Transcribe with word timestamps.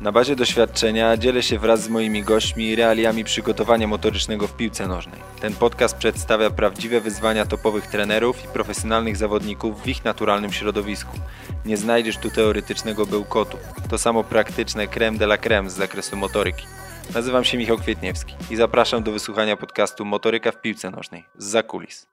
Na 0.00 0.12
bazie 0.12 0.36
doświadczenia 0.36 1.16
dzielę 1.16 1.42
się 1.42 1.58
wraz 1.58 1.82
z 1.82 1.88
moimi 1.88 2.22
gośćmi 2.22 2.76
realiami 2.76 3.24
przygotowania 3.24 3.86
motorycznego 3.86 4.48
w 4.48 4.56
piłce 4.56 4.88
nożnej. 4.88 5.20
Ten 5.40 5.54
podcast 5.54 5.96
przedstawia 5.96 6.50
prawdziwe 6.50 7.00
wyzwania 7.00 7.46
topowych 7.46 7.86
trenerów 7.86 8.44
i 8.44 8.48
profesjonalnych 8.48 9.16
zawodników 9.16 9.82
w 9.82 9.88
ich 9.88 10.04
naturalnym 10.04 10.52
środowisku. 10.52 11.18
Nie 11.64 11.76
znajdziesz 11.76 12.16
tu 12.16 12.30
teoretycznego 12.30 13.06
bełkotu. 13.06 13.58
To 13.90 13.98
samo 13.98 14.24
praktyczne 14.24 14.86
creme 14.86 15.18
de 15.18 15.24
la 15.24 15.38
creme 15.38 15.70
z 15.70 15.74
zakresu 15.74 16.16
motoryki. 16.16 16.66
Nazywam 17.14 17.44
się 17.44 17.58
Michał 17.58 17.78
Kwietniewski 17.78 18.34
i 18.50 18.56
zapraszam 18.56 19.02
do 19.02 19.12
wysłuchania 19.12 19.56
podcastu 19.56 20.04
Motoryka 20.04 20.52
w 20.52 20.60
piłce 20.60 20.90
nożnej 20.90 21.24
z 21.38 21.44
zakulis. 21.44 22.06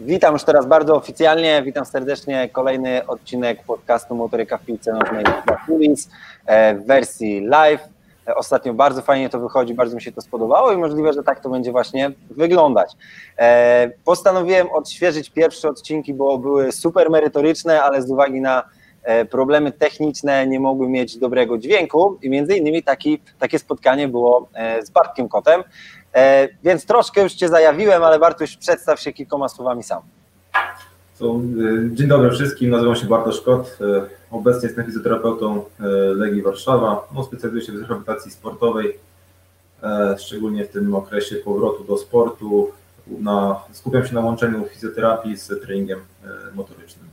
Witam 0.00 0.32
już 0.32 0.44
teraz 0.44 0.66
bardzo 0.66 0.96
oficjalnie, 0.96 1.62
witam 1.62 1.84
serdecznie. 1.84 2.48
Kolejny 2.52 3.06
odcinek 3.06 3.64
podcastu 3.64 4.14
Motoryka 4.14 4.58
w 4.58 4.64
piłce 4.64 4.92
nożnej 4.92 5.24
dla 5.24 5.56
Kulis 5.66 6.10
e, 6.46 6.74
w 6.74 6.86
wersji 6.86 7.40
live. 7.40 7.80
E, 8.28 8.34
ostatnio 8.34 8.74
bardzo 8.74 9.02
fajnie 9.02 9.28
to 9.28 9.40
wychodzi, 9.40 9.74
bardzo 9.74 9.94
mi 9.94 10.02
się 10.02 10.12
to 10.12 10.20
spodobało 10.20 10.72
i 10.72 10.76
możliwe, 10.76 11.12
że 11.12 11.22
tak 11.22 11.40
to 11.40 11.50
będzie 11.50 11.72
właśnie 11.72 12.10
wyglądać. 12.30 12.92
E, 13.38 13.90
postanowiłem 14.04 14.70
odświeżyć 14.70 15.30
pierwsze 15.30 15.68
odcinki, 15.68 16.14
bo 16.14 16.38
były 16.38 16.72
super 16.72 17.10
merytoryczne, 17.10 17.82
ale 17.82 18.02
z 18.02 18.10
uwagi 18.10 18.40
na 18.40 18.62
problemy 19.30 19.72
techniczne 19.72 20.46
nie 20.46 20.60
mogły 20.60 20.88
mieć 20.88 21.18
dobrego 21.18 21.58
dźwięku 21.58 22.18
i 22.22 22.30
między 22.30 22.56
innymi 22.56 22.82
taki, 22.82 23.22
takie 23.38 23.58
spotkanie 23.58 24.08
było 24.08 24.48
z 24.82 24.90
Bartkiem 24.90 25.28
Kotem, 25.28 25.62
więc 26.64 26.86
troszkę 26.86 27.22
już 27.22 27.32
Cię 27.32 27.48
zajawiłem, 27.48 28.02
ale 28.02 28.18
Bartuś, 28.18 28.56
przedstaw 28.56 29.00
się 29.00 29.12
kilkoma 29.12 29.48
słowami 29.48 29.82
sam. 29.82 30.02
Y, 31.20 31.90
dzień 31.92 32.08
dobry 32.08 32.30
wszystkim, 32.30 32.70
nazywam 32.70 32.96
się 32.96 33.06
Bartosz 33.06 33.40
Kot. 33.40 33.78
E, 33.80 34.06
obecnie 34.30 34.68
jestem 34.68 34.86
fizjoterapeutą 34.86 35.64
e, 35.80 35.84
Legii 36.14 36.42
Warszawa. 36.42 37.08
No, 37.14 37.24
specjalizuję 37.24 37.66
się 37.66 37.72
w 37.72 37.80
rehabilitacji 37.80 38.30
sportowej, 38.30 38.98
szczególnie 40.18 40.64
w 40.64 40.68
tym 40.68 40.94
okresie 40.94 41.36
powrotu 41.36 41.84
do 41.84 41.96
sportu. 41.96 42.70
Na, 43.06 43.60
skupiam 43.72 44.06
się 44.06 44.14
na 44.14 44.20
łączeniu 44.20 44.64
fizjoterapii 44.64 45.36
z 45.36 45.46
treningiem 45.62 46.00
motorycznym. 46.54 47.08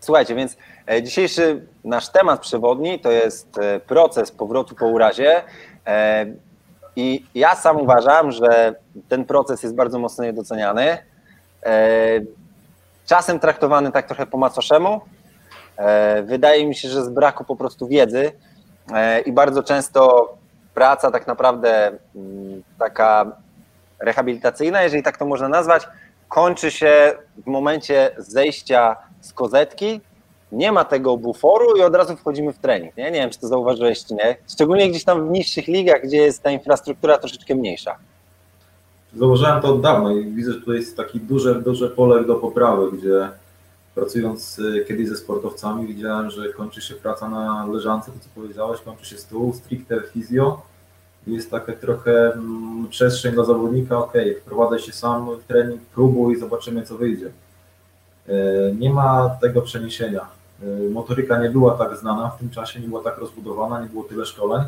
Słuchajcie, 0.00 0.34
więc 0.34 0.56
dzisiejszy 1.02 1.66
nasz 1.84 2.08
temat 2.08 2.40
przewodni 2.40 3.00
to 3.00 3.10
jest 3.10 3.48
proces 3.86 4.30
powrotu 4.32 4.74
po 4.74 4.86
urazie. 4.86 5.42
I 6.96 7.24
ja 7.34 7.54
sam 7.54 7.80
uważam, 7.80 8.32
że 8.32 8.74
ten 9.08 9.24
proces 9.24 9.62
jest 9.62 9.74
bardzo 9.74 9.98
mocno 9.98 10.24
niedoceniany. 10.24 10.98
E, 11.66 12.20
czasem 13.06 13.40
traktowany 13.40 13.92
tak 13.92 14.06
trochę 14.06 14.26
po 14.26 14.38
macoszemu. 14.38 15.00
E, 15.76 16.22
wydaje 16.22 16.66
mi 16.66 16.74
się, 16.74 16.88
że 16.88 17.04
z 17.04 17.08
braku 17.08 17.44
po 17.44 17.56
prostu 17.56 17.88
wiedzy 17.88 18.32
e, 18.94 19.20
i 19.20 19.32
bardzo 19.32 19.62
często 19.62 20.34
praca 20.74 21.10
tak 21.10 21.26
naprawdę 21.26 21.92
mm, 22.16 22.62
taka 22.78 23.32
rehabilitacyjna, 24.00 24.82
jeżeli 24.82 25.02
tak 25.02 25.16
to 25.16 25.26
można 25.26 25.48
nazwać, 25.48 25.88
kończy 26.28 26.70
się 26.70 27.12
w 27.44 27.46
momencie 27.46 28.10
zejścia 28.18 28.96
z 29.20 29.32
kozetki 29.32 30.00
nie 30.52 30.72
ma 30.72 30.84
tego 30.84 31.16
buforu 31.16 31.76
i 31.76 31.82
od 31.82 31.94
razu 31.94 32.16
wchodzimy 32.16 32.52
w 32.52 32.58
trening. 32.58 32.96
Nie, 32.96 33.04
nie 33.04 33.20
wiem, 33.20 33.30
czy 33.30 33.38
to 33.38 33.48
zauważyłeś, 33.48 34.04
czy 34.04 34.14
nie. 34.14 34.36
Szczególnie 34.52 34.90
gdzieś 34.90 35.04
tam 35.04 35.28
w 35.28 35.30
niższych 35.30 35.68
ligach, 35.68 36.02
gdzie 36.02 36.16
jest 36.16 36.42
ta 36.42 36.50
infrastruktura 36.50 37.18
troszeczkę 37.18 37.54
mniejsza. 37.54 37.96
Zauważyłem 39.16 39.62
to 39.62 39.68
od 39.68 39.80
dawna 39.80 40.12
i 40.12 40.24
widzę, 40.24 40.52
że 40.52 40.60
tutaj 40.60 40.76
jest 40.76 40.96
takie 40.96 41.18
duże, 41.18 41.54
duże 41.54 41.88
pole 41.88 42.24
do 42.24 42.34
poprawy, 42.34 42.92
gdzie 42.92 43.28
pracując 43.94 44.58
y, 44.58 44.84
kiedyś 44.88 45.08
ze 45.08 45.16
sportowcami 45.16 45.86
widziałem, 45.86 46.30
że 46.30 46.52
kończy 46.52 46.82
się 46.82 46.94
praca 46.94 47.28
na 47.28 47.66
leżance, 47.66 48.10
to 48.12 48.18
co 48.20 48.28
powiedziałeś, 48.34 48.80
kończy 48.80 49.06
się 49.06 49.18
stół, 49.18 49.52
stricte 49.54 50.00
fizjo 50.12 50.62
jest 51.26 51.50
taka 51.50 51.72
trochę 51.72 52.32
mm, 52.32 52.88
przestrzeń 52.90 53.32
dla 53.32 53.44
zawodnika, 53.44 53.98
ok, 53.98 54.12
wprowadzaj 54.40 54.78
się 54.78 54.92
sam 54.92 55.36
w 55.36 55.44
trening, 55.44 55.80
próbuj 55.94 56.36
zobaczymy 56.36 56.82
co 56.82 56.96
wyjdzie. 56.96 57.26
Y, 57.26 58.74
nie 58.78 58.90
ma 58.90 59.36
tego 59.40 59.62
przeniesienia 59.62 60.39
motoryka 60.90 61.38
nie 61.38 61.50
była 61.50 61.78
tak 61.78 61.96
znana 61.96 62.28
w 62.30 62.38
tym 62.38 62.50
czasie, 62.50 62.80
nie 62.80 62.88
była 62.88 63.02
tak 63.02 63.18
rozbudowana, 63.18 63.80
nie 63.80 63.88
było 63.88 64.04
tyle 64.04 64.26
szkoleń, 64.26 64.62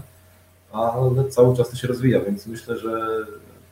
ale 0.72 1.24
cały 1.30 1.56
czas 1.56 1.70
to 1.70 1.76
się 1.76 1.88
rozwija, 1.88 2.20
więc 2.20 2.46
myślę, 2.46 2.76
że 2.78 3.08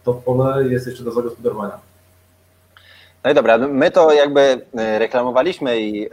to 0.04 0.14
pole 0.14 0.68
jest 0.68 0.86
jeszcze 0.86 1.04
do 1.04 1.12
zagospodarowania. 1.12 1.78
No 3.24 3.30
i 3.30 3.34
dobra, 3.34 3.58
my 3.58 3.90
to 3.90 4.12
jakby 4.12 4.40
y, 4.40 4.98
reklamowaliśmy 4.98 5.80
i 5.80 6.06
y, 6.06 6.10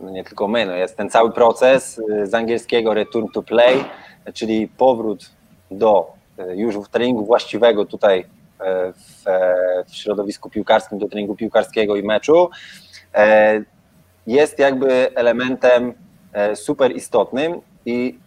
no 0.00 0.10
nie 0.10 0.24
tylko 0.24 0.48
my, 0.48 0.66
no 0.66 0.72
jest 0.72 0.96
ten 0.96 1.10
cały 1.10 1.32
proces 1.32 2.00
z 2.24 2.34
angielskiego 2.34 2.94
return 2.94 3.26
to 3.34 3.42
play, 3.42 3.84
czyli 4.34 4.68
powrót 4.68 5.30
do 5.70 6.12
już 6.54 6.74
treningu 6.90 7.26
właściwego 7.26 7.84
tutaj 7.84 8.26
w, 8.94 9.24
w 9.86 9.94
środowisku 9.94 10.50
piłkarskim, 10.50 10.98
do 10.98 11.08
treningu 11.08 11.34
piłkarskiego 11.34 11.96
i 11.96 12.02
meczu 12.02 12.50
jest 14.26 14.58
jakby 14.58 15.14
elementem 15.14 15.92
e, 16.32 16.56
super 16.56 16.96
istotnym 16.96 17.60
i 17.86 18.18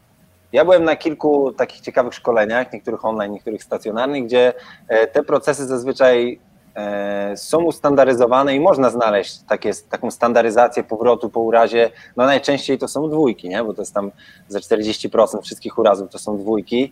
ja 0.51 0.65
byłem 0.65 0.83
na 0.83 0.95
kilku 0.95 1.51
takich 1.51 1.81
ciekawych 1.81 2.13
szkoleniach, 2.13 2.73
niektórych 2.73 3.05
online, 3.05 3.31
niektórych 3.31 3.63
stacjonarnych, 3.63 4.25
gdzie 4.25 4.53
e, 4.87 5.07
te 5.07 5.23
procesy 5.23 5.65
zazwyczaj 5.65 6.39
e, 6.75 7.37
są 7.37 7.63
ustandaryzowane 7.63 8.55
i 8.55 8.59
można 8.59 8.89
znaleźć 8.89 9.39
takie, 9.47 9.71
taką 9.89 10.11
standaryzację 10.11 10.83
powrotu 10.83 11.29
po 11.29 11.39
urazie. 11.39 11.91
No 12.17 12.25
najczęściej 12.25 12.77
to 12.77 12.87
są 12.87 13.09
dwójki, 13.09 13.49
nie? 13.49 13.63
bo 13.63 13.73
to 13.73 13.81
jest 13.81 13.93
tam 13.93 14.11
za 14.47 14.59
40% 14.59 15.41
wszystkich 15.41 15.77
urazów 15.77 16.09
to 16.09 16.19
są 16.19 16.37
dwójki. 16.37 16.91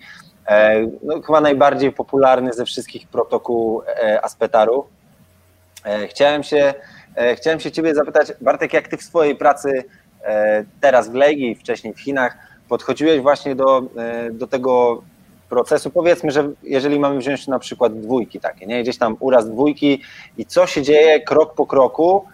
No, 1.04 1.22
chyba 1.22 1.42
najbardziej 1.42 1.92
popularny 1.92 2.54
ze 2.54 2.66
wszystkich 2.66 3.08
protokół 3.08 3.82
Aspetaru. 4.22 4.86
Chciałem 6.08 6.44
się 6.44 6.74
chciałem 7.36 7.60
się 7.60 7.72
Ciebie 7.72 7.96
zapytać, 7.96 8.34
Bartek, 8.42 8.74
jak 8.74 8.88
Ty 8.88 8.98
w 8.98 9.04
swojej 9.04 9.36
pracy 9.36 9.84
e, 10.24 10.64
teraz 10.82 11.10
w 11.10 11.14
Legii, 11.14 11.56
wcześniej 11.56 11.94
w 11.94 12.00
Chinach, 12.00 12.38
podchodziłeś 12.70 13.22
właśnie 13.22 13.56
do, 13.56 13.84
e, 13.98 14.32
do 14.32 14.48
tego 14.48 15.04
procesu. 15.50 15.90
Powiedzmy, 15.90 16.32
że 16.32 16.52
jeżeli 16.64 17.00
mamy 17.00 17.20
wziąć 17.20 17.48
na 17.48 17.60
przykład 17.60 18.00
dwójki 18.00 18.40
takie, 18.40 18.66
nie? 18.66 18.84
gdzieś 18.84 18.98
tam 18.98 19.18
uraz 19.20 19.50
dwójki 19.50 20.02
i 20.38 20.46
co 20.46 20.68
się 20.68 20.82
dzieje 20.82 21.22
krok 21.22 21.54
po 21.54 21.66
kroku 21.66 22.26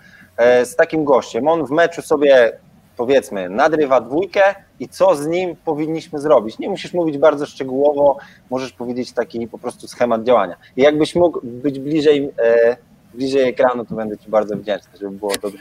z 0.64 0.76
takim 0.76 1.04
gościem. 1.04 1.48
On 1.48 1.66
w 1.66 1.72
meczu 1.72 2.02
sobie 2.02 2.52
powiedzmy 2.98 3.50
nadrywa 3.50 4.02
dwójkę 4.02 4.42
i 4.80 4.88
co 4.88 5.16
z 5.16 5.28
nim 5.28 5.56
powinniśmy 5.66 6.20
zrobić. 6.20 6.60
Nie 6.60 6.70
musisz 6.70 6.94
mówić 6.94 7.18
bardzo 7.18 7.46
szczegółowo, 7.46 8.18
możesz 8.50 8.72
powiedzieć 8.72 9.12
taki 9.12 9.48
po 9.48 9.58
prostu 9.58 9.88
schemat 9.88 10.24
działania. 10.24 10.56
I 10.78 10.82
jakbyś 10.82 11.16
mógł 11.16 11.40
być 11.44 11.80
bliżej 11.80 12.32
bliżej 13.14 13.50
ekranu, 13.50 13.86
to 13.86 13.96
będę 13.96 14.18
Ci 14.18 14.30
bardzo 14.30 14.58
wdzięczny, 14.58 14.98
żeby 15.00 15.18
było 15.18 15.34
dobrze. 15.42 15.58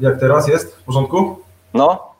Jak 0.00 0.20
teraz 0.20 0.48
jest? 0.48 0.76
W 0.76 0.82
porządku? 0.82 1.36
No. 1.74 2.12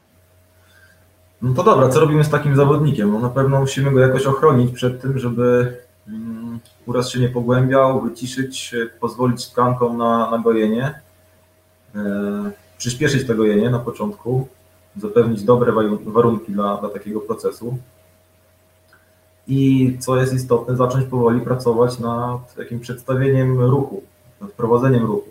No 1.43 1.55
to 1.55 1.63
dobra, 1.63 1.89
co 1.89 2.01
robimy 2.01 2.25
z 2.25 2.31
takim 2.31 2.57
zawodnikiem? 2.57 3.13
No 3.13 3.19
na 3.19 3.29
pewno 3.29 3.61
musimy 3.61 3.91
go 3.91 4.01
jakoś 4.01 4.27
ochronić 4.27 4.75
przed 4.75 5.03
tym, 5.03 5.19
żeby 5.19 5.77
mm, 6.09 6.61
uraz 6.87 7.11
się 7.11 7.21
nie 7.21 7.29
pogłębiał, 7.29 8.01
wyciszyć, 8.01 8.75
pozwolić 9.01 9.51
tkankom 9.51 9.97
na, 9.97 10.31
na 10.31 10.39
gojenie, 10.39 11.01
e, 11.95 12.01
przyspieszyć 12.79 13.27
to 13.27 13.35
gojenie 13.35 13.71
na 13.71 13.79
początku, 13.79 14.49
zapewnić 14.97 15.43
dobre 15.43 15.73
warunki 16.07 16.53
dla, 16.53 16.77
dla 16.77 16.89
takiego 16.89 17.21
procesu 17.21 17.79
i 19.49 19.93
co 20.01 20.17
jest 20.17 20.35
istotne, 20.35 20.77
zacząć 20.77 21.07
powoli 21.07 21.41
pracować 21.41 21.99
nad 21.99 22.55
takim 22.55 22.81
przedstawieniem 22.81 23.61
ruchu, 23.61 24.03
nad 24.41 24.51
prowadzeniem 24.51 25.07
ruchu. 25.07 25.29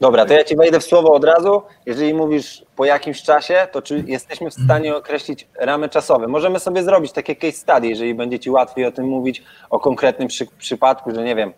Dobra, 0.00 0.26
to 0.26 0.32
ja 0.32 0.44
Ci 0.44 0.56
wejdę 0.56 0.80
w 0.80 0.84
słowo 0.84 1.12
od 1.12 1.24
razu. 1.24 1.62
Jeżeli 1.86 2.14
mówisz 2.14 2.64
po 2.76 2.84
jakimś 2.84 3.22
czasie, 3.22 3.68
to 3.72 3.82
czy 3.82 4.04
jesteśmy 4.06 4.50
w 4.50 4.54
stanie 4.54 4.96
określić 4.96 5.48
ramy 5.58 5.88
czasowe? 5.88 6.28
Możemy 6.28 6.60
sobie 6.60 6.82
zrobić 6.82 7.12
takie 7.12 7.36
case 7.36 7.52
study, 7.52 7.88
jeżeli 7.88 8.14
będzie 8.14 8.38
Ci 8.38 8.50
łatwiej 8.50 8.86
o 8.86 8.92
tym 8.92 9.06
mówić, 9.06 9.42
o 9.70 9.80
konkretnym 9.80 10.28
przy, 10.28 10.46
przypadku, 10.58 11.14
że 11.14 11.24
nie 11.24 11.34
wiem, 11.34 11.52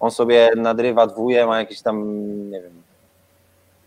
on 0.00 0.10
sobie 0.10 0.50
nadrywa 0.56 1.06
dwóje, 1.06 1.46
ma 1.46 1.58
jakieś 1.58 1.82
tam, 1.82 2.04
nie 2.50 2.62
wiem, 2.62 2.82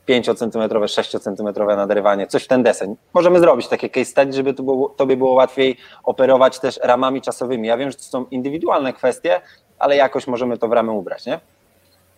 5-centymetrowe, 0.10 0.86
6-centymetrowe 0.86 1.78
nadrywanie, 1.78 2.28
coś 2.28 2.44
w 2.44 2.48
ten 2.48 2.64
deseń. 2.64 2.96
Możemy 3.14 3.40
zrobić 3.40 3.68
takie 3.68 3.90
case 3.90 4.06
study, 4.06 4.34
żeby 4.34 4.54
to 4.54 4.64
było, 4.64 4.90
tobie 4.90 5.18
było 5.18 5.34
łatwiej 5.34 5.78
operować 6.04 6.60
też 6.60 6.80
ramami 6.84 7.22
czasowymi. 7.22 7.68
Ja 7.68 7.78
wiem, 7.78 7.92
że 7.92 7.98
to 7.98 8.04
są 8.04 8.26
indywidualne 8.32 8.94
kwestie, 8.94 9.42
ale 9.80 9.96
jakoś 9.96 10.28
możemy 10.28 10.58
to 10.58 10.68
w 10.68 10.72
ramy 10.72 10.92
ubrać, 10.92 11.26
nie? 11.26 11.40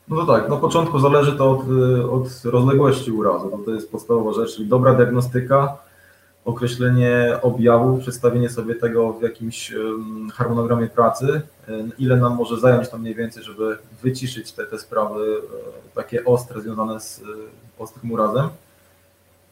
No 0.08 0.26
tak, 0.26 0.50
na 0.50 0.56
początku 0.56 1.00
zależy 1.00 1.38
to 1.38 1.52
od, 1.52 1.60
od 2.12 2.28
rozległości 2.46 3.12
urazu, 3.12 3.64
to 3.66 3.72
jest 3.72 3.92
podstawowa 3.92 4.34
rzecz, 4.34 4.56
czyli 4.56 4.70
dobra 4.70 4.94
diagnostyka, 4.94 5.78
określenie 6.46 7.40
objawów, 7.42 8.00
przedstawienie 8.00 8.50
sobie 8.50 8.76
tego 8.76 9.14
w 9.14 9.22
jakimś 9.22 9.74
harmonogramie 10.34 10.88
pracy, 10.88 11.42
ile 12.00 12.18
nam 12.18 12.36
może 12.36 12.60
zająć 12.60 12.90
to 12.90 12.98
mniej 12.98 13.16
więcej, 13.16 13.44
żeby 13.44 13.78
wyciszyć 14.04 14.52
te, 14.52 14.66
te 14.66 14.80
sprawy 14.80 15.22
e, 15.22 15.96
takie 15.96 16.26
ostre, 16.26 16.62
związane 16.62 17.00
z 17.00 17.20
e, 17.20 17.24
ostrym 17.80 18.12
urazem. 18.12 18.50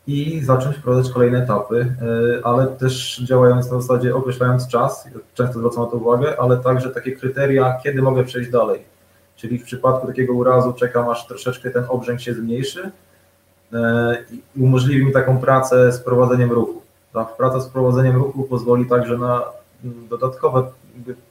i 0.08 0.42
zacząć 0.44 0.78
wprowadzać 0.78 1.14
kolejne 1.14 1.44
etapy, 1.44 1.96
ale 2.44 2.68
też 2.68 3.22
działając 3.26 3.72
na 3.72 3.82
zasadzie 3.82 4.16
określając 4.16 4.68
czas, 4.68 5.08
często 5.34 5.60
zwracam 5.60 5.84
na 5.84 5.90
to 5.90 5.98
uwagę, 5.98 6.40
ale 6.40 6.58
także 6.58 6.90
takie 6.90 7.12
kryteria, 7.12 7.78
kiedy 7.84 8.02
mogę 8.02 8.24
przejść 8.24 8.50
dalej. 8.50 8.80
Czyli 9.36 9.60
w 9.60 9.64
przypadku 9.64 10.08
takiego 10.08 10.34
urazu 10.34 10.74
czekam 10.74 11.10
aż 11.10 11.28
troszeczkę 11.28 11.70
ten 11.70 11.84
obrzęk 11.90 12.22
się 12.22 12.34
zmniejszy 12.34 12.92
i 14.32 14.62
umożliwi 14.62 15.06
mi 15.06 15.14
taką 15.14 15.38
pracę 15.38 15.92
z 15.92 16.00
prowadzeniem 16.00 16.52
ruchu. 16.52 16.82
Ta 17.14 17.26
praca 17.26 17.60
z 17.60 17.70
prowadzeniem 17.70 18.16
ruchu 18.16 18.44
pozwoli 18.44 18.86
także 18.86 19.18
na 19.18 19.44
dodatkowe 20.10 20.72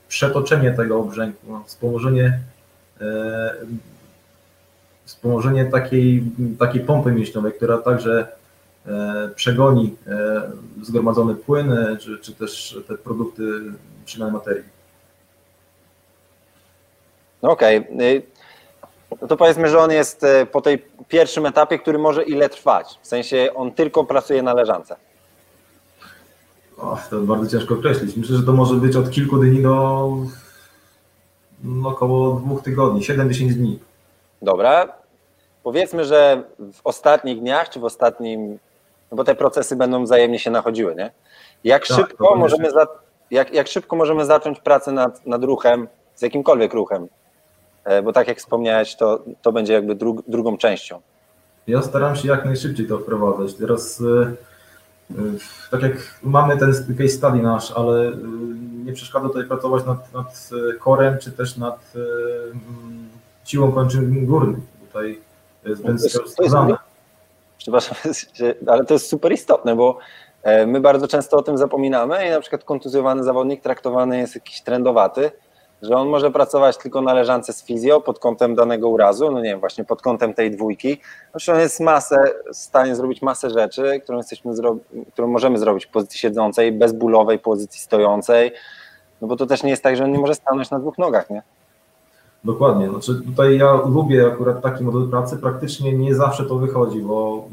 przetoczenie 0.09 0.73
tego 0.73 0.99
obrzęku, 1.01 1.39
no, 1.49 1.65
wspomożenie, 1.67 2.41
e, 3.01 3.55
wspomożenie 5.05 5.65
takiej, 5.65 6.23
takiej 6.59 6.81
pompy 6.81 7.13
mięśniowej, 7.13 7.53
która 7.53 7.79
także 7.79 8.29
e, 8.87 9.31
przegoni 9.35 9.97
e, 10.07 10.43
zgromadzony 10.83 11.35
płyn, 11.35 11.75
czy, 12.01 12.19
czy 12.19 12.33
też 12.33 12.79
te 12.89 12.99
produkty 12.99 13.43
przynajmniej 14.05 14.41
materii. 14.41 14.65
Okej. 17.43 17.79
Okay. 17.79 18.23
No 19.23 19.29
to 19.29 19.37
powiedzmy, 19.37 19.69
że 19.69 19.79
on 19.79 19.91
jest 19.91 20.27
po 20.53 20.61
tej 20.61 20.85
pierwszym 21.09 21.47
etapie, 21.47 21.79
który 21.79 21.99
może 21.99 22.23
ile 22.23 22.49
trwać? 22.49 22.99
W 23.03 23.07
sensie 23.07 23.51
on 23.55 23.73
tylko 23.73 24.05
pracuje 24.05 24.43
na 24.43 24.55
leżance. 24.55 24.97
O, 26.79 26.99
to 27.11 27.21
bardzo 27.21 27.59
ciężko 27.59 27.75
określić. 27.75 28.17
Myślę, 28.17 28.37
że 28.37 28.43
to 28.43 28.53
może 28.53 28.75
być 28.75 28.97
od 28.97 29.11
kilku 29.11 29.39
dni 29.39 29.63
do 29.63 30.09
no, 31.65 31.89
około 31.89 32.41
dwóch 32.41 32.63
tygodni, 32.63 33.01
7-10 33.01 33.53
dni. 33.53 33.79
Dobra. 34.43 34.89
Powiedzmy, 35.63 36.05
że 36.05 36.43
w 36.73 36.81
ostatnich 36.85 37.41
dniach, 37.41 37.69
czy 37.69 37.81
w 37.81 37.85
ostatnim, 37.85 38.59
no 39.11 39.17
bo 39.17 39.25
te 39.25 39.35
procesy 39.35 39.77
będą 39.77 40.05
wzajemnie 40.05 40.39
się 40.39 40.51
nachodziły, 40.51 40.95
nie? 40.95 41.11
Jak 41.65 41.87
tak, 41.87 41.97
szybko 41.97 42.37
możemy 42.37 42.71
za, 42.71 42.87
jak, 43.31 43.55
jak 43.55 43.69
szybko 43.69 43.97
możemy 43.97 44.25
zacząć 44.25 44.61
pracę 44.61 44.93
nad, 44.93 45.27
nad 45.27 45.45
ruchem, 45.45 45.89
z 46.15 46.23
jakimkolwiek 46.23 46.75
ruchem? 46.75 47.09
E, 47.89 48.03
bo 48.03 48.13
tak 48.13 48.29
jak 48.29 48.39
wspomniałeś, 48.39 48.97
to, 48.97 49.25
to 49.43 49.53
będzie 49.53 49.73
jakby 49.73 49.95
dru, 49.95 50.23
drugą 50.29 50.57
częścią. 50.57 51.01
Ja 51.67 51.83
staram 51.83 52.17
się 52.17 52.29
jak 52.29 52.45
najszybciej 52.45 52.87
to 52.87 52.99
wprowadzać. 52.99 53.55
Teraz 53.55 54.01
e, 54.01 55.19
tak 55.71 55.83
jak 55.83 55.97
mamy 56.23 56.57
ten 56.57 56.73
case 56.99 57.09
study 57.09 57.43
nasz, 57.43 57.73
ale 57.73 58.13
nie 58.85 58.93
przeszkadza 58.93 59.29
tutaj 59.29 59.45
pracować 59.45 59.85
nad, 59.87 60.13
nad 60.13 60.51
korem, 60.81 61.19
czy 61.19 61.33
też 61.33 61.57
nad 61.57 61.93
mm, 61.95 63.09
siłą 63.45 63.73
kończyn 63.73 64.27
górnych. 64.27 64.59
Tutaj 64.87 65.19
jest 65.65 66.19
wskazane. 66.27 66.77
Przepraszam, 67.59 67.97
ale 68.73 68.85
to 68.85 68.95
jest 68.95 69.09
super 69.09 69.33
istotne, 69.33 69.77
bo 69.77 69.99
e, 70.43 70.67
my 70.67 70.81
bardzo 70.81 71.09
często 71.09 71.37
o 71.37 71.43
tym 71.43 71.59
zapominamy 71.59 72.27
i 72.27 72.31
na 72.31 72.41
przykład 72.41 72.65
kontuzjowany 72.65 73.25
zawodnik 73.25 73.63
traktowany 73.63 74.19
jest 74.19 74.35
jakiś 74.35 74.61
trendowaty, 74.61 75.31
że 75.83 75.97
on 75.97 76.09
może 76.09 76.31
pracować 76.31 76.79
tylko 76.79 77.03
na 77.03 77.15
leżance 77.15 77.53
z 77.53 77.65
fizjo 77.65 78.01
pod 78.01 78.19
kątem 78.19 78.55
danego 78.55 78.89
urazu, 78.89 79.31
no 79.31 79.39
nie 79.39 79.51
wiem, 79.51 79.61
właśnie 79.61 79.85
pod 79.85 80.03
kątem 80.03 80.35
tej 80.35 80.51
dwójki. 80.51 81.01
Zresztą 81.31 81.53
on 81.53 81.61
jest 81.61 81.81
masę, 81.81 82.17
w 82.53 82.57
stanie 82.57 82.97
zrobić 82.97 83.23
masę 83.23 83.51
rzeczy, 83.51 84.01
którą, 84.05 84.19
jesteśmy 84.19 84.53
którą 85.13 85.29
możemy 85.29 85.59
zrobić 85.59 85.87
w 85.87 85.91
pozycji 85.91 86.19
siedzącej, 86.19 86.73
bezbólowej 86.73 87.39
pozycji 87.39 87.81
stojącej, 87.81 88.53
no 89.21 89.29
bo 89.29 89.37
to 89.37 89.47
też 89.47 89.63
nie 89.63 89.71
jest 89.71 89.83
tak, 89.83 89.97
że 89.97 90.05
on 90.05 90.13
nie 90.13 90.19
może 90.19 90.35
stanąć 90.35 90.71
na 90.71 90.79
dwóch 90.79 90.99
nogach, 90.99 91.31
nie? 91.31 91.43
Dokładnie, 92.45 92.89
znaczy 92.89 93.15
tutaj 93.27 93.59
ja 93.59 93.73
lubię 93.73 94.27
akurat 94.27 94.63
taki 94.63 94.85
model 94.85 95.11
pracy, 95.11 95.37
praktycznie 95.37 95.93
nie 95.93 96.15
zawsze 96.15 96.45
to 96.45 96.55
wychodzi, 96.55 97.01
bo 97.01 97.49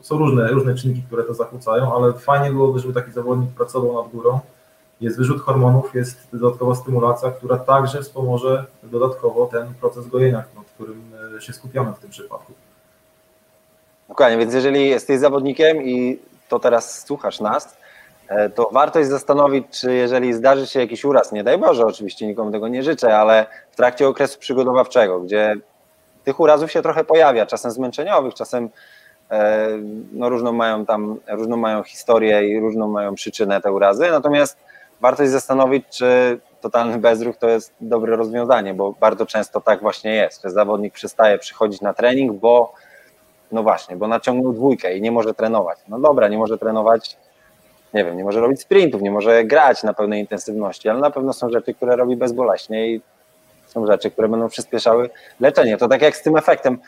są 0.00 0.18
różne, 0.18 0.48
różne 0.48 0.74
czynniki, 0.74 1.02
które 1.02 1.24
to 1.24 1.34
zakłócają, 1.34 1.94
ale 1.96 2.12
fajnie 2.12 2.50
byłoby, 2.50 2.78
żeby 2.78 2.94
taki 2.94 3.12
zawodnik 3.12 3.50
pracował 3.50 4.02
nad 4.02 4.12
górą, 4.12 4.40
jest 5.00 5.18
wyrzut 5.18 5.40
hormonów, 5.40 5.94
jest 5.94 6.16
dodatkowa 6.32 6.74
stymulacja, 6.74 7.30
która 7.30 7.58
także 7.58 8.02
wspomoże 8.02 8.64
dodatkowo 8.82 9.46
ten 9.46 9.74
proces 9.80 10.06
gojenia, 10.06 10.44
nad 10.56 10.66
którym 10.74 11.02
e, 11.36 11.40
się 11.40 11.52
skupiamy 11.52 11.92
w 11.92 11.98
tym 11.98 12.10
przypadku. 12.10 12.52
Dokładnie, 14.08 14.38
więc 14.38 14.54
jeżeli 14.54 14.88
jesteś 14.88 15.18
zawodnikiem 15.18 15.82
i 15.82 16.18
to 16.48 16.58
teraz 16.58 17.06
słuchasz 17.06 17.40
nas, 17.40 17.76
e, 18.28 18.50
to 18.50 18.68
warto 18.72 18.98
jest 18.98 19.10
zastanowić, 19.10 19.66
czy 19.80 19.94
jeżeli 19.94 20.32
zdarzy 20.32 20.66
się 20.66 20.80
jakiś 20.80 21.04
uraz, 21.04 21.32
nie 21.32 21.44
daj 21.44 21.58
Boże, 21.58 21.86
oczywiście 21.86 22.26
nikomu 22.26 22.52
tego 22.52 22.68
nie 22.68 22.82
życzę, 22.82 23.18
ale 23.18 23.46
w 23.70 23.76
trakcie 23.76 24.08
okresu 24.08 24.38
przygotowawczego, 24.38 25.20
gdzie 25.20 25.56
tych 26.24 26.40
urazów 26.40 26.72
się 26.72 26.82
trochę 26.82 27.04
pojawia, 27.04 27.46
czasem 27.46 27.70
zmęczeniowych, 27.70 28.34
czasem 28.34 28.70
e, 29.30 29.68
no, 30.12 30.28
różną 30.28 30.52
mają 30.52 30.86
tam, 30.86 31.18
różną 31.28 31.56
mają 31.56 31.82
historię 31.82 32.48
i 32.48 32.60
różną 32.60 32.88
mają 32.88 33.14
przyczynę 33.14 33.60
te 33.60 33.72
urazy, 33.72 34.10
natomiast 34.10 34.58
warto 35.04 35.22
się 35.22 35.28
zastanowić, 35.28 35.84
czy 35.88 36.40
totalny 36.60 36.98
bezruch 36.98 37.36
to 37.36 37.48
jest 37.48 37.72
dobre 37.80 38.16
rozwiązanie, 38.16 38.74
bo 38.74 38.92
bardzo 38.92 39.26
często 39.26 39.60
tak 39.60 39.80
właśnie 39.80 40.14
jest, 40.14 40.42
że 40.42 40.50
zawodnik 40.50 40.94
przestaje 40.94 41.38
przychodzić 41.38 41.80
na 41.80 41.94
trening, 41.94 42.32
bo 42.40 42.72
no 43.52 43.62
właśnie, 43.62 43.96
bo 43.96 44.08
naciągnął 44.08 44.52
dwójkę 44.52 44.96
i 44.96 45.00
nie 45.00 45.12
może 45.12 45.34
trenować. 45.34 45.78
No 45.88 45.98
dobra, 45.98 46.28
nie 46.28 46.38
może 46.38 46.58
trenować, 46.58 47.16
nie 47.94 48.04
wiem, 48.04 48.16
nie 48.16 48.24
może 48.24 48.40
robić 48.40 48.60
sprintów, 48.60 49.02
nie 49.02 49.10
może 49.10 49.44
grać 49.44 49.82
na 49.82 49.94
pełnej 49.94 50.20
intensywności, 50.20 50.88
ale 50.88 51.00
na 51.00 51.10
pewno 51.10 51.32
są 51.32 51.50
rzeczy, 51.50 51.74
które 51.74 51.96
robi 51.96 52.16
bezboleśnie 52.16 52.88
i 52.88 53.00
są 53.66 53.86
rzeczy, 53.86 54.10
które 54.10 54.28
będą 54.28 54.48
przyspieszały 54.48 55.10
leczenie. 55.40 55.76
To 55.76 55.88
tak 55.88 56.02
jak 56.02 56.16
z 56.16 56.22
tym 56.22 56.36
efektem, 56.36 56.78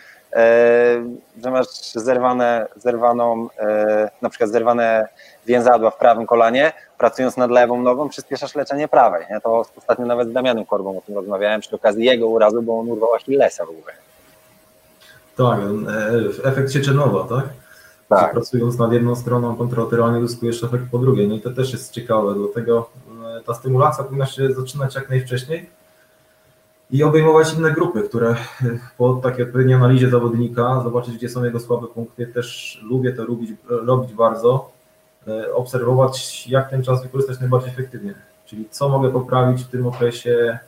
że 1.43 1.51
masz 1.51 1.93
zerwane, 1.95 2.67
zerwaną, 2.77 3.49
e, 3.59 4.11
na 4.23 4.29
przykład 4.29 4.51
zerwane 4.51 5.09
więzadła 5.47 5.91
w 5.91 5.99
prawym 5.99 6.27
kolanie, 6.27 6.73
pracując 6.99 7.37
nad 7.37 7.51
lewą 7.51 7.83
nogą, 7.83 8.09
przyspieszasz 8.09 8.55
leczenie 8.55 8.89
prawej. 8.89 9.27
Nie? 9.31 9.41
To 9.41 9.65
ostatnio 9.77 10.07
nawet 10.07 10.29
z 10.29 10.33
Damianem 10.33 10.67
Korbą 10.67 10.99
o 10.99 11.01
tym 11.01 11.15
rozmawiałem 11.15 11.61
przy 11.61 11.77
okazji 11.77 12.05
jego 12.05 12.29
urazu, 12.29 12.63
bo 12.63 12.79
on 12.79 12.91
urwał 12.91 13.15
Achillesa 13.15 13.67
w 13.67 13.71
ogóle. 13.71 13.93
Tak, 15.37 15.59
e, 16.45 16.49
efekt 16.49 16.73
Sieczenowa, 16.73 17.37
tak? 17.37 17.45
Tak. 18.09 18.33
Pracując 18.33 18.79
nad 18.79 18.93
jedną 18.93 19.17
stroną 19.17 19.57
kontralateralnie 19.57 20.19
uzyskujesz 20.19 20.65
efekt 20.65 20.85
po 20.91 20.99
drugiej. 20.99 21.29
No 21.29 21.35
i 21.35 21.41
to 21.41 21.51
też 21.51 21.73
jest 21.73 21.93
ciekawe, 21.93 22.35
dlatego 22.35 22.91
e, 23.39 23.41
ta 23.45 23.55
stymulacja 23.55 24.05
powinna 24.05 24.27
się 24.27 24.53
zaczynać 24.53 24.95
jak 24.95 25.09
najwcześniej 25.09 25.76
i 26.91 27.03
obejmować 27.03 27.55
inne 27.55 27.73
grupy, 27.73 28.03
które 28.03 28.31
e, 28.31 28.37
po 28.99 29.15
takiej 29.15 29.45
odpowiedniej 29.45 29.75
analizie 29.75 30.11
zawodnika, 30.11 30.81
zobaczyć 30.85 31.17
gdzie 31.17 31.29
są 31.29 31.45
jego 31.45 31.61
słabe 31.61 31.87
punkty. 31.87 32.27
Też 32.27 32.81
lubię 32.83 33.13
to 33.13 33.27
robić, 33.27 33.51
robić 33.69 34.13
bardzo, 34.13 34.77
E, 35.29 35.55
obserwować, 35.55 36.47
jak 36.49 36.71
ten 36.71 36.83
czas 36.83 37.03
wykorzystać 37.03 37.41
najbardziej 37.41 37.71
efektywnie. 37.71 38.15
Czyli 38.47 38.69
co 38.71 38.89
mogę 38.89 39.13
poprawić 39.13 39.63
w 39.63 39.69
tym 39.69 39.87
okresie, 39.87 40.59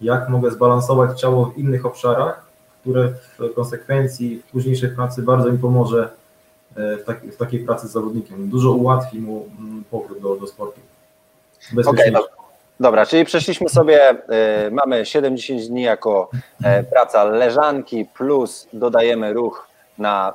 jak 0.00 0.28
mogę 0.28 0.50
zbalansować 0.50 1.20
ciało 1.20 1.46
w 1.46 1.58
innych 1.58 1.86
obszarach, 1.86 2.46
które 2.80 3.08
w 3.38 3.54
konsekwencji 3.54 4.38
w 4.38 4.50
późniejszej 4.50 4.88
pracy 4.88 5.22
bardzo 5.22 5.52
mi 5.52 5.58
pomoże 5.58 6.10
e, 6.76 6.96
w, 6.96 7.04
tak, 7.04 7.26
w 7.26 7.36
takiej 7.36 7.60
pracy 7.60 7.88
z 7.88 7.90
zawodnikiem. 7.90 8.48
Dużo 8.48 8.72
ułatwi 8.72 9.20
mu 9.20 9.48
mm, 9.58 9.84
powrót 9.90 10.20
do, 10.22 10.36
do 10.36 10.46
sportu. 10.46 10.80
Okej, 11.72 12.14
okay, 12.14 12.37
dobra, 12.80 13.06
czyli 13.06 13.24
przeszliśmy 13.24 13.68
sobie, 13.68 14.10
y, 14.10 14.70
mamy 14.70 15.06
70 15.06 15.62
dni 15.62 15.82
jako 15.82 16.30
y, 16.80 16.84
praca 16.84 17.24
leżanki, 17.24 18.06
plus 18.14 18.68
dodajemy 18.72 19.32
ruch 19.32 19.68
na 19.98 20.34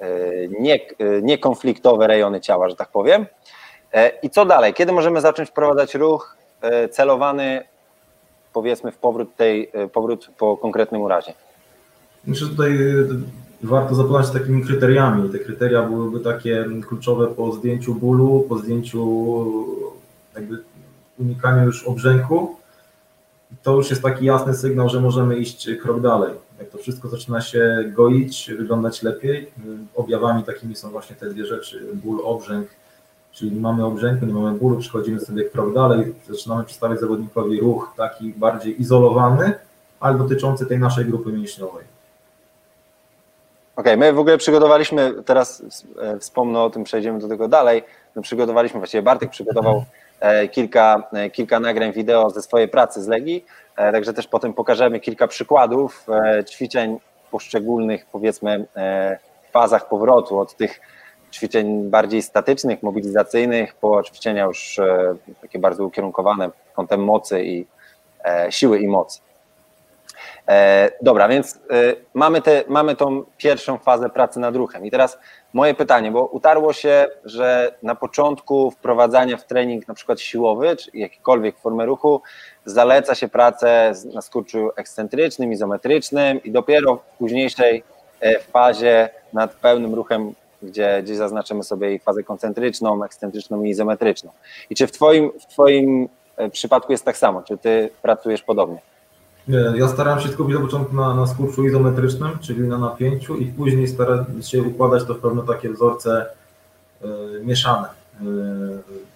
E, 0.00 0.48
nie, 0.60 0.74
e, 0.74 1.22
niekonfliktowe 1.22 2.06
rejony 2.06 2.40
ciała, 2.40 2.68
że 2.68 2.76
tak 2.76 2.88
powiem. 2.88 3.26
I 4.22 4.30
co 4.30 4.44
dalej? 4.44 4.74
Kiedy 4.74 4.92
możemy 4.92 5.20
zacząć 5.20 5.48
wprowadzać 5.48 5.94
ruch 5.94 6.36
celowany, 6.90 7.62
powiedzmy, 8.52 8.92
w 8.92 8.96
powrót, 8.96 9.36
tej, 9.36 9.70
powrót 9.92 10.30
po 10.38 10.56
konkretnym 10.56 11.00
urazie? 11.00 11.34
Myślę, 12.26 12.46
że 12.46 12.52
tutaj 12.52 12.78
warto 13.62 13.94
zaplanać 13.94 14.30
takimi 14.30 14.64
kryteriami. 14.64 15.30
Te 15.30 15.38
kryteria 15.38 15.82
byłyby 15.82 16.20
takie 16.20 16.64
kluczowe 16.88 17.26
po 17.26 17.52
zdjęciu 17.52 17.94
bólu, 17.94 18.46
po 18.48 18.58
zdjęciu 18.58 19.24
jakby 20.34 20.58
unikaniu 21.20 21.64
już 21.64 21.84
obrzęku. 21.84 22.56
To 23.62 23.76
już 23.76 23.90
jest 23.90 24.02
taki 24.02 24.24
jasny 24.24 24.54
sygnał, 24.54 24.88
że 24.88 25.00
możemy 25.00 25.36
iść 25.36 25.70
krok 25.82 26.00
dalej 26.00 26.30
jak 26.58 26.68
to 26.68 26.78
wszystko 26.78 27.08
zaczyna 27.08 27.40
się 27.40 27.84
goić, 27.86 28.50
wyglądać 28.58 29.02
lepiej. 29.02 29.50
Objawami 29.94 30.44
takimi 30.44 30.76
są 30.76 30.90
właśnie 30.90 31.16
te 31.16 31.26
dwie 31.26 31.46
rzeczy, 31.46 31.86
ból, 31.94 32.20
obrzęk, 32.24 32.68
czyli 33.32 33.52
nie 33.52 33.60
mamy 33.60 33.84
obrzęku, 33.84 34.26
nie 34.26 34.32
mamy 34.32 34.58
bólu, 34.58 34.78
przechodzimy 34.78 35.20
sobie 35.20 35.44
krok 35.44 35.74
dalej, 35.74 36.14
zaczynamy 36.30 36.64
przedstawiać 36.64 37.00
zawodnikowi 37.00 37.60
ruch 37.60 37.92
taki 37.96 38.32
bardziej 38.36 38.80
izolowany, 38.80 39.52
ale 40.00 40.18
dotyczący 40.18 40.66
tej 40.66 40.78
naszej 40.78 41.04
grupy 41.04 41.32
mięśniowej. 41.32 41.84
Okej, 43.76 43.94
okay, 43.94 43.96
my 43.96 44.12
w 44.12 44.18
ogóle 44.18 44.38
przygotowaliśmy, 44.38 45.14
teraz 45.24 45.62
e, 45.98 46.18
wspomnę 46.18 46.60
o 46.60 46.70
tym, 46.70 46.84
przejdziemy 46.84 47.18
do 47.18 47.28
tego 47.28 47.48
dalej. 47.48 47.82
My 48.16 48.22
przygotowaliśmy, 48.22 48.80
właściwie 48.80 49.02
Bartek 49.02 49.30
przygotował 49.30 49.84
kilka, 50.50 51.08
e, 51.12 51.30
kilka 51.30 51.60
nagrań 51.60 51.92
wideo 51.92 52.30
ze 52.30 52.42
swojej 52.42 52.68
pracy 52.68 53.02
z 53.02 53.08
Legii, 53.08 53.44
E, 53.78 53.92
także 53.92 54.12
też 54.12 54.26
potem 54.26 54.54
pokażemy 54.54 55.00
kilka 55.00 55.28
przykładów 55.28 56.06
e, 56.08 56.44
ćwiczeń 56.44 56.98
w 57.26 57.30
poszczególnych, 57.30 58.06
powiedzmy, 58.12 58.66
e, 58.76 59.18
fazach 59.52 59.88
powrotu 59.88 60.38
od 60.38 60.56
tych 60.56 60.80
ćwiczeń 61.32 61.90
bardziej 61.90 62.22
statycznych, 62.22 62.82
mobilizacyjnych, 62.82 63.74
po 63.74 64.02
ćwiczenia 64.02 64.44
już 64.44 64.78
e, 64.78 65.14
takie 65.42 65.58
bardzo 65.58 65.84
ukierunkowane 65.84 66.50
kątem 66.74 67.04
mocy 67.04 67.44
i 67.44 67.66
e, 68.24 68.52
siły 68.52 68.78
i 68.78 68.88
mocy. 68.88 69.20
E, 70.48 70.90
dobra, 71.02 71.28
więc 71.28 71.60
mamy, 72.14 72.42
te, 72.42 72.64
mamy 72.68 72.96
tą 72.96 73.24
pierwszą 73.36 73.78
fazę 73.78 74.10
pracy 74.10 74.40
nad 74.40 74.56
ruchem. 74.56 74.86
I 74.86 74.90
teraz 74.90 75.18
moje 75.52 75.74
pytanie, 75.74 76.10
bo 76.10 76.24
utarło 76.26 76.72
się, 76.72 77.06
że 77.24 77.74
na 77.82 77.94
początku 77.94 78.70
wprowadzania 78.70 79.36
w 79.36 79.46
trening 79.46 79.88
na 79.88 79.94
przykład 79.94 80.20
siłowy, 80.20 80.76
czy 80.76 80.90
jakikolwiek 80.94 81.58
formę 81.58 81.86
ruchu, 81.86 82.22
zaleca 82.64 83.14
się 83.14 83.28
pracę 83.28 83.92
na 84.14 84.22
skurczu 84.22 84.70
ekscentrycznym, 84.76 85.52
izometrycznym 85.52 86.42
i 86.42 86.50
dopiero 86.50 86.96
w 86.96 87.18
późniejszej 87.18 87.84
fazie 88.52 89.08
nad 89.32 89.54
pełnym 89.54 89.94
ruchem 89.94 90.34
gdzie, 90.62 91.02
gdzie 91.02 91.16
zaznaczymy 91.16 91.62
sobie 91.62 91.98
fazę 91.98 92.22
koncentryczną, 92.22 93.04
ekscentryczną 93.04 93.62
i 93.62 93.70
izometryczną. 93.70 94.30
I 94.70 94.74
czy 94.74 94.86
w 94.86 94.92
twoim, 94.92 95.30
w 95.40 95.46
twoim 95.46 96.08
e, 96.36 96.50
przypadku 96.50 96.92
jest 96.92 97.04
tak 97.04 97.16
samo? 97.16 97.42
Czy 97.42 97.58
ty 97.58 97.90
pracujesz 98.02 98.42
podobnie? 98.42 98.78
Ja 99.74 99.88
starałem 99.88 100.20
się 100.20 100.28
skupić 100.28 100.54
na 100.54 100.60
początku 100.60 100.96
na, 100.96 101.14
na 101.14 101.26
skurczu 101.26 101.66
izometrycznym, 101.66 102.38
czyli 102.40 102.60
na 102.60 102.78
napięciu 102.78 103.36
i 103.36 103.46
później 103.46 103.88
starałem 103.88 104.42
się 104.42 104.62
układać 104.62 105.04
to 105.04 105.14
w 105.14 105.18
pewne 105.18 105.42
takie 105.42 105.70
wzorce 105.70 106.26
y, 107.04 107.08
mieszane. 107.44 107.88
Y, 107.88 108.24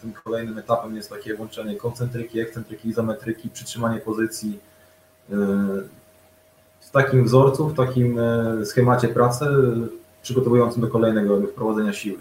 tym 0.00 0.12
kolejnym 0.24 0.58
etapem 0.58 0.96
jest 0.96 1.10
takie 1.10 1.36
łączenie 1.36 1.76
koncentryki, 1.76 2.40
ekscentryki, 2.40 2.88
izometryki, 2.88 3.50
przytrzymanie 3.50 4.00
pozycji. 4.00 4.58
Y, 5.30 5.34
w 6.80 6.90
takim 6.92 7.24
wzorcu, 7.24 7.68
w 7.68 7.76
takim 7.76 8.20
schemacie 8.64 9.08
pracy 9.08 9.46
przygotowującym 10.22 10.82
do 10.82 10.88
kolejnego 10.88 11.40
wprowadzenia 11.40 11.92
siły. 11.92 12.18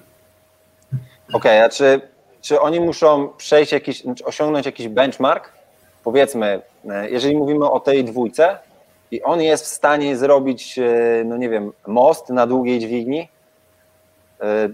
Okej, 1.33 1.57
okay, 1.57 1.63
a 1.63 1.69
czy, 1.69 2.01
czy 2.41 2.59
oni 2.59 2.79
muszą 2.79 3.29
przejść 3.37 3.71
jakiś, 3.71 4.03
osiągnąć 4.25 4.65
jakiś 4.65 4.87
benchmark? 4.87 5.60
Powiedzmy, 6.03 6.61
e, 6.89 7.09
jeżeli 7.09 7.37
mówimy 7.37 7.69
o 7.69 7.79
tej 7.79 8.03
dwójce 8.03 8.57
i 9.11 9.23
on 9.23 9.41
jest 9.41 9.63
w 9.63 9.67
stanie 9.67 10.17
zrobić, 10.17 10.79
e, 10.79 11.23
no 11.25 11.37
nie 11.37 11.49
wiem, 11.49 11.71
most 11.87 12.29
na 12.29 12.47
długiej 12.47 12.79
dźwigni, 12.79 13.29
e, 14.41 14.69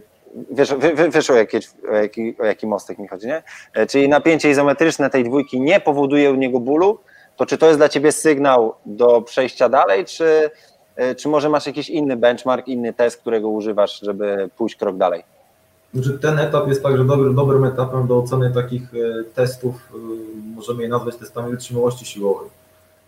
Wiesz, 0.51 0.75
wiesz 1.09 1.29
o, 1.29 1.35
jaki, 1.35 1.57
o, 1.91 1.95
jaki, 1.95 2.35
o 2.39 2.45
jaki 2.45 2.67
mostek 2.67 2.97
mi 2.97 3.07
chodzi, 3.07 3.27
nie? 3.27 3.43
Czyli 3.89 4.09
napięcie 4.09 4.49
izometryczne 4.49 5.09
tej 5.09 5.23
dwójki 5.23 5.61
nie 5.61 5.79
powoduje 5.79 6.31
u 6.31 6.35
niego 6.35 6.59
bólu, 6.59 6.99
to 7.35 7.45
czy 7.45 7.57
to 7.57 7.67
jest 7.67 7.79
dla 7.79 7.89
ciebie 7.89 8.11
sygnał 8.11 8.75
do 8.85 9.21
przejścia 9.21 9.69
dalej, 9.69 10.05
czy, 10.05 10.51
czy 11.17 11.29
może 11.29 11.49
masz 11.49 11.67
jakiś 11.67 11.89
inny 11.89 12.17
benchmark, 12.17 12.67
inny 12.67 12.93
test, 12.93 13.21
którego 13.21 13.49
używasz, 13.49 13.99
żeby 13.99 14.49
pójść 14.57 14.75
krok 14.75 14.97
dalej? 14.97 15.23
Znaczy, 15.93 16.19
ten 16.19 16.39
etap 16.39 16.67
jest 16.67 16.83
także 16.83 17.05
dobry, 17.05 17.33
dobrym 17.33 17.63
etapem 17.63 18.07
do 18.07 18.17
oceny 18.17 18.51
takich 18.53 18.93
e, 18.93 19.23
testów, 19.23 19.75
e, 19.75 19.97
możemy 20.55 20.83
je 20.83 20.89
nazwać 20.89 21.15
testami 21.15 21.51
wytrzymałości 21.51 22.05
siłowej. 22.05 22.49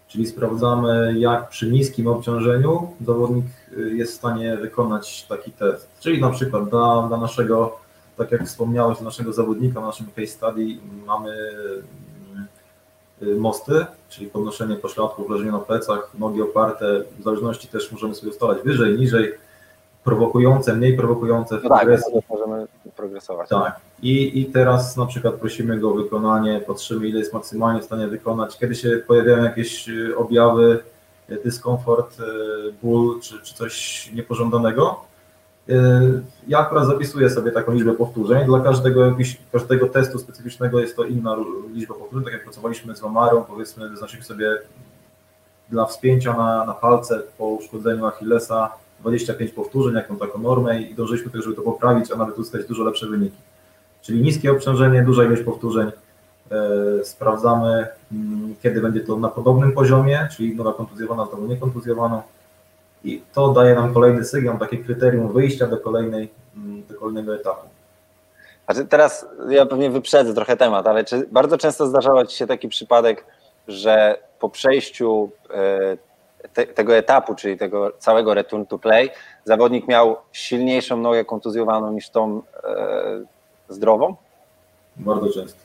Czyli 0.07 0.27
sprawdzamy, 0.27 1.19
jak 1.19 1.49
przy 1.49 1.71
niskim 1.71 2.07
obciążeniu 2.07 2.93
zawodnik 3.05 3.45
jest 3.93 4.13
w 4.13 4.15
stanie 4.15 4.57
wykonać 4.57 5.25
taki 5.29 5.51
test. 5.51 5.87
Czyli 5.99 6.21
na 6.21 6.29
przykład 6.29 6.69
dla, 6.69 7.07
dla 7.07 7.17
naszego, 7.17 7.79
tak 8.17 8.31
jak 8.31 8.45
wspomniałeś, 8.45 8.97
dla 8.97 9.05
naszego 9.05 9.33
zawodnika, 9.33 9.81
w 9.81 9.83
naszym 9.83 10.07
case 10.15 10.27
study 10.27 10.61
mamy 11.05 11.35
mosty, 13.21 13.85
czyli 14.09 14.27
podnoszenie 14.27 14.75
pośladków, 14.75 15.29
leżenie 15.29 15.51
na 15.51 15.59
plecach, 15.59 16.11
nogi 16.19 16.41
oparte, 16.41 17.03
w 17.19 17.23
zależności 17.23 17.67
też 17.67 17.91
możemy 17.91 18.15
sobie 18.15 18.31
ustalać 18.31 18.57
wyżej, 18.63 18.99
niżej, 18.99 19.33
prowokujące, 20.09 20.75
mniej 20.75 20.97
prowokujące 20.97 21.59
w 21.59 21.63
no 21.63 21.69
tak, 21.69 21.87
możemy 22.29 22.67
progresować. 22.95 23.49
Tak. 23.49 23.79
I, 24.01 24.41
I 24.41 24.45
teraz 24.45 24.97
na 24.97 25.05
przykład 25.05 25.33
prosimy 25.35 25.79
go 25.79 25.91
o 25.91 25.93
wykonanie, 25.93 26.61
patrzymy 26.67 27.07
ile 27.07 27.19
jest 27.19 27.33
maksymalnie 27.33 27.81
w 27.81 27.85
stanie 27.85 28.07
wykonać. 28.07 28.57
Kiedy 28.57 28.75
się 28.75 29.01
pojawiają 29.07 29.43
jakieś 29.43 29.89
y, 29.89 30.17
objawy, 30.17 30.79
y, 31.29 31.39
dyskomfort, 31.43 32.17
ból 32.83 33.21
czy, 33.21 33.41
czy 33.41 33.55
coś 33.55 34.09
niepożądanego, 34.13 35.09
ja 36.47 36.59
akurat 36.59 36.87
zapisuję 36.87 37.29
sobie 37.29 37.51
taką 37.51 37.73
liczbę 37.73 37.93
powtórzeń. 37.93 38.45
Dla 38.45 38.59
każdego, 38.59 39.05
jakiś, 39.05 39.37
każdego 39.51 39.87
testu 39.87 40.19
specyficznego 40.19 40.79
jest 40.79 40.95
to 40.95 41.03
inna 41.03 41.37
liczba 41.73 41.95
powtórzeń. 41.95 42.23
Tak 42.23 42.33
jak 42.33 42.43
pracowaliśmy 42.43 42.95
z 42.95 43.03
Omarą, 43.03 43.43
powiedzmy, 43.43 43.89
wyznaczyliśmy 43.89 44.25
sobie 44.25 44.57
dla 45.69 45.85
wspięcia 45.85 46.33
na, 46.33 46.65
na 46.65 46.73
palce 46.73 47.21
po 47.37 47.45
uszkodzeniu 47.45 48.05
Achillesa 48.05 48.71
25 49.01 49.51
powtórzeń, 49.51 49.95
jaką 49.95 50.17
taką 50.17 50.39
normę 50.39 50.81
i 50.81 50.95
dążyliśmy 50.95 51.25
do 51.25 51.31
tego, 51.31 51.43
żeby 51.43 51.55
to 51.55 51.61
poprawić, 51.61 52.11
a 52.11 52.15
nawet 52.15 52.37
uzyskać 52.37 52.65
dużo 52.65 52.83
lepsze 52.83 53.07
wyniki. 53.07 53.37
Czyli 54.01 54.21
niskie 54.21 54.51
obciążenie, 54.51 55.03
duża 55.03 55.23
ilość 55.23 55.41
powtórzeń. 55.41 55.91
Yy, 56.51 57.05
sprawdzamy, 57.05 57.87
yy, 58.11 58.19
kiedy 58.63 58.81
będzie 58.81 58.99
to 58.99 59.17
na 59.17 59.29
podobnym 59.29 59.71
poziomie, 59.71 60.27
czyli 60.35 60.55
noga 60.55 60.73
kontuzjowana 60.73 61.25
z 61.25 61.31
nogą 61.31 61.47
niekontuzjowaną 61.47 62.21
i 63.03 63.21
to 63.33 63.53
daje 63.53 63.75
nam 63.75 63.93
kolejny 63.93 64.25
sygnał, 64.25 64.57
takie 64.57 64.77
kryterium 64.77 65.33
wyjścia 65.33 65.67
do, 65.67 65.77
kolejnej, 65.77 66.29
mm, 66.57 66.83
do 66.87 66.99
kolejnego 66.99 67.35
etapu. 67.35 67.67
Znaczy 68.65 68.85
teraz 68.85 69.25
ja 69.49 69.65
pewnie 69.65 69.89
wyprzedzę 69.89 70.33
trochę 70.33 70.57
temat, 70.57 70.87
ale 70.87 71.03
czy 71.03 71.27
bardzo 71.31 71.57
często 71.57 71.87
zdarzało 71.87 72.25
Ci 72.25 72.37
się 72.37 72.47
taki 72.47 72.67
przypadek, 72.67 73.25
że 73.67 74.17
po 74.39 74.49
przejściu 74.49 75.29
e, 75.49 75.97
te, 76.53 76.65
tego 76.65 76.95
etapu, 76.95 77.35
czyli 77.35 77.57
tego 77.57 77.91
całego 77.97 78.33
return 78.33 78.65
to 78.65 78.79
play, 78.79 79.09
zawodnik 79.43 79.87
miał 79.87 80.17
silniejszą 80.31 80.97
nogę 80.97 81.25
kontuzjowaną 81.25 81.91
niż 81.91 82.09
tą 82.09 82.41
e, 82.63 83.21
zdrową? 83.69 84.15
Bardzo 84.95 85.33
często. 85.33 85.59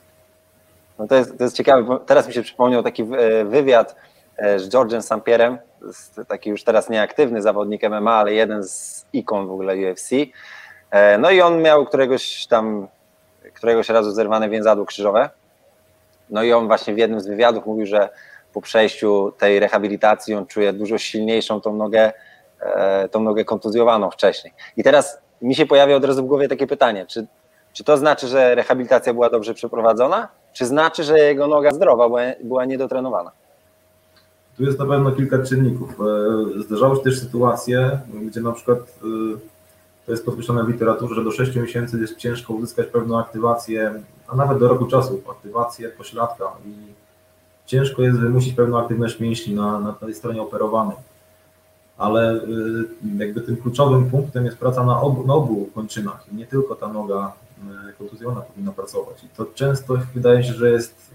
No 0.99 1.07
to, 1.07 1.15
jest, 1.15 1.37
to 1.37 1.43
jest 1.43 1.55
ciekawe, 1.55 1.83
bo 1.83 1.99
teraz 1.99 2.27
mi 2.27 2.33
się 2.33 2.41
przypomniał 2.41 2.83
taki 2.83 3.01
e, 3.03 3.45
wywiad 3.45 3.95
e, 4.37 4.59
z 4.59 4.69
George'em 4.69 5.01
Sampierem, 5.01 5.57
taki 6.27 6.49
już 6.49 6.63
teraz 6.63 6.89
nieaktywny 6.89 7.41
zawodnik 7.41 7.89
MMA, 7.89 8.13
ale 8.13 8.33
jeden 8.33 8.63
z 8.63 9.05
ikon 9.13 9.47
w 9.47 9.51
ogóle 9.51 9.75
UFC. 9.75 10.11
E, 10.91 11.17
no 11.17 11.31
i 11.31 11.41
on 11.41 11.61
miał 11.61 11.85
któregoś 11.85 12.47
tam, 12.47 12.87
któregoś 13.53 13.89
razu 13.89 14.11
zerwane 14.11 14.49
więzadło 14.49 14.85
krzyżowe. 14.85 15.29
No 16.29 16.43
i 16.43 16.53
on 16.53 16.67
właśnie 16.67 16.93
w 16.93 16.97
jednym 16.97 17.19
z 17.19 17.27
wywiadów 17.27 17.65
mówił, 17.65 17.85
że 17.85 18.09
po 18.55 18.61
przejściu 18.61 19.33
tej 19.37 19.59
rehabilitacji 19.59 20.33
on 20.33 20.45
czuje 20.45 20.73
dużo 20.73 20.97
silniejszą 20.97 21.61
tą 21.61 21.75
nogę, 21.75 22.13
e, 22.59 23.09
tą 23.09 23.19
nogę 23.23 23.45
kontuzjowaną 23.45 24.11
wcześniej. 24.11 24.53
I 24.77 24.83
teraz 24.83 25.17
mi 25.41 25.55
się 25.55 25.65
pojawia 25.65 25.95
od 25.95 26.05
razu 26.05 26.23
w 26.23 26.27
głowie 26.27 26.47
takie 26.47 26.67
pytanie, 26.67 27.05
czy, 27.05 27.27
czy 27.73 27.83
to 27.83 27.97
znaczy, 27.97 28.27
że 28.27 28.55
rehabilitacja 28.55 29.13
była 29.13 29.29
dobrze 29.29 29.53
przeprowadzona, 29.53 30.27
czy 30.53 30.65
znaczy, 30.65 31.03
że 31.03 31.19
jego 31.19 31.47
noga 31.47 31.71
zdrowa 31.71 32.09
była, 32.43 32.65
niedotrenowana? 32.65 33.31
Tu 34.57 34.63
jest 34.63 34.79
na 34.79 34.85
pewno 34.85 35.11
kilka 35.11 35.43
czynników. 35.43 35.89
E, 36.59 36.61
zdarzały 36.61 36.95
się 36.95 37.01
też 37.01 37.19
sytuacje, 37.19 37.99
gdzie 38.25 38.41
na 38.41 38.51
przykład 38.51 38.79
e, 38.79 39.37
to 40.05 40.11
jest 40.11 40.25
podkreślone 40.25 40.63
w 40.63 40.69
literaturze, 40.69 41.15
że 41.15 41.23
do 41.23 41.31
6 41.31 41.55
miesięcy 41.55 41.99
jest 41.99 42.17
ciężko 42.17 42.53
uzyskać 42.53 42.87
pewną 42.87 43.19
aktywację, 43.19 44.03
a 44.27 44.35
nawet 44.35 44.59
do 44.59 44.67
roku 44.67 44.85
czasu, 44.85 45.21
aktywację 45.31 45.89
pośladka 45.89 46.45
i 46.65 47.04
ciężko 47.65 48.01
jest 48.01 48.19
wymusić 48.19 48.53
pewną 48.53 48.79
aktywność 48.79 49.19
mięśni 49.19 49.55
na, 49.55 49.79
na 49.79 49.93
tej 49.93 50.15
stronie 50.15 50.41
operowanej. 50.41 50.97
Ale 51.97 52.33
e, 52.33 52.37
jakby 53.17 53.41
tym 53.41 53.57
kluczowym 53.57 54.09
punktem 54.09 54.45
jest 54.45 54.57
praca 54.57 54.83
na 54.83 55.01
obu, 55.01 55.27
na 55.27 55.33
obu 55.33 55.69
kończynach. 55.75 56.25
Nie 56.31 56.45
tylko 56.45 56.75
ta 56.75 56.87
noga 56.87 57.33
kontuzjona 57.97 58.41
powinna 58.41 58.71
pracować. 58.71 59.23
I 59.23 59.27
to 59.37 59.45
często 59.45 59.97
wydaje 60.13 60.43
się, 60.43 60.53
że 60.53 60.69
jest 60.71 61.11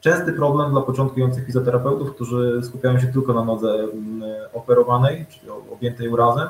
częsty 0.00 0.32
problem 0.32 0.70
dla 0.70 0.80
początkujących 0.80 1.46
fizjoterapeutów, 1.46 2.14
którzy 2.14 2.60
skupiają 2.64 3.00
się 3.00 3.06
tylko 3.06 3.32
na 3.32 3.44
nodze 3.44 3.74
mm, 3.74 4.22
operowanej, 4.52 5.26
czyli 5.30 5.50
objętej 5.72 6.08
urazem, 6.08 6.48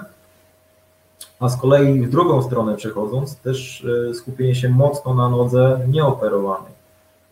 a 1.41 1.49
z 1.49 1.61
kolei 1.61 2.01
w 2.01 2.11
drugą 2.11 2.43
stronę 2.43 2.77
przechodząc, 2.77 3.37
też 3.37 3.87
skupienie 4.15 4.55
się 4.55 4.69
mocno 4.69 5.15
na 5.15 5.29
nodze 5.29 5.81
nieoperowanej. 5.89 6.73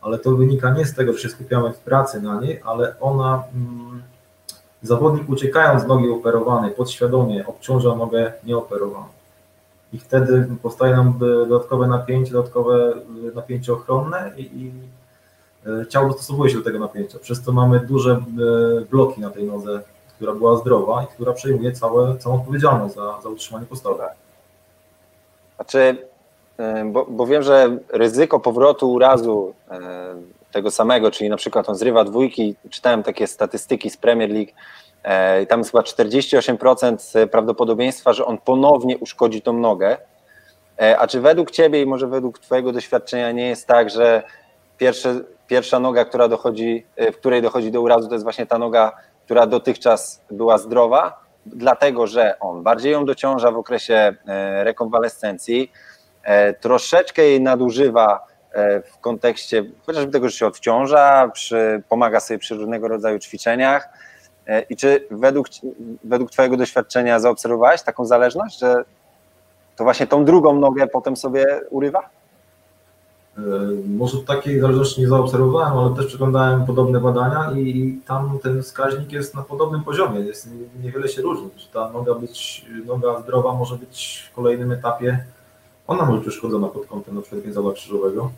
Ale 0.01 0.19
to 0.19 0.31
wynika 0.31 0.75
nie 0.75 0.87
z 0.87 0.95
tego, 0.95 1.13
że 1.13 1.19
się 1.19 1.29
skupiamy 1.29 1.73
w 1.73 1.79
pracy 1.79 2.23
na 2.23 2.41
niej, 2.41 2.61
ale 2.65 3.01
ona, 3.01 3.45
mm, 3.55 4.03
zawodnik 4.83 5.29
uciekając 5.29 5.83
z 5.83 5.87
nogi 5.87 6.11
operowanej 6.11 6.71
podświadomie 6.71 7.47
obciąża 7.47 7.95
nogę 7.95 8.33
nieoperowaną. 8.45 9.09
I 9.93 9.99
wtedy 9.99 10.49
powstaje 10.63 10.97
nam 10.97 11.19
dodatkowe 11.19 11.87
napięcie, 11.87 12.33
dodatkowe 12.33 12.93
e, 13.33 13.35
napięcie 13.35 13.73
ochronne 13.73 14.33
i, 14.37 14.43
i 14.43 14.73
E, 15.67 15.87
ciało 15.87 16.09
dostosowuje 16.09 16.51
się 16.51 16.59
do 16.59 16.65
tego 16.65 16.79
napięcia, 16.79 17.19
przez 17.19 17.43
co 17.43 17.53
mamy 17.53 17.81
duże 17.81 18.13
e, 18.13 18.21
bloki 18.81 19.21
na 19.21 19.31
tej 19.31 19.45
nodze, 19.45 19.81
która 20.17 20.33
była 20.33 20.57
zdrowa 20.57 21.03
i 21.03 21.07
która 21.07 21.33
przejmuje 21.33 21.73
całe, 21.73 22.19
całą 22.19 22.37
odpowiedzialność 22.41 22.95
za, 22.95 23.21
za 23.23 23.29
utrzymanie 23.29 23.67
postawy. 23.67 24.03
Znaczy, 25.57 25.79
e, 25.79 25.97
bo, 26.85 27.07
bo 27.09 27.27
wiem, 27.27 27.43
że 27.43 27.77
ryzyko 27.89 28.41
powrotu 28.41 28.93
urazu 28.93 29.55
tego 30.53 30.71
samego, 30.71 31.11
czyli 31.11 31.31
na 31.31 31.37
przykład 31.37 31.69
on 31.69 31.75
zrywa 31.75 32.05
dwójki, 32.05 32.57
czytałem 32.71 33.03
takie 33.03 33.27
statystyki 33.27 33.91
z 33.91 33.97
Premier 33.97 34.31
League, 34.31 34.53
i 35.43 35.47
tam 35.47 35.61
jest 35.61 35.71
chyba 35.71 35.83
48% 35.83 37.27
prawdopodobieństwa, 37.27 38.13
że 38.13 38.25
on 38.25 38.39
ponownie 38.39 38.99
uszkodzi 38.99 39.43
tą 39.43 39.53
nogę, 39.53 39.97
E, 40.81 40.99
a 40.99 41.07
czy 41.07 41.21
według 41.21 41.51
Ciebie 41.51 41.83
i 41.83 41.87
może 41.87 42.07
według 42.07 42.39
Twojego 42.39 42.73
doświadczenia 42.73 43.33
nie 43.33 43.49
jest 43.49 43.67
tak, 43.67 43.91
że 43.91 44.23
pierwsze, 44.79 45.21
pierwsza 45.47 45.81
noga, 45.81 46.05
która 46.05 46.29
dochodzi, 46.29 46.87
w 47.13 47.17
której 47.17 47.43
dochodzi 47.43 47.71
do 47.71 47.81
urazu, 47.81 48.09
to 48.09 48.15
jest 48.15 48.25
właśnie 48.25 48.47
ta 48.47 48.59
noga, 48.59 48.93
która 49.25 49.47
dotychczas 49.47 50.23
była 50.31 50.59
zdrowa, 50.59 51.25
dlatego 51.47 52.07
że 52.07 52.39
on 52.39 52.63
bardziej 52.63 52.93
ją 52.93 53.05
dociąża 53.05 53.51
w 53.51 53.57
okresie 53.57 54.15
rekonwalescencji, 54.63 55.73
troszeczkę 56.61 57.23
jej 57.23 57.41
nadużywa 57.41 58.27
w 58.93 58.99
kontekście 59.01 59.65
chociażby 59.87 60.13
tego, 60.13 60.29
że 60.29 60.37
się 60.37 60.47
odciąża, 60.47 61.29
przy, 61.29 61.83
pomaga 61.89 62.21
sobie 62.21 62.39
przy 62.39 62.55
różnego 62.55 62.89
rodzaju 62.89 63.19
ćwiczeniach. 63.19 63.89
E, 64.47 64.61
I 64.63 64.77
czy 64.77 65.07
według, 65.11 65.47
według 66.05 66.31
Twojego 66.31 66.57
doświadczenia 66.57 67.21
zaobserwowałeś 67.21 67.83
taką 67.83 68.05
zależność, 68.05 68.59
że 68.59 68.85
to 69.77 69.85
właśnie 69.85 70.07
tą 70.07 70.25
drugą 70.25 70.59
nogę 70.59 70.87
potem 70.87 71.17
sobie 71.17 71.47
urywa? 71.71 72.11
E, 73.39 73.43
może 73.89 74.19
takiej 74.19 74.61
zależności 74.61 75.01
nie 75.01 75.09
zaobserwowałem, 75.09 75.79
ale 75.79 75.97
też 75.97 76.07
przeglądałem 76.07 76.67
podobne 76.67 77.01
badania 77.01 77.53
i 77.57 78.01
tam 78.07 78.39
ten 78.43 78.63
wskaźnik 78.63 79.13
jest 79.13 79.35
na 79.35 79.43
podobnym 79.43 79.85
poziomie, 79.85 80.21
jest, 80.21 80.49
niewiele 80.83 81.09
się 81.09 81.23
różni. 81.23 81.51
Ta 81.73 81.91
noga 81.91 82.15
być, 82.15 82.67
noga 82.87 83.21
zdrowa 83.21 83.55
może 83.55 83.77
być 83.77 84.29
w 84.31 84.35
kolejnym 84.35 84.73
etapie 84.73 85.25
ona 85.91 86.05
może 86.05 86.19
być 86.19 86.29
uszkodzona 86.29 86.69
pod 86.69 86.87
kątem 86.87 87.15
na 87.15 87.21
przykład 87.21 87.43
więzadła 87.43 87.73
krzyżowego. 87.73 88.31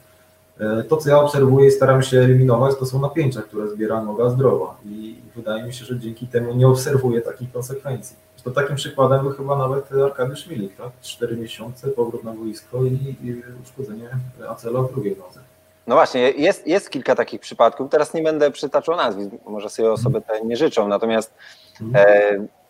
E, 0.60 0.82
to, 0.82 0.96
co 0.96 1.10
ja 1.10 1.20
obserwuję 1.20 1.68
i 1.68 1.70
staram 1.70 2.02
się 2.02 2.20
eliminować, 2.20 2.76
to 2.78 2.86
są 2.86 3.00
napięcia, 3.00 3.42
które 3.42 3.68
zbiera 3.68 4.02
noga 4.02 4.30
zdrowa 4.30 4.76
i 4.86 5.16
wydaje 5.36 5.62
mi 5.62 5.74
się, 5.74 5.84
że 5.84 5.98
dzięki 5.98 6.26
temu 6.26 6.54
nie 6.54 6.68
obserwuję 6.68 7.20
takich 7.20 7.52
konsekwencji. 7.52 8.16
To 8.44 8.50
takim 8.50 8.76
przykładem 8.76 9.22
był 9.22 9.32
chyba 9.32 9.58
nawet 9.58 9.92
Arkadiusz 10.04 10.46
Milik, 10.46 10.76
tak? 10.76 10.90
Cztery 11.02 11.36
miesiące, 11.36 11.88
powrót 11.88 12.24
na 12.24 12.32
boisko 12.32 12.84
i, 12.84 13.16
i 13.22 13.42
uszkodzenie 13.62 14.08
acela 14.48 14.82
w 14.82 14.92
drugiej 14.92 15.16
nodze. 15.16 15.40
No 15.86 15.94
właśnie, 15.94 16.20
jest, 16.30 16.66
jest 16.66 16.90
kilka 16.90 17.14
takich 17.14 17.40
przypadków. 17.40 17.90
Teraz 17.90 18.14
nie 18.14 18.22
będę 18.22 18.50
przytaczał 18.50 18.96
nazwisk, 18.96 19.30
może 19.46 19.70
sobie 19.70 19.92
osoby 19.92 20.20
te 20.20 20.44
nie 20.44 20.56
życzą, 20.56 20.88
natomiast 20.88 21.34
mhm. 21.80 22.06
e, 22.08 22.61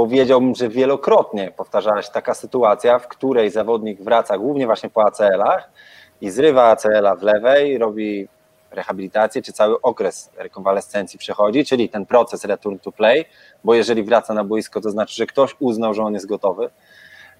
powiedziałbym, 0.00 0.54
że 0.54 0.68
wielokrotnie 0.68 1.52
powtarzała 1.56 2.02
się 2.02 2.10
taka 2.12 2.34
sytuacja, 2.34 2.98
w 2.98 3.08
której 3.08 3.50
zawodnik 3.50 4.02
wraca 4.02 4.38
głównie 4.38 4.66
właśnie 4.66 4.90
po 4.90 5.04
ACL-ach 5.04 5.70
i 6.20 6.30
zrywa 6.30 6.64
ACL-a 6.64 7.16
w 7.16 7.22
lewej, 7.22 7.78
robi 7.78 8.28
rehabilitację, 8.70 9.42
czy 9.42 9.52
cały 9.52 9.80
okres 9.80 10.30
rekonwalescencji 10.36 11.18
przechodzi, 11.18 11.64
czyli 11.64 11.88
ten 11.88 12.06
proces 12.06 12.44
return 12.44 12.78
to 12.78 12.92
play, 12.92 13.24
bo 13.64 13.74
jeżeli 13.74 14.02
wraca 14.02 14.34
na 14.34 14.44
boisko, 14.44 14.80
to 14.80 14.90
znaczy, 14.90 15.14
że 15.14 15.26
ktoś 15.26 15.56
uznał, 15.58 15.94
że 15.94 16.02
on 16.02 16.14
jest 16.14 16.26
gotowy. 16.26 16.70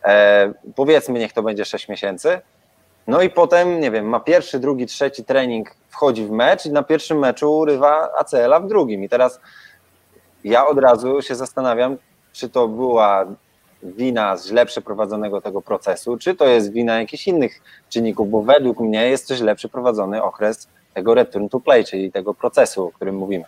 E, 0.04 0.52
powiedzmy, 0.74 1.18
niech 1.18 1.32
to 1.32 1.42
będzie 1.42 1.64
6 1.64 1.88
miesięcy. 1.88 2.40
No 3.06 3.22
i 3.22 3.30
potem, 3.30 3.80
nie 3.80 3.90
wiem, 3.90 4.08
ma 4.08 4.20
pierwszy, 4.20 4.58
drugi, 4.58 4.86
trzeci 4.86 5.24
trening, 5.24 5.74
wchodzi 5.88 6.26
w 6.26 6.30
mecz 6.30 6.66
i 6.66 6.72
na 6.72 6.82
pierwszym 6.82 7.18
meczu 7.18 7.58
urywa 7.58 8.12
ACL-a 8.18 8.60
w 8.60 8.66
drugim. 8.66 9.04
I 9.04 9.08
teraz 9.08 9.40
ja 10.44 10.66
od 10.66 10.78
razu 10.78 11.22
się 11.22 11.34
zastanawiam, 11.34 11.96
czy 12.32 12.48
to 12.48 12.68
była 12.68 13.26
wina 13.82 14.36
źle 14.46 14.66
przeprowadzonego 14.66 15.40
tego 15.40 15.62
procesu, 15.62 16.16
czy 16.16 16.34
to 16.34 16.46
jest 16.46 16.72
wina 16.72 17.00
jakichś 17.00 17.28
innych 17.28 17.60
czynników, 17.88 18.30
bo 18.30 18.42
według 18.42 18.80
mnie 18.80 19.08
jest 19.08 19.28
to 19.28 19.36
źle 19.36 19.54
przeprowadzony 19.54 20.22
okres 20.22 20.68
tego 20.94 21.14
return 21.14 21.48
to 21.48 21.60
play, 21.60 21.84
czyli 21.84 22.12
tego 22.12 22.34
procesu, 22.34 22.86
o 22.86 22.92
którym 22.92 23.16
mówimy. 23.16 23.44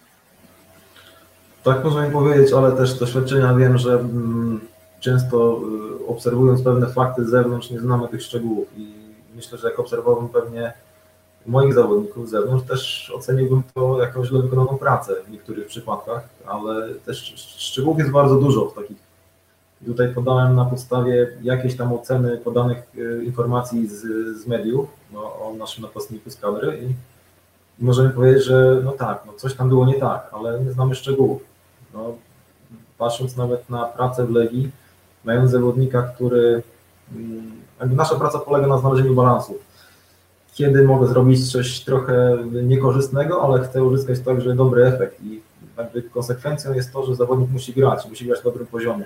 Tak 1.65 1.85
możemy 1.85 2.11
powiedzieć, 2.11 2.53
ale 2.53 2.73
też 2.73 2.91
z 2.91 2.99
doświadczenia 2.99 3.55
wiem, 3.55 3.79
że 3.79 3.93
mm, 3.93 4.61
często 5.01 5.61
y, 6.03 6.07
obserwując 6.07 6.62
pewne 6.62 6.87
fakty 6.87 7.25
z 7.25 7.29
zewnątrz 7.29 7.71
nie 7.71 7.81
znamy 7.81 8.09
tych 8.09 8.23
szczegółów 8.23 8.69
i 8.77 8.95
myślę, 9.35 9.59
że 9.59 9.69
jak 9.71 9.79
obserwowałem 9.79 10.29
pewnie 10.29 10.73
moich 11.46 11.75
zawodników 11.75 12.28
z 12.28 12.30
zewnątrz, 12.30 12.66
też 12.66 13.12
oceniłbym 13.16 13.62
to 13.74 14.00
jako 14.00 14.24
źle 14.24 14.42
wykonaną 14.42 14.78
pracę 14.78 15.14
w 15.26 15.31
niektórych 15.31 15.66
przypadkach, 15.66 16.28
ale 16.46 16.94
też 16.94 17.35
szczegółów 17.59 17.98
jest 17.98 18.11
bardzo 18.11 18.37
dużo 18.37 18.66
w 18.66 18.74
takich. 18.74 19.12
Tutaj 19.87 20.14
podałem 20.14 20.55
na 20.57 20.64
podstawie 20.64 21.28
jakiejś 21.42 21.76
tam 21.76 21.92
oceny 21.92 22.37
podanych 22.37 22.78
e, 22.78 23.24
informacji 23.24 23.88
z, 23.88 24.00
z 24.42 24.46
mediów 24.46 24.88
no, 25.12 25.20
o 25.20 25.55
naszym 25.59 25.83
napastniku 25.83 26.31
z 26.31 26.37
kadry 26.37 26.78
i, 26.83 26.85
i 27.83 27.85
możemy 27.85 28.11
powiedzieć, 28.11 28.44
że 28.44 28.81
no 28.85 28.92
tak, 28.92 29.22
no 29.26 29.33
coś 29.33 29.55
tam 29.55 29.68
było 29.68 29.87
nie 29.87 30.00
tak, 30.00 30.31
ale 30.33 30.61
nie 30.61 30.72
znamy 30.72 30.94
szczegółów. 30.94 31.42
No, 31.94 32.14
patrząc 32.98 33.37
nawet 33.37 33.70
na 33.70 33.85
pracę 33.85 34.26
w 34.26 34.31
Legii, 34.31 34.70
mając 35.24 35.50
zawodnika, 35.50 36.02
który 36.02 36.62
mm, 37.16 37.96
nasza 37.96 38.14
praca 38.14 38.38
polega 38.38 38.66
na 38.66 38.78
znalezieniu 38.78 39.14
balansu 39.14 39.59
kiedy 40.55 40.83
mogę 40.83 41.07
zrobić 41.07 41.53
coś 41.53 41.81
trochę 41.81 42.38
niekorzystnego, 42.62 43.43
ale 43.43 43.65
chcę 43.65 43.85
uzyskać 43.85 44.21
także 44.21 44.55
dobry 44.55 44.87
efekt 44.87 45.23
i 45.23 45.41
jakby 45.79 46.03
konsekwencją 46.03 46.75
jest 46.75 46.93
to, 46.93 47.07
że 47.07 47.15
zawodnik 47.15 47.51
musi 47.51 47.73
grać, 47.73 48.07
musi 48.09 48.27
grać 48.27 48.38
na 48.38 48.45
dobrym 48.45 48.67
poziomie. 48.67 49.05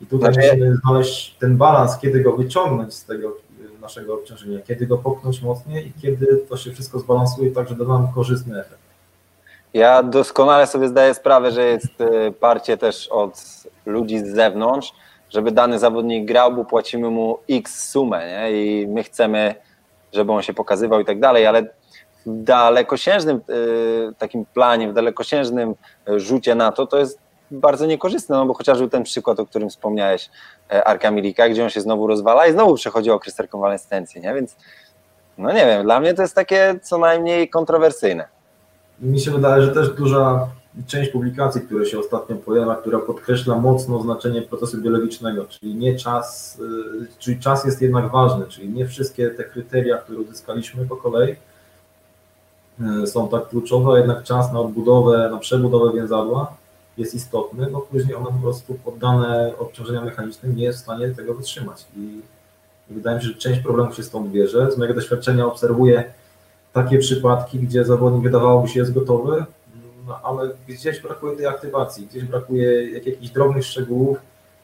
I 0.00 0.06
tutaj 0.06 0.34
znaczy... 0.34 0.48
musimy 0.48 0.76
znaleźć 0.76 1.36
ten 1.38 1.56
balans, 1.56 1.98
kiedy 1.98 2.20
go 2.20 2.36
wyciągnąć 2.36 2.94
z 2.94 3.04
tego 3.04 3.36
naszego 3.80 4.14
obciążenia, 4.14 4.58
kiedy 4.60 4.86
go 4.86 4.98
popchnąć 4.98 5.42
mocniej 5.42 5.86
i 5.86 5.92
kiedy 6.02 6.44
to 6.48 6.56
się 6.56 6.72
wszystko 6.72 6.98
zbalansuje 6.98 7.50
tak, 7.50 7.68
że 7.68 7.74
da 7.74 7.84
nam 7.84 8.12
korzystny 8.14 8.60
efekt. 8.60 8.80
Ja 9.74 10.02
doskonale 10.02 10.66
sobie 10.66 10.88
zdaję 10.88 11.14
sprawę, 11.14 11.50
że 11.50 11.64
jest 11.64 12.00
y, 12.00 12.32
parcie 12.40 12.76
też 12.76 13.08
od 13.08 13.44
ludzi 13.86 14.18
z 14.18 14.34
zewnątrz, 14.34 14.92
żeby 15.30 15.52
dany 15.52 15.78
zawodnik 15.78 16.28
grał, 16.28 16.54
bo 16.54 16.64
płacimy 16.64 17.10
mu 17.10 17.38
x 17.50 17.90
sumę 17.90 18.28
nie? 18.28 18.52
i 18.52 18.86
my 18.86 19.02
chcemy 19.02 19.54
żeby 20.12 20.32
on 20.32 20.42
się 20.42 20.54
pokazywał 20.54 21.00
i 21.00 21.04
tak 21.04 21.20
dalej, 21.20 21.46
ale 21.46 21.62
w 22.26 22.42
dalekosiężnym 22.44 23.40
y, 23.50 24.12
takim 24.18 24.44
planie, 24.44 24.88
w 24.88 24.92
dalekosiężnym 24.92 25.74
rzucie 26.16 26.54
na 26.54 26.72
to, 26.72 26.86
to 26.86 26.98
jest 26.98 27.18
bardzo 27.50 27.86
niekorzystne, 27.86 28.36
no 28.36 28.46
bo 28.46 28.54
chociażby 28.54 28.88
ten 28.88 29.02
przykład, 29.02 29.40
o 29.40 29.46
którym 29.46 29.70
wspomniałeś, 29.70 30.30
e, 30.72 30.84
Arka 30.84 31.10
Milika, 31.10 31.48
gdzie 31.48 31.64
on 31.64 31.70
się 31.70 31.80
znowu 31.80 32.06
rozwala 32.06 32.46
i 32.46 32.52
znowu 32.52 32.74
przechodzi 32.74 33.10
okres 33.10 33.40
rekonwalescencji, 33.40 34.20
nie? 34.20 34.34
Więc 34.34 34.56
no 35.38 35.52
nie 35.52 35.66
wiem, 35.66 35.82
dla 35.82 36.00
mnie 36.00 36.14
to 36.14 36.22
jest 36.22 36.34
takie 36.34 36.74
co 36.82 36.98
najmniej 36.98 37.48
kontrowersyjne. 37.48 38.28
Mi 39.00 39.20
się 39.20 39.30
wydaje, 39.30 39.62
że 39.62 39.74
też 39.74 39.88
duża 39.88 40.48
część 40.86 41.10
publikacji, 41.10 41.60
które 41.60 41.86
się 41.86 41.98
ostatnio 41.98 42.36
pojawia, 42.36 42.74
która 42.74 42.98
podkreśla 42.98 43.58
mocno 43.58 44.02
znaczenie 44.02 44.42
procesu 44.42 44.82
biologicznego, 44.82 45.44
czyli 45.44 45.74
nie 45.74 45.96
czas, 45.96 46.58
y, 47.02 47.06
czyli 47.18 47.40
czas 47.40 47.64
jest 47.64 47.82
jednak 47.82 48.10
ważny, 48.10 48.46
czyli 48.46 48.68
nie 48.68 48.86
wszystkie 48.86 49.30
te 49.30 49.44
kryteria, 49.44 49.98
które 49.98 50.18
uzyskaliśmy 50.18 50.86
po 50.86 50.96
kolei 50.96 51.36
y, 53.02 53.06
są 53.06 53.28
tak 53.28 53.48
kluczowe, 53.48 53.98
jednak 53.98 54.22
czas 54.22 54.52
na 54.52 54.60
odbudowę, 54.60 55.28
na 55.30 55.38
przebudowę 55.38 55.92
więzadła 55.92 56.56
jest 56.98 57.14
istotny, 57.14 57.66
bo 57.70 57.80
później 57.80 58.14
ono 58.14 58.26
po 58.26 58.42
prostu 58.42 58.74
poddane 58.74 59.52
obciążeniom 59.58 60.04
mechanicznym 60.04 60.56
nie 60.56 60.64
jest 60.64 60.78
w 60.78 60.82
stanie 60.82 61.08
tego 61.08 61.34
wytrzymać 61.34 61.86
i 61.96 62.20
wydaje 62.90 63.16
mi 63.16 63.22
się, 63.22 63.28
że 63.28 63.34
część 63.34 63.60
problemów 63.60 63.96
się 63.96 64.02
stąd 64.02 64.30
bierze. 64.30 64.72
Z 64.72 64.78
mojego 64.78 64.94
doświadczenia 64.94 65.46
obserwuję 65.46 66.04
takie 66.72 66.98
przypadki, 66.98 67.58
gdzie 67.58 67.84
zawodnik 67.84 68.22
wydawałoby 68.22 68.68
się 68.68 68.80
jest 68.80 68.92
gotowy, 68.92 69.44
no, 70.10 70.20
ale 70.22 70.50
gdzieś 70.68 71.00
brakuje 71.00 71.36
tej 71.36 71.46
aktywacji, 71.46 72.06
gdzieś 72.06 72.24
brakuje 72.24 72.92
jak, 72.92 73.06
jakichś 73.06 73.30
drobnych 73.30 73.64
szczegółów, 73.64 74.18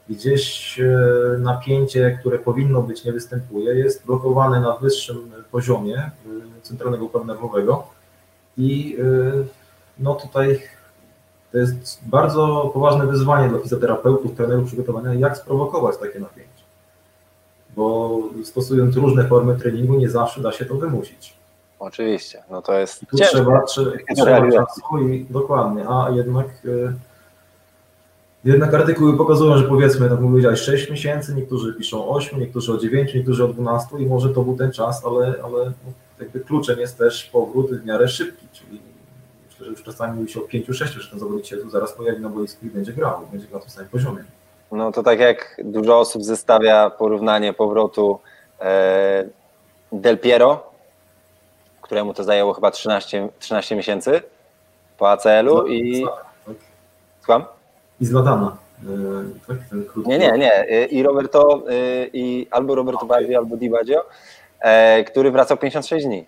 gdzieś 0.09 0.79
e, 0.79 1.37
napięcie, 1.39 2.17
które 2.19 2.39
powinno 2.39 2.81
być, 2.81 3.03
nie 3.03 3.13
występuje, 3.13 3.75
jest 3.75 4.05
blokowane 4.05 4.61
na 4.61 4.77
wyższym 4.77 5.31
poziomie 5.51 5.97
e, 5.97 6.11
centralnego 6.61 7.05
układu 7.05 7.27
nerwowego 7.27 7.87
i 8.57 8.97
e, 8.99 9.45
no 9.99 10.15
tutaj 10.15 10.61
to 11.51 11.57
jest 11.57 11.99
bardzo 12.05 12.71
poważne 12.73 13.07
wyzwanie 13.07 13.49
dla 13.49 13.59
fizjoterapeutów, 13.59 14.35
trenerów 14.35 14.67
przygotowania, 14.67 15.13
jak 15.13 15.37
sprowokować 15.37 15.97
takie 15.97 16.19
napięcie. 16.19 16.63
Bo 17.75 18.19
stosując 18.43 18.95
różne 18.95 19.27
formy 19.27 19.59
treningu, 19.59 19.95
nie 19.95 20.09
zawsze 20.09 20.41
da 20.41 20.51
się 20.51 20.65
to 20.65 20.75
wymusić. 20.75 21.37
Oczywiście, 21.79 22.43
no 22.49 22.61
to 22.61 22.73
jest 22.73 22.99
tu 23.07 23.17
ciężko. 23.17 23.35
Trzeba, 23.35 23.61
trzeba 24.15 24.51
czasu 24.51 24.99
i 25.09 25.25
dokładnie, 25.29 25.85
a 25.89 26.09
jednak 26.09 26.47
e, 26.47 26.93
jednak 28.45 28.73
artykuły 28.73 29.17
pokazują, 29.17 29.57
że 29.57 29.63
powiedzmy, 29.63 30.09
tak 30.09 30.19
powiedziałeś, 30.19 30.59
6 30.59 30.89
miesięcy, 30.89 31.35
niektórzy 31.35 31.73
piszą 31.73 32.09
8, 32.09 32.39
niektórzy 32.39 32.73
o 32.73 32.77
9, 32.77 33.13
niektórzy 33.13 33.45
o 33.45 33.47
12 33.47 33.97
i 33.99 34.05
może 34.05 34.29
to 34.29 34.41
był 34.41 34.57
ten 34.57 34.71
czas, 34.71 35.05
ale, 35.05 35.25
ale 35.43 35.65
no, 35.65 35.91
jakby 36.19 36.39
kluczem 36.39 36.79
jest 36.79 36.97
też 36.97 37.23
powrót 37.23 37.71
w 37.71 37.85
miarę 37.85 38.07
szybki, 38.07 38.47
czyli 38.53 38.81
myślę, 39.49 39.65
że 39.65 39.71
już 39.71 39.83
czasami 39.83 40.19
mówi 40.19 40.31
się 40.31 40.39
o 40.39 40.43
5-6, 40.43 40.73
że 40.73 41.09
ten 41.09 41.19
zawodnik 41.19 41.45
się 41.45 41.57
tu 41.57 41.69
zaraz 41.69 41.93
pojawi 41.93 42.21
na 42.21 42.29
boisku 42.29 42.65
i 42.65 42.69
będzie 42.69 42.93
grał, 42.93 43.27
będzie 43.31 43.47
na 43.53 43.59
tym 43.59 43.69
samym 43.69 43.89
poziomie. 43.89 44.23
No 44.71 44.91
to 44.91 45.03
tak 45.03 45.19
jak 45.19 45.61
dużo 45.63 45.99
osób 45.99 46.23
zestawia 46.23 46.89
porównanie 46.89 47.53
powrotu 47.53 48.19
e, 48.59 49.25
Del 49.91 50.17
Piero 50.17 50.63
któremu 51.87 52.13
to 52.13 52.23
zajęło 52.23 52.53
chyba 52.53 52.71
13, 52.71 53.29
13 53.39 53.75
miesięcy 53.75 54.21
po 54.97 55.11
ACL-u 55.11 55.67
i... 55.67 56.05
Tak. 57.27 57.45
I 58.01 58.05
z 58.05 58.11
Ladana. 58.11 58.57
tak, 59.47 59.57
ten 59.69 59.85
krótki... 59.85 60.09
Nie, 60.09 60.19
nie, 60.19 60.31
nie. 60.31 60.85
I 60.85 61.03
Roberto, 61.03 61.63
i 62.13 62.47
albo 62.51 62.75
Roberto 62.75 63.05
okay. 63.05 63.19
Baggio, 63.19 63.37
albo 63.37 63.57
Di 63.57 63.69
Baggio, 63.69 64.05
który 65.07 65.31
wracał 65.31 65.57
56 65.57 66.05
dni. 66.05 66.25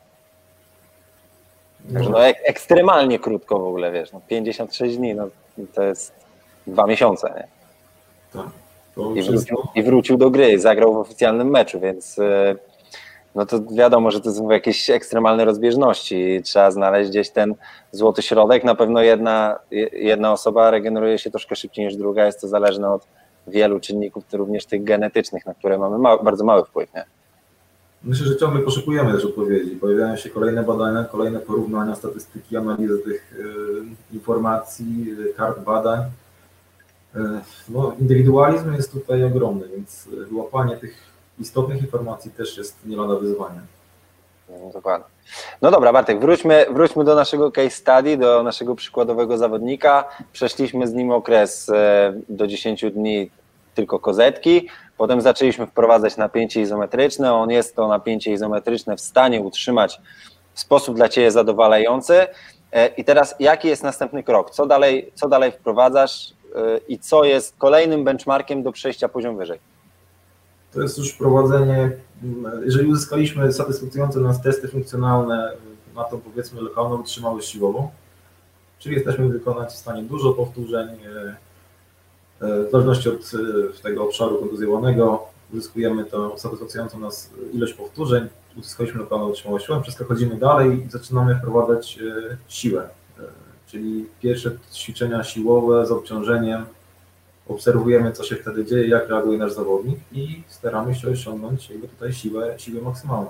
Także 1.93 2.10
no, 2.10 2.26
ek 2.26 2.38
ekstremalnie 2.43 3.19
krótko 3.19 3.60
w 3.60 3.67
ogóle, 3.67 3.91
wiesz, 3.91 4.12
no 4.12 4.22
56 4.28 4.98
dni, 4.98 5.15
no 5.15 5.28
to 5.74 5.84
jest 5.84 6.13
dwa 6.67 6.88
miesiące, 6.88 7.34
nie? 7.36 7.48
Tak. 8.41 8.50
I 9.15 9.22
wrócił, 9.22 9.58
I 9.76 9.84
wrócił, 9.84 10.17
do 10.17 10.30
gry, 10.30 10.60
zagrał 10.60 10.93
w 10.93 10.98
oficjalnym 10.98 11.50
meczu, 11.50 11.80
więc 11.80 12.19
e, 12.19 12.56
no 13.36 13.46
to 13.46 13.60
wiadomo, 13.72 14.12
że 14.12 14.22
to 14.22 14.32
są 14.32 14.50
jakieś 14.50 14.89
ekstremalne 14.89 15.46
rozbieżności. 15.46 16.42
Trzeba 16.44 16.72
znaleźć 16.72 17.10
gdzieś 17.10 17.30
ten 17.30 17.56
złoty 17.92 18.22
środek. 18.22 18.63
Na 18.63 18.76
pewno 18.76 19.02
jedna, 19.02 19.60
jedna 19.92 20.32
osoba 20.32 20.72
regeneruje 20.72 21.18
się 21.18 21.32
troszkę 21.32 21.56
szybciej 21.56 21.86
niż 21.86 21.96
druga. 21.96 22.26
Jest 22.26 22.42
to 22.42 22.48
zależne 22.48 22.89
od 22.94 23.08
wielu 23.48 23.80
czynników, 23.80 24.24
również 24.34 24.65
tych 24.65 24.84
genetycznych, 24.84 25.46
na 25.46 25.54
które 25.54 25.78
mamy 25.78 25.98
mały, 25.98 26.24
bardzo 26.24 26.44
mały 26.44 26.65
wpływ. 26.65 26.94
Nie? 26.94 27.06
Myślę, 28.04 28.28
że 28.28 28.38
ciągle 28.38 28.62
poszukujemy 28.62 29.13
też 29.13 29.26
odpowiedzi. 29.26 29.72
Pojawiają 29.72 30.15
się 30.15 30.30
kolejne 30.30 30.63
badania, 30.63 31.04
kolejne 31.04 31.39
porównania, 31.39 31.96
statystyki, 31.96 32.58
analizy 32.58 32.98
tych 32.98 33.34
y, 33.39 34.15
informacji, 34.15 35.15
kart 35.38 35.60
badań. 35.60 36.00
Y, 37.15 37.20
no, 37.70 37.96
indywidualizm 38.00 38.74
jest 38.74 38.92
tutaj 38.92 39.24
ogromny, 39.24 39.68
więc 39.76 40.08
łapanie 40.32 40.78
tych 40.78 41.09
istotnych 41.39 41.82
informacji 41.82 42.32
też 42.32 42.58
jest 42.58 42.86
nie 42.86 42.97
lada 42.97 43.15
wyzwanie. 43.15 43.60
No, 44.49 44.71
dokładnie. 44.73 45.08
No 45.62 45.71
dobra, 45.71 45.93
Bartek, 45.93 46.19
wróćmy, 46.19 46.65
wróćmy 46.71 47.04
do 47.04 47.15
naszego 47.15 47.52
case 47.52 47.69
study, 47.69 48.17
do 48.17 48.43
naszego 48.43 48.75
przykładowego 48.75 49.38
zawodnika. 49.38 50.10
Przeszliśmy 50.34 50.88
z 50.88 50.93
nim 50.93 51.12
okres 51.12 51.69
e, 51.69 52.13
do 52.30 52.47
10 52.47 52.86
dni 52.91 53.32
tylko 53.75 53.99
kozetki, 53.99 54.69
potem 54.97 55.21
zaczęliśmy 55.21 55.67
wprowadzać 55.67 56.17
napięcie 56.17 56.62
izometryczne. 56.62 57.34
On 57.34 57.49
jest 57.49 57.75
to 57.75 57.88
napięcie 57.88 58.32
izometryczne 58.32 58.97
w 58.97 59.02
stanie 59.02 59.41
utrzymać 59.41 60.02
w 60.54 60.60
sposób 60.60 60.95
dla 60.95 61.10
Ciebie 61.10 61.32
zadowalający. 61.32 62.28
E, 62.71 62.88
I 62.88 63.04
teraz 63.04 63.36
jaki 63.39 63.67
jest 63.67 63.84
następny 63.84 64.23
krok? 64.23 64.52
Co 64.52 64.65
dalej, 64.65 65.12
co 65.15 65.30
dalej 65.30 65.52
wprowadzasz 65.52 66.34
e, 66.56 66.78
i 66.88 66.99
co 66.99 67.23
jest 67.23 67.58
kolejnym 67.58 68.04
benchmarkiem 68.04 68.63
do 68.63 68.71
przejścia 68.71 69.10
poziom 69.10 69.38
wyżej? 69.38 69.60
To 70.73 70.82
jest 70.82 70.97
już 70.97 71.13
prowadzenie, 71.13 71.91
jeżeli 72.65 72.89
uzyskaliśmy 72.89 73.53
satysfakcjonujące 73.53 74.19
nas 74.19 74.41
testy 74.41 74.67
funkcjonalne 74.67 75.53
na 75.95 76.03
tą 76.03 76.21
powiedzmy 76.21 76.62
lokalną 76.62 76.97
wytrzymałość 76.97 77.49
siłową, 77.49 77.89
czyli 78.79 78.95
jesteśmy 78.95 79.29
wykonać 79.29 79.69
w 79.69 79.77
stanie 79.77 80.03
dużo 80.03 80.34
powtórzeń, 80.34 80.88
e, 80.89 81.36
e, 82.45 82.67
w 82.67 82.71
zależności 82.71 83.10
od 83.10 83.32
e, 83.79 83.82
tego 83.84 84.03
obszaru 84.03 84.38
kontuzjowanego 84.38 85.27
uzyskujemy 85.53 86.05
tą 86.05 86.38
satysfakcjonującą 86.38 86.99
nas 86.99 87.29
ilość 87.53 87.73
powtórzeń, 87.73 88.27
uzyskaliśmy 88.58 88.99
lokalną 88.99 89.27
wytrzymałość 89.27 89.65
siłową, 89.65 89.84
przechodzimy 89.84 90.36
dalej 90.36 90.86
i 90.86 90.89
zaczynamy 90.89 91.36
wprowadzać 91.36 91.99
siłę, 92.47 92.89
czyli 93.67 94.05
pierwsze 94.21 94.51
ćwiczenia 94.73 95.23
siłowe 95.23 95.86
z 95.86 95.91
obciążeniem 95.91 96.65
obserwujemy, 97.50 98.12
co 98.12 98.24
się 98.24 98.36
wtedy 98.36 98.66
dzieje, 98.66 98.88
jak 98.88 99.10
reaguje 99.10 99.38
nasz 99.38 99.52
zawodnik 99.52 100.00
i 100.12 100.44
staramy 100.48 100.96
się 100.96 101.10
osiągnąć 101.10 101.70
jakby 101.70 101.88
tutaj 101.88 102.14
siłę, 102.14 102.54
siłę 102.58 102.82
maksymalną. 102.82 103.30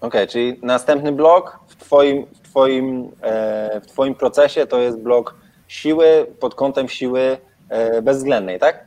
Okej, 0.00 0.22
okay, 0.22 0.26
czyli 0.26 0.60
następny 0.62 1.12
blok 1.12 1.58
w 1.68 1.76
twoim, 1.76 2.26
w, 2.26 2.40
twoim, 2.40 3.10
e, 3.22 3.80
w 3.80 3.86
twoim 3.86 4.14
procesie 4.14 4.66
to 4.66 4.80
jest 4.80 4.98
blok 4.98 5.34
siły 5.68 6.26
pod 6.40 6.54
kątem 6.54 6.88
siły 6.88 7.38
e, 7.68 8.02
bezwzględnej, 8.02 8.58
tak? 8.58 8.84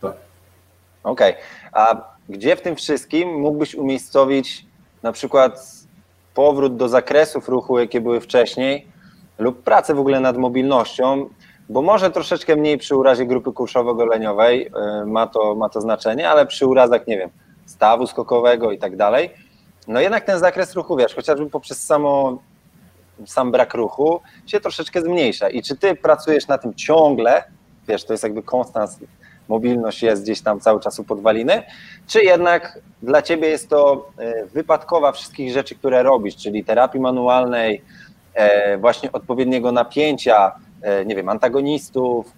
Tak. 0.00 0.16
Okej, 1.02 1.32
okay. 1.32 1.44
a 1.72 2.04
gdzie 2.28 2.56
w 2.56 2.60
tym 2.60 2.76
wszystkim 2.76 3.40
mógłbyś 3.40 3.74
umiejscowić 3.74 4.66
na 5.02 5.12
przykład 5.12 5.72
powrót 6.34 6.76
do 6.76 6.88
zakresów 6.88 7.48
ruchu, 7.48 7.78
jakie 7.78 8.00
były 8.00 8.20
wcześniej, 8.20 8.86
lub 9.38 9.62
pracę 9.62 9.94
w 9.94 10.00
ogóle 10.00 10.20
nad 10.20 10.36
mobilnością, 10.36 11.28
bo 11.68 11.82
może 11.82 12.10
troszeczkę 12.10 12.56
mniej 12.56 12.78
przy 12.78 12.96
urazie 12.96 13.26
grupy 13.26 13.50
kurszowo-goleniowej 13.50 14.66
y, 15.02 15.06
ma 15.06 15.26
to, 15.26 15.54
ma 15.54 15.68
to 15.68 15.80
znaczenie, 15.80 16.30
ale 16.30 16.46
przy 16.46 16.66
urazach, 16.66 17.06
nie 17.06 17.18
wiem, 17.18 17.30
stawu 17.66 18.06
skokowego 18.06 18.72
i 18.72 18.78
tak 18.78 18.96
dalej, 18.96 19.30
no 19.88 20.00
jednak 20.00 20.24
ten 20.24 20.38
zakres 20.38 20.74
ruchu, 20.74 20.96
wiesz, 20.96 21.14
chociażby 21.14 21.50
poprzez 21.50 21.86
samo, 21.86 22.38
sam 23.26 23.52
brak 23.52 23.74
ruchu 23.74 24.20
się 24.46 24.60
troszeczkę 24.60 25.02
zmniejsza. 25.02 25.48
I 25.48 25.62
czy 25.62 25.76
ty 25.76 25.94
pracujesz 25.94 26.48
na 26.48 26.58
tym 26.58 26.74
ciągle, 26.74 27.44
wiesz, 27.88 28.04
to 28.04 28.12
jest 28.12 28.22
jakby 28.22 28.42
konstans, 28.42 28.98
mobilność 29.48 30.02
jest 30.02 30.22
gdzieś 30.22 30.40
tam 30.40 30.60
cały 30.60 30.80
czas 30.80 30.98
u 30.98 31.04
podwaliny, 31.04 31.62
czy 32.06 32.22
jednak 32.22 32.78
dla 33.02 33.22
ciebie 33.22 33.48
jest 33.48 33.68
to 33.68 34.10
y, 34.20 34.46
wypadkowa 34.46 35.12
wszystkich 35.12 35.52
rzeczy, 35.52 35.74
które 35.74 36.02
robisz, 36.02 36.36
czyli 36.36 36.64
terapii 36.64 37.00
manualnej, 37.00 37.82
e, 38.34 38.78
właśnie 38.78 39.12
odpowiedniego 39.12 39.72
napięcia, 39.72 40.52
nie 41.06 41.16
wiem, 41.16 41.28
antagonistów 41.28 42.32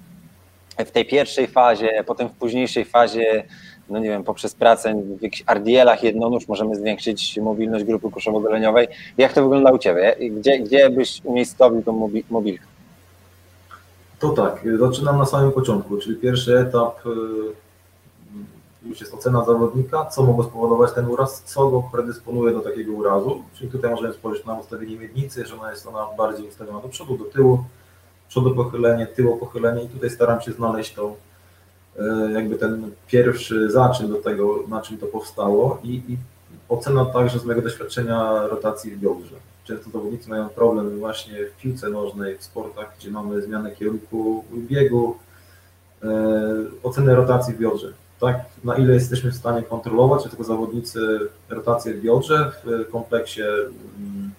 w 0.84 0.90
tej 0.90 1.04
pierwszej 1.04 1.46
fazie, 1.46 2.04
potem 2.06 2.28
w 2.28 2.32
późniejszej 2.32 2.84
fazie, 2.84 3.44
no 3.88 3.98
nie 3.98 4.08
wiem, 4.08 4.24
poprzez 4.24 4.54
pracę 4.54 5.02
w 5.18 5.22
jakichś 5.22 5.44
RDL-ach 5.46 6.02
jednonóż 6.02 6.48
możemy 6.48 6.76
zwiększyć 6.76 7.38
mobilność 7.38 7.84
grupy 7.84 8.08
kuszowo-goleniowej. 8.08 8.88
Jak 9.18 9.32
to 9.32 9.42
wygląda 9.42 9.72
u 9.72 9.78
Ciebie? 9.78 10.16
Gdzie, 10.30 10.58
gdzie 10.58 10.90
byś 10.90 11.20
umiejscowił 11.24 11.82
tą 11.82 12.10
mobilkę? 12.30 12.64
To 14.18 14.28
tak, 14.28 14.64
zaczynam 14.78 15.18
na 15.18 15.26
samym 15.26 15.52
początku, 15.52 15.96
czyli 15.96 16.16
pierwszy 16.16 16.58
etap 16.58 17.06
y, 17.06 17.10
już 18.88 19.00
jest 19.00 19.14
ocena 19.14 19.44
zawodnika, 19.44 20.04
co 20.04 20.22
mogło 20.22 20.44
spowodować 20.44 20.92
ten 20.92 21.06
uraz, 21.06 21.42
co 21.42 21.68
go 21.68 21.82
predysponuje 21.92 22.52
do 22.52 22.60
takiego 22.60 22.92
urazu, 22.92 23.42
czyli 23.54 23.70
tutaj 23.70 23.90
możemy 23.90 24.14
spojrzeć 24.14 24.46
na 24.46 24.54
ustawienie 24.54 24.96
miednicy, 24.96 25.46
że 25.46 25.60
ona 25.60 25.70
jest 25.70 25.86
ona 25.86 26.06
bardziej 26.18 26.48
ustawiona 26.48 26.80
do 26.80 26.88
przodu, 26.88 27.18
do 27.18 27.24
tyłu, 27.24 27.64
przodu 28.30 28.54
pochylenie, 28.54 29.06
tyło 29.06 29.36
pochylenie 29.36 29.82
i 29.82 29.88
tutaj 29.88 30.10
staram 30.10 30.40
się 30.40 30.52
znaleźć 30.52 30.94
tą 30.94 31.16
e, 31.98 32.32
jakby 32.32 32.56
ten 32.56 32.90
pierwszy 33.06 33.70
zaczyn 33.70 34.08
do 34.08 34.16
tego, 34.16 34.64
na 34.68 34.82
czym 34.82 34.98
to 34.98 35.06
powstało 35.06 35.78
i, 35.82 35.94
i 35.94 36.16
ocena 36.68 37.04
także 37.04 37.38
z 37.38 37.44
mojego 37.44 37.62
doświadczenia 37.62 38.46
rotacji 38.46 38.90
w 38.90 38.98
biodrze. 38.98 39.36
Często 39.64 39.90
zawodnicy 39.90 40.30
mają 40.30 40.48
problem 40.48 40.98
właśnie 40.98 41.44
w 41.44 41.60
piłce 41.62 41.88
nożnej, 41.88 42.38
w 42.38 42.44
sportach, 42.44 42.94
gdzie 42.98 43.10
mamy 43.10 43.42
zmianę 43.42 43.72
kierunku 43.72 44.44
biegu, 44.54 45.16
e, 46.02 46.08
ocenę 46.82 47.14
rotacji 47.14 47.54
w 47.54 47.58
biodrze. 47.58 47.92
Tak, 48.20 48.36
na 48.64 48.74
ile 48.76 48.94
jesteśmy 48.94 49.30
w 49.30 49.36
stanie 49.36 49.62
kontrolować 49.62 50.24
jako 50.24 50.44
zawodnicy 50.44 51.00
rotację 51.48 51.94
w 51.94 52.00
biodrze 52.00 52.52
w 52.64 52.90
kompleksie 52.90 53.42
mm, 53.42 54.30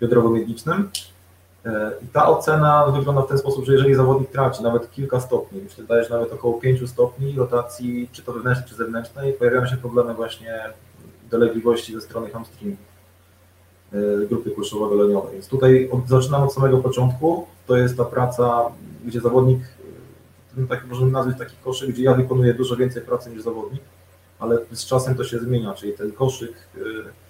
biodrowo-miednicznym, 0.00 0.88
I 2.02 2.06
ta 2.12 2.28
ocena 2.28 2.86
wygląda 2.86 3.22
w 3.22 3.28
ten 3.28 3.38
sposób, 3.38 3.64
że 3.64 3.72
jeżeli 3.72 3.94
zawodnik 3.94 4.30
traci 4.30 4.62
nawet 4.62 4.90
kilka 4.90 5.20
stopni, 5.20 5.60
myślę, 5.64 5.84
dajesz 5.84 6.10
nawet 6.10 6.32
około 6.32 6.60
5 6.60 6.90
stopni 6.90 7.34
rotacji, 7.36 8.08
czy 8.12 8.22
to 8.22 8.32
wewnętrznej, 8.32 8.68
czy 8.68 8.74
zewnętrznej, 8.74 9.32
pojawiają 9.32 9.66
się 9.66 9.76
problemy 9.76 10.14
właśnie 10.14 10.60
dolegliwości 11.30 11.94
ze 11.94 12.00
strony 12.00 12.30
hamstringu 12.30 12.76
e, 13.92 14.26
grupy 14.28 14.50
kulszowo-goleniowej. 14.50 15.32
Więc 15.32 15.48
tutaj 15.48 15.90
od, 15.92 16.08
zaczynamy 16.08 16.44
od 16.44 16.54
samego 16.54 16.78
początku. 16.78 17.46
To 17.66 17.76
jest 17.76 17.96
ta 17.96 18.04
praca, 18.04 18.62
gdzie 19.04 19.20
zawodnik, 19.20 19.60
e, 20.58 20.66
tak 20.66 20.86
możemy 20.86 21.10
nazwać 21.10 21.38
taki 21.38 21.56
koszyk, 21.64 21.90
gdzie 21.90 22.02
ja 22.02 22.14
wykonuję 22.14 22.54
dużo 22.54 22.76
więcej 22.76 23.02
pracy 23.02 23.30
niż 23.30 23.42
zawodnik, 23.42 23.82
ale 24.38 24.58
z 24.72 24.86
czasem 24.86 25.14
to 25.14 25.24
się 25.24 25.38
zmienia, 25.38 25.74
czyli 25.74 25.92
ten 25.92 26.12
koszyk 26.12 26.52
E, 26.76 27.25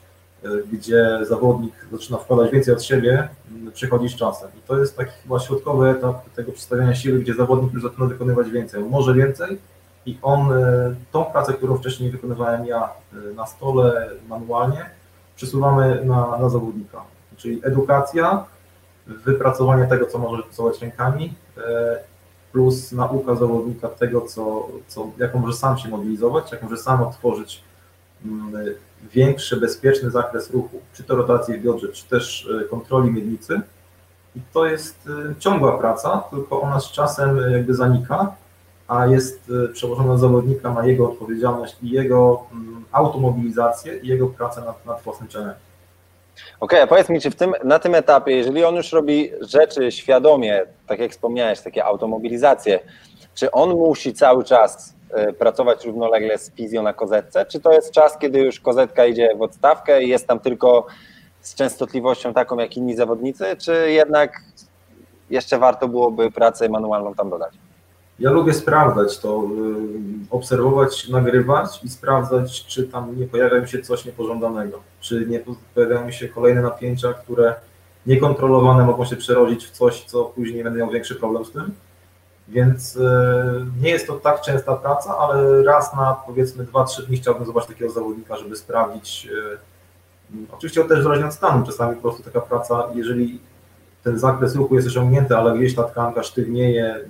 gdzie 0.72 1.18
zawodnik 1.22 1.74
zaczyna 1.92 2.18
wkładać 2.18 2.50
więcej 2.50 2.74
od 2.74 2.82
siebie, 2.82 3.28
przychodzi 3.74 4.09
z 4.09 4.16
czasem. 4.16 4.48
I 4.59 4.68
to 4.68 4.78
jest 4.78 4.96
taki 4.96 5.12
chyba 5.22 5.40
środkowy 5.40 5.88
etap 5.88 6.30
tego 6.35 6.52
przedstawiania 6.52 6.94
siły, 6.94 7.18
gdzie 7.18 7.35
zawodnik 7.35 7.72
już 7.72 7.82
zaczyna 7.82 8.06
wykonywać 8.06 8.50
więcej. 8.50 8.85
może 8.85 9.14
więcej 9.14 9.59
i 10.06 10.18
on 10.22 10.52
e, 10.52 10.94
tą 11.12 11.24
pracę, 11.24 11.52
którą 11.52 11.76
wcześniej 11.76 12.11
wykonywałem 12.11 12.66
ja 12.66 12.88
e, 13.12 13.35
na 13.35 13.46
stole 13.46 14.11
manualnie, 14.28 14.90
przesuwamy 15.37 16.04
na, 16.04 16.38
na 16.38 16.48
zawodnika. 16.48 17.02
Czyli 17.37 17.61
edukacja, 17.64 18.44
wypracowanie 19.06 19.87
tego, 19.87 20.06
co 20.06 20.18
może 20.18 20.42
pracować 20.42 20.82
rękami, 20.82 21.35
plus 22.52 22.92
nauka 22.92 23.35
zawodnika 23.35 23.88
tego, 23.88 24.20
co, 24.20 24.68
co, 24.88 25.11
jaką 25.18 25.38
może 25.38 25.56
sam 25.56 25.78
się 25.78 25.88
mobilizować, 25.88 26.52
jak 26.52 26.62
może 26.62 26.76
sam 26.76 27.02
otworzyć 27.02 27.62
większy, 29.12 29.57
bezpieczny 29.57 30.11
zakres 30.11 30.50
ruchu, 30.50 30.81
czy 30.94 31.05
to 31.05 31.16
rotacji 31.16 31.55
w 31.55 31.62
biodrze, 31.62 31.88
czy 31.88 32.09
też 32.09 32.48
e, 32.62 32.64
kontroli 32.64 33.11
miednicy. 33.11 33.61
I 34.37 34.40
to 34.52 34.66
jest 34.66 35.09
e, 35.31 35.35
ciągła 35.38 35.79
praca, 35.79 36.24
tylko 36.31 36.61
ona 36.61 36.81
z 36.81 36.92
czasem 36.92 37.38
e, 37.38 37.52
jakby 37.52 37.74
zanika, 37.74 38.35
a 38.88 39.07
jest 39.07 39.52
przełożona 39.72 40.09
na 40.09 40.18
zawodnika, 40.18 40.72
na 40.72 40.87
jego 40.87 41.11
odpowiedzialność 41.11 41.76
i 41.83 41.90
jego 41.90 42.42
mm, 42.52 42.85
automobilizację 42.92 43.96
i 43.96 44.09
jego 44.09 44.26
pracę 44.26 44.61
nad, 44.61 44.87
nad 44.87 45.02
własnym 45.02 45.29
ciałem. 45.29 45.50
Okej, 45.50 45.57
okay, 46.61 46.83
a 46.83 46.87
powiedz 46.87 47.09
mi, 47.09 47.20
czy 47.20 47.31
w 47.31 47.35
tym, 47.35 47.55
na 47.64 47.79
tym 47.79 47.94
etapie, 47.94 48.33
jeżeli 48.33 48.64
on 48.64 48.74
już 48.74 48.92
robi 48.92 49.31
rzeczy 49.40 49.92
świadomie, 49.92 50.62
tak 50.87 50.98
jak 50.98 51.12
wspomniałeś, 51.12 51.61
takie 51.61 51.85
automobilizacje, 51.85 52.81
czy 53.35 53.50
on 53.50 53.70
musi 53.70 54.12
cały 54.14 54.44
czas 54.44 54.95
pracować 55.38 55.85
równolegle 55.85 56.38
z 56.38 56.51
fizją 56.51 56.83
na 56.83 56.92
kozetce, 56.92 57.47
czy 57.47 57.61
to 57.61 57.73
jest 57.73 57.90
czas, 57.90 58.19
kiedy 58.19 58.38
już 58.38 58.61
kozetka 58.61 59.07
idzie 59.07 59.29
w 59.37 59.42
odstawkę 59.42 60.03
i 60.03 60.09
jest 60.09 60.27
tam 60.27 60.40
tylko 60.40 60.87
z 61.40 61.55
częstotliwością 61.55 62.35
taką 62.35 62.59
jak 62.59 62.77
inni 62.77 62.97
zawodnicy, 62.97 63.45
czy 63.59 63.92
jednak 63.92 64.40
jeszcze 65.31 65.59
warto 65.59 65.88
byłoby 65.88 66.31
pracę 66.31 66.69
manualną 66.69 67.14
tam 67.14 67.31
dodać? 67.31 67.55
Ja 68.19 68.31
lubię 68.31 68.53
sprawdzać 68.53 69.19
to, 69.19 69.45
y, 69.45 69.47
obserwować, 70.31 71.09
nagrywać 71.09 71.85
i 71.85 71.88
sprawdzać, 71.88 72.66
czy 72.66 72.85
tam 72.85 73.21
nie 73.21 73.27
pojawia 73.27 73.61
mi 73.61 73.69
się 73.69 73.83
coś 73.83 74.05
niepożądanego, 74.05 74.81
czy 75.01 75.27
nie 75.29 75.40
pojawiają 75.75 76.07
mi 76.07 76.12
się 76.12 76.29
kolejne 76.29 76.62
napięcia, 76.62 77.12
które 77.12 77.55
niekontrolowane 78.07 78.85
mogą 78.85 79.05
się 79.05 79.16
przerodzić 79.16 79.66
w 79.66 79.71
coś, 79.71 80.05
co 80.05 80.25
później 80.25 80.64
będę 80.64 80.79
miał 80.79 80.90
większy 80.90 81.14
problem 81.14 81.45
z 81.45 81.53
tym. 81.53 81.75
Więc 82.48 82.96
y, 82.96 83.00
nie 83.80 83.90
jest 83.90 84.06
to 84.06 84.12
tak 84.12 84.40
częsta 84.40 84.76
praca, 84.76 85.18
ale 85.18 85.62
raz 85.62 85.94
na 85.94 86.16
powiedzmy 86.26 86.64
2-3 86.64 87.06
dni 87.06 87.16
chciałbym 87.16 87.46
zobaczyć 87.46 87.68
takiego 87.68 87.90
zawodnika, 87.90 88.37
żeby 88.37 88.56
sprawdzić. 88.56 89.28
Y, 90.32 90.46
oczywiście 90.52 90.85
też 90.85 91.02
zależnie 91.02 91.26
od 91.26 91.35
stanu, 91.35 91.66
czasami 91.66 91.96
po 91.96 92.02
prostu 92.02 92.22
taka 92.22 92.40
praca, 92.40 92.88
jeżeli 92.94 93.40
ten 94.04 94.18
zakres 94.18 94.56
ruchu 94.56 94.74
jest 94.74 94.87
osiągnięty, 94.87 95.37
ale 95.37 95.59
gdzieś 95.59 95.74
ta 95.74 95.82
tkanka 95.82 96.22
sztywnieje, 96.22 97.00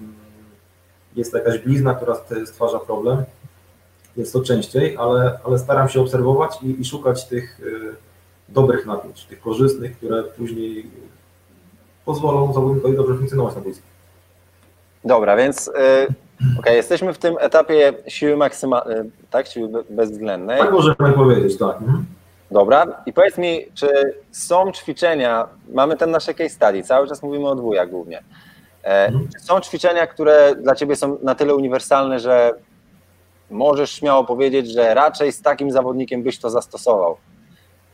jest 1.16 1.34
jakaś 1.34 1.58
blizna, 1.58 1.94
która 1.94 2.16
stwarza 2.46 2.78
problem. 2.78 3.24
Jest 4.16 4.32
to 4.32 4.42
częściej, 4.42 4.96
ale, 4.96 5.38
ale 5.44 5.58
staram 5.58 5.88
się 5.88 6.00
obserwować 6.00 6.62
i, 6.62 6.80
i 6.80 6.84
szukać 6.84 7.28
tych 7.28 7.60
y, 7.60 7.96
dobrych 8.48 8.86
napięć, 8.86 9.24
tych 9.24 9.40
korzystnych, 9.40 9.96
które 9.96 10.22
później 10.22 10.90
pozwolą 12.04 12.52
zawodnikowi 12.52 12.96
dobrze 12.96 13.14
funkcjonować 13.14 13.54
na 13.54 13.60
boisku. 13.60 13.95
Dobra, 15.06 15.36
więc 15.36 15.68
y, 15.68 15.72
okay, 16.58 16.74
jesteśmy 16.74 17.12
w 17.12 17.18
tym 17.18 17.36
etapie 17.40 17.92
siły 18.08 18.36
maksymalnej, 18.36 18.98
y, 18.98 19.10
tak, 19.30 19.46
siły 19.46 19.84
bezwzględnej. 19.90 20.58
Tak 20.58 20.72
możemy 20.72 21.12
powiedzieć, 21.14 21.58
tak. 21.58 21.76
Mhm. 21.82 22.04
Dobra, 22.50 22.86
i 23.06 23.12
powiedz 23.12 23.38
mi, 23.38 23.64
czy 23.74 24.14
są 24.30 24.72
ćwiczenia, 24.72 25.48
mamy 25.72 25.96
ten 25.96 26.10
nasze 26.10 26.34
case 26.34 26.50
study, 26.50 26.82
cały 26.82 27.08
czas 27.08 27.22
mówimy 27.22 27.48
o 27.48 27.54
dwójach 27.54 27.90
głównie, 27.90 28.22
E, 28.86 29.06
mhm. 29.06 29.28
Są 29.38 29.60
ćwiczenia, 29.60 30.06
które 30.06 30.54
dla 30.54 30.74
Ciebie 30.74 30.96
są 30.96 31.18
na 31.22 31.34
tyle 31.34 31.54
uniwersalne, 31.54 32.20
że 32.20 32.52
możesz 33.50 33.90
śmiało 33.90 34.24
powiedzieć, 34.24 34.70
że 34.72 34.94
raczej 34.94 35.32
z 35.32 35.42
takim 35.42 35.70
zawodnikiem 35.70 36.22
byś 36.22 36.38
to 36.38 36.50
zastosował. 36.50 37.16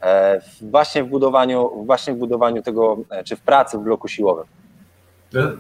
E, 0.03 0.41
właśnie 0.61 1.05
w 1.05 1.09
budowaniu, 1.09 1.85
właśnie 1.85 2.15
w 2.15 2.17
budowaniu 2.17 2.63
tego, 2.63 2.97
e, 3.11 3.25
czy 3.25 3.37
w 3.37 3.41
pracy 3.41 3.79
w 3.79 3.81
bloku 3.81 4.09
siłowym. 4.09 4.45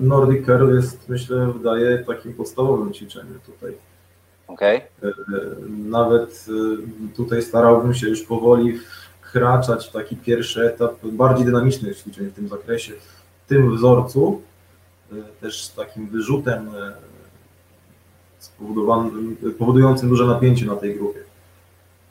Nordic 0.00 0.46
Curl 0.46 0.74
jest, 0.74 1.08
myślę, 1.08 1.52
wydaje 1.52 1.98
takim 1.98 2.35
podstawowym 2.35 2.92
ćwiczeniem 2.92 3.40
tutaj. 3.46 3.72
Okay. 4.46 4.80
Nawet 5.68 6.46
tutaj 7.16 7.42
starałbym 7.42 7.94
się 7.94 8.08
już 8.08 8.22
powoli 8.22 8.78
wkraczać 9.20 9.88
w 9.88 9.92
taki 9.92 10.16
pierwszy 10.16 10.66
etap 10.66 11.06
bardziej 11.06 11.46
dynamicznych 11.46 11.98
ćwiczeń 11.98 12.26
w 12.26 12.35
tym 12.35 12.48
zakresie, 12.48 12.92
w 13.44 13.48
tym 13.48 13.76
wzorcu, 13.76 14.42
też 15.40 15.64
z 15.64 15.74
takim 15.74 16.08
wyrzutem 16.08 16.68
e, 16.68 16.92
spowodowanym, 18.38 19.37
powodującym 19.58 20.08
duże 20.08 20.26
napięcie 20.26 20.66
na 20.66 20.76
tej 20.76 20.94
grupie. 20.94 21.20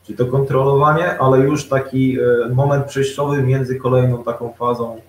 Czyli 0.04 0.18
to 0.18 0.26
kontrolowanie, 0.26 1.20
ale 1.20 1.40
już 1.40 1.68
taki 1.68 2.18
e, 2.20 2.50
moment 2.54 2.86
przejściowy 2.86 3.44
między 3.44 3.76
kolejną 3.76 4.24
taką 4.24 4.54
fazą 4.54 4.98
e, 4.98 5.02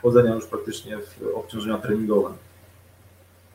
wchodzenia 0.00 0.34
już 0.34 0.46
praktycznie 0.46 0.98
w 0.98 1.36
obciążenia 1.36 1.78
treningowe. 1.78 2.30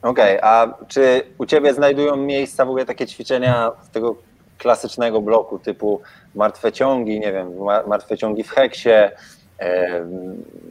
Okej, 0.02 0.38
okay, 0.38 0.50
a 0.50 0.74
czy 0.88 1.22
u 1.38 1.46
Ciebie 1.46 1.74
znajdują 1.74 2.16
miejsca 2.16 2.66
w 2.66 2.70
ogóle 2.70 2.86
takie 2.86 3.08
ćwiczenia 3.08 3.72
z 3.82 3.90
tego 3.90 4.16
klasycznego 4.58 5.22
bloku 5.22 5.60
typu 5.60 6.02
martwe 6.36 6.72
ciągi, 6.72 7.20
nie 7.20 7.34
wiem, 7.34 7.52
martwe 7.88 8.18
ciągi 8.18 8.44
w 8.44 8.50
heksie, 8.50 8.90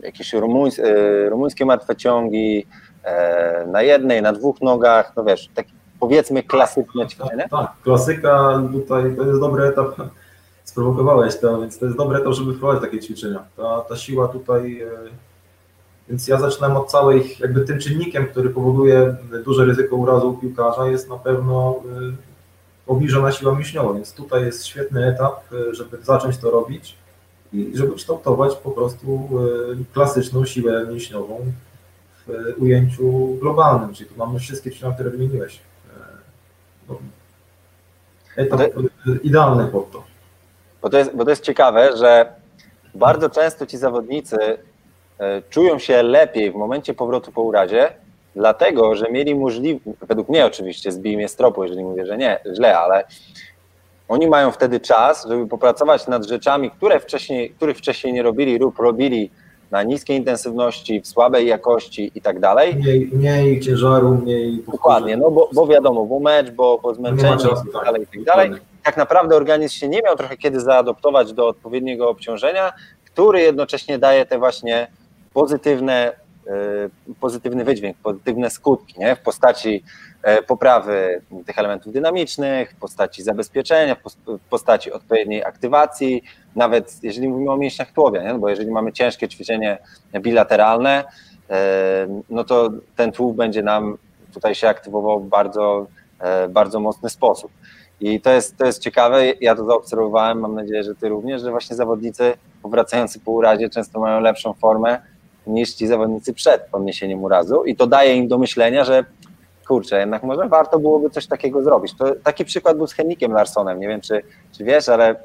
jakieś 0.02 0.32
rumuńs, 0.32 0.78
e, 0.78 1.28
rumuńskie 1.28 1.64
martwe 1.64 1.96
ciągi 1.96 2.66
e, 3.04 3.66
na 3.66 3.82
jednej, 3.82 4.22
na 4.22 4.32
dwóch 4.32 4.60
nogach, 4.60 5.12
no 5.16 5.24
wiesz, 5.24 5.48
tak 5.54 5.66
powiedzmy 6.00 6.42
klasyczne 6.42 7.06
ćwiczenie. 7.06 7.42
Tak, 7.42 7.50
tak, 7.50 7.72
klasyka 7.82 8.62
tutaj 8.72 9.16
to 9.16 9.24
jest 9.24 9.40
dobry 9.40 9.64
etap, 9.64 9.86
sprowokowałeś 10.64 11.36
to, 11.40 11.60
więc 11.60 11.78
to 11.78 11.84
jest 11.84 11.98
dobry 11.98 12.18
etap, 12.18 12.32
żeby 12.32 12.54
wprowadzić 12.54 12.84
takie 12.84 13.00
ćwiczenia. 13.00 13.44
Ta, 13.56 13.80
ta 13.80 13.96
siła 13.96 14.28
tutaj, 14.28 14.82
e, 14.82 14.88
więc 16.08 16.28
ja 16.28 16.38
zaczynam 16.38 16.76
od 16.76 16.90
całej, 16.90 17.36
jakby 17.40 17.60
tym 17.60 17.78
czynnikiem, 17.78 18.26
który 18.26 18.50
powoduje 18.50 19.16
duże 19.44 19.64
ryzyko 19.64 19.96
urazu 19.96 20.30
u 20.30 20.34
piłkarza 20.34 20.86
jest 20.86 21.08
na 21.08 21.16
pewno 21.16 21.82
obniżona 22.86 23.32
siła 23.32 23.54
mięśniowa, 23.54 23.94
więc 23.94 24.12
tutaj 24.12 24.44
jest 24.44 24.66
świetny 24.66 25.06
etap, 25.06 25.40
żeby 25.70 25.98
zacząć 26.02 26.38
to 26.38 26.50
robić 26.50 26.96
i 27.52 27.70
żeby 27.74 27.94
kształtować 27.94 28.56
po 28.56 28.70
prostu 28.70 29.30
e, 29.80 29.84
klasyczną 29.92 30.44
siłę 30.44 30.86
mięśniową 30.90 31.52
w 32.26 32.62
ujęciu 32.62 33.36
globalnym, 33.40 33.94
czyli 33.94 34.10
tu 34.10 34.16
mamy 34.16 34.38
wszystkie 34.38 34.70
ćwiczenia, 34.70 34.94
które 34.94 35.10
wymieniłeś. 35.10 35.60
No, 36.88 36.98
etap 38.36 38.60
idealny 39.22 39.68
pod 39.68 39.90
to. 39.90 40.04
Bo 40.82 40.90
to, 40.90 40.98
jest, 40.98 41.16
bo 41.16 41.24
to 41.24 41.30
jest 41.30 41.42
ciekawe, 41.42 41.96
że 41.96 42.32
bardzo 42.94 43.30
często 43.30 43.66
ci 43.66 43.78
zawodnicy 43.78 44.36
czują 45.50 45.78
się 45.78 46.02
lepiej 46.02 46.50
w 46.50 46.54
momencie 46.54 46.94
powrotu 46.94 47.32
po 47.32 47.42
urazie, 47.42 47.92
dlatego, 48.36 48.94
że 48.94 49.06
mieli 49.10 49.34
możliwość, 49.34 49.84
według 50.08 50.28
mnie 50.28 50.46
oczywiście, 50.46 50.92
zbij 50.92 51.16
mnie 51.16 51.28
z 51.28 51.36
tropu, 51.36 51.62
jeżeli 51.62 51.84
mówię, 51.84 52.06
że 52.06 52.16
nie, 52.16 52.38
źle, 52.54 52.78
ale 52.78 53.04
oni 54.08 54.26
mają 54.26 54.50
wtedy 54.50 54.80
czas, 54.80 55.26
żeby 55.28 55.46
popracować 55.46 56.06
nad 56.06 56.26
rzeczami, 56.26 56.70
które 56.70 57.00
wcześniej, 57.00 57.50
których 57.50 57.78
wcześniej 57.78 58.12
nie 58.12 58.22
robili 58.22 58.58
lub 58.58 58.78
robili 58.78 59.30
na 59.70 59.82
niskiej 59.82 60.16
intensywności, 60.16 61.00
w 61.00 61.06
słabej 61.06 61.46
jakości 61.46 62.10
i 62.14 62.20
tak 62.20 62.40
dalej. 62.40 62.74
Mniej, 62.74 63.10
mniej 63.12 63.60
ciężaru, 63.60 64.14
mniej 64.14 64.64
Dokładnie, 64.72 65.16
no 65.16 65.30
bo, 65.30 65.50
bo 65.52 65.66
wiadomo, 65.66 66.06
bo 66.06 66.20
mecz, 66.20 66.50
bo, 66.50 66.78
bo 66.82 66.94
zmęczenie 66.94 67.34
i 67.34 67.72
tak 67.72 67.84
dalej, 67.84 68.02
i 68.02 68.06
tak 68.06 68.24
dalej. 68.24 68.50
Tak 68.82 68.96
naprawdę 68.96 69.36
organizm 69.36 69.74
się 69.74 69.88
nie 69.88 70.02
miał 70.02 70.16
trochę 70.16 70.36
kiedy 70.36 70.60
zaadoptować 70.60 71.32
do 71.32 71.48
odpowiedniego 71.48 72.08
obciążenia, 72.08 72.72
który 73.04 73.40
jednocześnie 73.40 73.98
daje 73.98 74.26
te 74.26 74.38
właśnie 74.38 74.86
pozytywne, 75.34 76.12
y, 76.46 77.14
pozytywny 77.20 77.64
wydźwięk, 77.64 77.96
pozytywne 77.96 78.50
skutki 78.50 79.00
nie? 79.00 79.16
w 79.16 79.20
postaci 79.20 79.84
E, 80.24 80.42
poprawy 80.42 81.22
tych 81.46 81.58
elementów 81.58 81.92
dynamicznych, 81.92 82.70
w 82.70 82.74
postaci 82.74 83.22
zabezpieczenia, 83.22 83.96
w 84.26 84.48
postaci 84.50 84.92
odpowiedniej 84.92 85.44
aktywacji, 85.44 86.22
nawet 86.56 87.04
jeżeli 87.04 87.28
mówimy 87.28 87.50
o 87.50 87.56
mięśniach 87.56 87.92
tułowia, 87.92 88.22
nie? 88.22 88.38
Bo 88.38 88.48
jeżeli 88.48 88.70
mamy 88.70 88.92
ciężkie 88.92 89.28
ćwiczenie 89.28 89.78
bilateralne, 90.20 91.04
e, 91.50 92.06
no 92.30 92.44
to 92.44 92.70
ten 92.96 93.12
tułów 93.12 93.36
będzie 93.36 93.62
nam 93.62 93.98
tutaj 94.34 94.54
się 94.54 94.68
aktywował 94.68 95.20
w 95.20 95.28
bardzo, 95.28 95.86
e, 96.20 96.48
bardzo 96.48 96.80
mocny 96.80 97.10
sposób. 97.10 97.50
I 98.00 98.20
to 98.20 98.30
jest, 98.30 98.56
to 98.56 98.66
jest 98.66 98.82
ciekawe, 98.82 99.26
ja 99.40 99.54
to 99.54 99.64
zaobserwowałem, 99.64 100.38
mam 100.40 100.54
nadzieję, 100.54 100.82
że 100.82 100.94
ty 100.94 101.08
również, 101.08 101.42
że 101.42 101.50
właśnie 101.50 101.76
zawodnicy 101.76 102.34
powracający 102.62 103.20
po 103.20 103.30
urazie 103.30 103.70
często 103.70 104.00
mają 104.00 104.20
lepszą 104.20 104.52
formę 104.52 105.00
niż 105.46 105.74
ci 105.74 105.86
zawodnicy 105.86 106.34
przed 106.34 106.62
podniesieniem 106.62 107.24
urazu 107.24 107.64
i 107.64 107.76
to 107.76 107.86
daje 107.86 108.16
im 108.16 108.28
do 108.28 108.38
myślenia, 108.38 108.84
że 108.84 109.04
kurczę, 109.68 110.00
jednak 110.00 110.22
może 110.22 110.48
warto 110.48 110.78
byłoby 110.78 111.10
coś 111.10 111.26
takiego 111.26 111.62
zrobić. 111.62 111.94
To, 111.96 112.14
taki 112.24 112.44
przykład 112.44 112.76
był 112.76 112.86
z 112.86 112.92
Hennikiem 112.92 113.32
Larsonem, 113.32 113.80
nie 113.80 113.88
wiem 113.88 114.00
czy, 114.00 114.22
czy 114.52 114.64
wiesz, 114.64 114.88
ale 114.88 115.16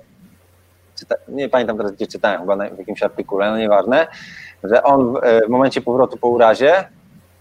czyta, 1.00 1.16
nie 1.28 1.50
pamiętam 1.50 1.78
teraz 1.78 1.92
gdzie 1.92 2.08
czytałem, 2.08 2.42
chyba 2.42 2.56
w 2.56 2.80
jakimś 2.80 3.04
artykule, 3.04 3.52
no 3.52 3.58
nieważne, 3.58 4.08
że 4.64 4.84
on 4.84 5.14
w, 5.14 5.18
e, 5.24 5.46
w 5.48 5.50
momencie 5.50 5.82
powrotu 5.82 6.18
po 6.18 6.28
urazie, 6.28 6.88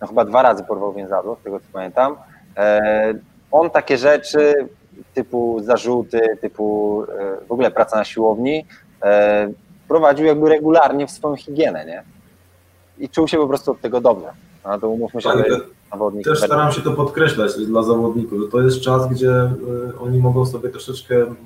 no 0.01 0.07
chyba 0.07 0.25
dwa 0.25 0.43
razy 0.43 0.64
porwał 0.64 0.93
więzadło, 0.93 1.37
z 1.41 1.45
tego 1.45 1.61
co 1.61 1.67
pamiętam, 1.73 2.17
e, 2.57 3.14
on 3.51 3.71
takie 3.71 3.97
rzeczy 3.97 4.69
typu 5.14 5.61
zarzuty, 5.62 6.21
typu 6.41 7.03
e, 7.03 7.47
w 7.47 7.53
ogóle 7.53 7.71
praca 7.71 7.97
na 7.97 8.05
siłowni 8.05 8.67
e, 9.03 9.49
prowadził 9.88 10.27
jakby 10.27 10.49
regularnie 10.49 11.07
w 11.07 11.11
swoją 11.11 11.37
higienę, 11.37 11.85
nie? 11.85 12.03
I 13.00 13.08
czuł 13.08 13.28
się 13.28 13.37
po 13.37 13.48
prostu 13.48 13.70
od 13.70 13.80
tego 13.80 14.00
dobrze. 14.00 14.28
No 14.64 14.80
to 14.80 14.88
umówmy 14.88 15.22
się, 15.22 15.28
tak, 15.28 15.50
że 15.50 15.61
zawodnik. 15.90 16.24
Też 16.24 16.38
staram 16.38 16.72
się 16.72 16.82
to 16.82 16.92
podkreślać 16.92 17.66
dla 17.66 17.82
zawodników, 17.82 18.42
że 18.42 18.48
to 18.48 18.61
jest 18.61 18.80
czas, 18.80 19.08
gdzie 19.08 19.30
y, 19.30 19.98
oni 20.00 20.18
mogą 20.18 20.46
sobie 20.46 20.68
troszeczkę 20.68 21.14
mm, 21.14 21.37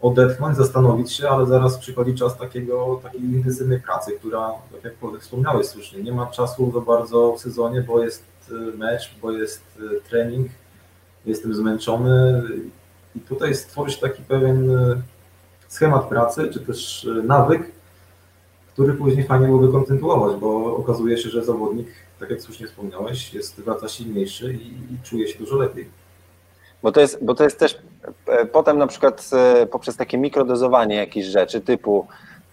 odetchnąć, 0.00 0.56
zastanowić 0.56 1.12
się, 1.12 1.28
ale 1.28 1.46
zaraz 1.46 1.78
przychodzi 1.78 2.14
czas 2.14 2.38
takiego, 2.38 3.00
takiej 3.02 3.20
intensywnej 3.20 3.80
pracy, 3.80 4.12
która, 4.12 4.50
tak 4.72 4.84
jak 4.84 5.20
wspomniałeś 5.20 5.66
słusznie, 5.66 6.02
nie 6.02 6.12
ma 6.12 6.26
czasu 6.26 6.72
za 6.74 6.80
bardzo 6.80 7.32
w 7.32 7.40
sezonie, 7.40 7.80
bo 7.80 8.02
jest 8.02 8.24
y, 8.50 8.78
mecz, 8.78 9.14
bo 9.22 9.32
jest 9.32 9.62
y, 9.80 10.00
trening, 10.08 10.48
jestem 11.26 11.54
zmęczony 11.54 12.42
i 13.16 13.20
tutaj 13.20 13.54
stworzyć 13.54 13.98
taki 13.98 14.22
pewien 14.22 14.70
schemat 15.68 16.08
pracy, 16.08 16.50
czy 16.52 16.60
też 16.60 17.08
nawyk, 17.24 17.72
który 18.72 18.94
później 18.94 19.26
fajnie 19.26 19.46
byłoby 19.46 19.72
kontynuować, 19.72 20.36
bo 20.36 20.76
okazuje 20.76 21.18
się, 21.18 21.28
że 21.28 21.44
zawodnik, 21.44 21.88
tak 22.20 22.30
jak 22.30 22.42
słusznie 22.42 22.66
wspomniałeś, 22.66 23.34
jest 23.34 23.60
wraca 23.60 23.88
silniejszy 23.88 24.54
i, 24.54 24.66
i 24.66 24.98
czuje 25.04 25.28
się 25.28 25.38
dużo 25.38 25.56
lepiej. 25.56 25.88
Bo 26.82 26.92
to 26.92 27.00
jest, 27.00 27.24
bo 27.24 27.34
to 27.34 27.44
jest 27.44 27.58
też 27.58 27.78
e, 28.26 28.46
potem 28.46 28.78
na 28.78 28.86
przykład 28.86 29.30
e, 29.32 29.66
poprzez 29.66 29.96
takie 29.96 30.18
mikrodozowanie 30.18 30.96
jakichś 30.96 31.26
rzeczy 31.26 31.60
typu 31.60 32.06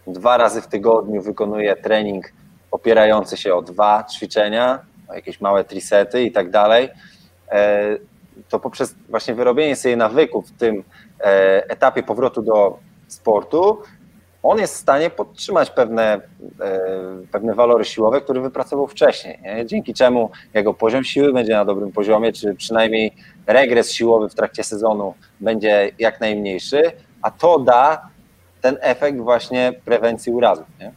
dwa 0.08 0.38
razy 0.38 0.62
w 0.62 0.68
tygodniu 0.68 1.22
wykonuję 1.22 1.76
trening 1.76 2.32
opierający 2.72 3.38
się 3.38 3.56
o 3.56 3.62
dwa 3.62 4.04
ćwiczenia, 4.04 4.80
jakieś 5.16 5.42
małe 5.42 5.64
trisety 5.64 6.24
i 6.24 6.32
tak 6.32 6.50
dalej, 6.50 6.90
e, 7.52 7.98
to 8.50 8.60
poprzez 8.60 8.96
właśnie 9.10 9.36
wyrobienie 9.36 9.76
sobie 9.76 9.96
nawyków 9.96 10.48
w 10.48 10.58
tym 10.58 10.84
etapie 11.70 12.04
powrotu 12.04 12.42
do 12.42 12.80
sportu, 13.08 13.78
on 14.44 14.60
jest 14.60 14.74
w 14.74 14.78
stanie 14.78 15.10
podtrzymać 15.10 15.70
pewne, 15.70 16.22
pewne 17.32 17.56
walory 17.56 17.86
siłowe, 17.86 18.22
które 18.22 18.42
wypracował 18.42 18.88
wcześniej. 18.88 19.40
Nie? 19.42 19.66
Dzięki 19.66 19.94
czemu 19.94 20.30
jego 20.54 20.74
poziom 20.74 21.04
siły 21.04 21.34
będzie 21.34 21.54
na 21.54 21.66
dobrym 21.66 21.92
poziomie, 21.92 22.34
czy 22.34 22.56
przynajmniej 22.56 23.16
regres 23.48 23.92
siłowy 23.92 24.30
w 24.30 24.36
trakcie 24.36 24.64
sezonu 24.64 25.14
będzie 25.40 25.92
jak 26.00 26.22
najmniejszy, 26.22 26.82
a 27.22 27.32
to 27.32 27.60
da 27.60 28.10
ten 28.62 28.78
efekt 28.82 29.18
właśnie 29.18 29.74
prewencji 29.86 30.32
urazów. 30.32 30.66
Nie? 30.80 30.92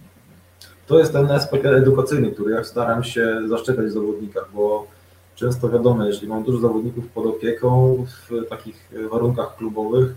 To 0.87 0.99
jest 0.99 1.13
ten 1.13 1.31
aspekt 1.31 1.67
edukacyjny, 1.67 2.31
który 2.31 2.55
ja 2.55 2.65
staram 2.65 3.05
się 3.05 3.41
zaszczepiać 3.49 3.87
w 3.87 3.93
zawodnikach, 3.93 4.49
bo 4.55 4.87
często 5.35 5.69
wiadomo, 5.69 6.05
jeżeli 6.05 6.29
mam 6.29 6.43
dużo 6.43 6.59
zawodników 6.59 7.09
pod 7.09 7.27
opieką 7.27 7.97
w 8.09 8.49
takich 8.49 8.91
warunkach 9.11 9.57
klubowych, 9.57 10.15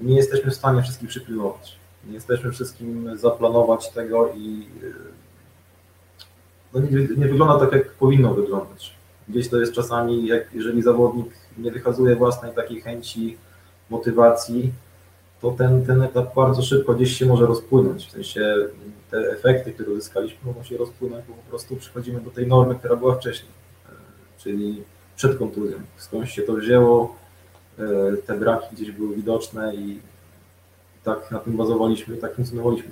nie 0.00 0.16
jesteśmy 0.16 0.50
w 0.50 0.54
stanie 0.54 0.82
wszystkich 0.82 1.08
przypilnować. 1.08 1.79
Nie 2.06 2.14
jesteśmy 2.14 2.52
wszystkim 2.52 3.18
zaplanować 3.18 3.90
tego 3.90 4.32
i 4.32 4.66
no 6.74 6.80
nie, 6.80 6.90
nie 7.16 7.26
wygląda 7.28 7.58
tak, 7.58 7.72
jak 7.72 7.90
powinno 7.90 8.34
wyglądać. 8.34 8.94
Gdzieś 9.28 9.48
to 9.48 9.60
jest 9.60 9.72
czasami, 9.72 10.26
jak 10.26 10.54
jeżeli 10.54 10.82
zawodnik 10.82 11.26
nie 11.58 11.70
wykazuje 11.70 12.16
własnej 12.16 12.54
takiej 12.54 12.80
chęci, 12.80 13.36
motywacji, 13.90 14.72
to 15.40 15.50
ten, 15.50 15.86
ten 15.86 16.02
etap 16.02 16.34
bardzo 16.34 16.62
szybko 16.62 16.94
gdzieś 16.94 17.16
się 17.16 17.26
może 17.26 17.46
rozpłynąć. 17.46 18.06
W 18.06 18.10
sensie 18.10 18.54
te 19.10 19.18
efekty, 19.18 19.72
które 19.72 19.90
uzyskaliśmy, 19.90 20.38
mogą 20.44 20.62
się 20.62 20.76
rozpłynąć, 20.76 21.24
bo 21.28 21.34
po 21.34 21.50
prostu 21.50 21.76
przechodzimy 21.76 22.20
do 22.20 22.30
tej 22.30 22.46
normy, 22.46 22.74
która 22.74 22.96
była 22.96 23.14
wcześniej, 23.14 23.50
e, 23.86 23.92
czyli 24.38 24.82
przed 25.16 25.38
kontuzją. 25.38 25.78
Skądś 25.96 26.32
się 26.32 26.42
to 26.42 26.52
wzięło, 26.52 27.16
e, 27.78 27.82
te 28.26 28.38
braki 28.38 28.76
gdzieś 28.76 28.90
były 28.90 29.16
widoczne 29.16 29.74
i 29.74 29.98
tak 31.04 31.30
na 31.30 31.38
tym 31.38 31.56
bazowaliśmy, 31.56 32.16
tak 32.16 32.34
funkcjonowaliśmy. 32.34 32.90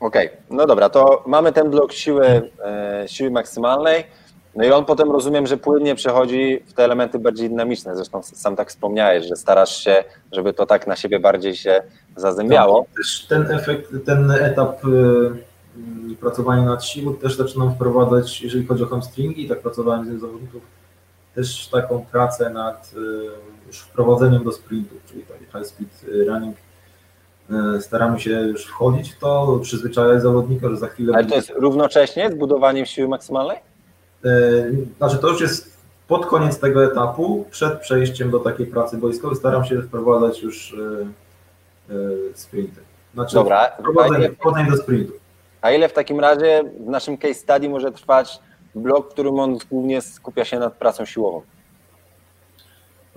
Okej, 0.00 0.26
okay. 0.26 0.40
no 0.50 0.66
dobra, 0.66 0.88
to 0.88 1.24
mamy 1.26 1.52
ten 1.52 1.70
blok 1.70 1.92
siły, 1.92 2.50
e, 2.64 3.04
siły 3.06 3.30
maksymalnej. 3.30 4.04
No 4.54 4.64
i 4.64 4.70
on 4.70 4.84
potem 4.84 5.10
rozumiem, 5.10 5.46
że 5.46 5.56
płynnie 5.56 5.94
przechodzi 5.94 6.62
w 6.66 6.72
te 6.72 6.84
elementy 6.84 7.18
bardziej 7.18 7.48
dynamiczne. 7.50 7.96
Zresztą 7.96 8.22
sam 8.22 8.56
tak 8.56 8.68
wspomniałeś, 8.68 9.26
że 9.26 9.36
starasz 9.36 9.84
się, 9.84 10.04
żeby 10.32 10.52
to 10.52 10.66
tak 10.66 10.86
na 10.86 10.96
siebie 10.96 11.20
bardziej 11.20 11.56
się 11.56 11.82
zazębiało. 12.16 12.82
Tak, 12.82 12.96
też 12.96 13.26
ten 13.28 13.50
efekt, 13.50 13.90
ten 14.06 14.30
etap 14.30 14.84
y, 14.84 16.16
pracowania 16.20 16.62
nad 16.62 16.84
siłą 16.84 17.14
też 17.14 17.36
zaczynam 17.36 17.74
wprowadzać, 17.74 18.42
jeżeli 18.42 18.66
chodzi 18.66 18.82
o 18.82 18.86
hamstringi, 18.86 19.48
tak 19.48 19.60
pracowałem 19.60 20.18
z 20.18 20.20
zawodników, 20.20 20.62
też 21.34 21.68
taką 21.68 22.06
pracę 22.12 22.50
nad 22.50 22.92
y, 22.96 23.66
już 23.66 23.80
wprowadzeniem 23.80 24.44
do 24.44 24.52
sprintów, 24.52 24.98
czyli 25.06 25.22
taki 25.22 25.44
high 25.44 25.66
speed 25.66 26.26
running. 26.26 26.56
Y, 27.76 27.82
staramy 27.82 28.20
się 28.20 28.30
już 28.30 28.64
wchodzić 28.66 29.12
w 29.12 29.18
to, 29.18 29.58
przyzwyczajać 29.62 30.22
zawodnika, 30.22 30.68
że 30.68 30.76
za 30.76 30.88
chwilę... 30.88 31.12
Ale 31.16 31.26
to 31.26 31.34
jest 31.34 31.52
równocześnie 31.56 32.30
z 32.30 32.34
budowaniem 32.34 32.86
siły 32.86 33.08
maksymalnej? 33.08 33.56
E, 34.24 34.30
znaczy 34.98 35.18
to 35.18 35.28
już 35.28 35.40
jest 35.40 35.78
pod 36.08 36.26
koniec 36.26 36.58
tego 36.58 36.84
etapu, 36.84 37.46
przed 37.50 37.80
przejściem 37.80 38.30
do 38.30 38.38
takiej 38.38 38.66
pracy 38.66 38.96
boiskowej 38.96 39.36
staram 39.36 39.64
się 39.64 39.82
wprowadzać 39.82 40.42
już 40.42 40.74
e, 40.74 41.94
e, 41.94 41.98
sprinty. 42.34 42.80
Znaczy 43.14 43.34
Dobra, 43.34 43.70
wprowadzenie, 43.78 44.28
wprowadzenie 44.28 44.70
do 44.70 44.76
sprintu. 44.76 45.12
A 45.60 45.70
ile 45.70 45.88
w 45.88 45.92
takim 45.92 46.20
razie 46.20 46.64
w 46.86 46.88
naszym 46.88 47.18
case 47.18 47.34
study 47.34 47.68
może 47.68 47.92
trwać 47.92 48.38
blok, 48.74 49.06
w 49.06 49.12
którym 49.12 49.38
on 49.38 49.58
głównie 49.70 50.00
skupia 50.00 50.44
się 50.44 50.58
nad 50.58 50.74
pracą 50.74 51.04
siłową? 51.04 51.42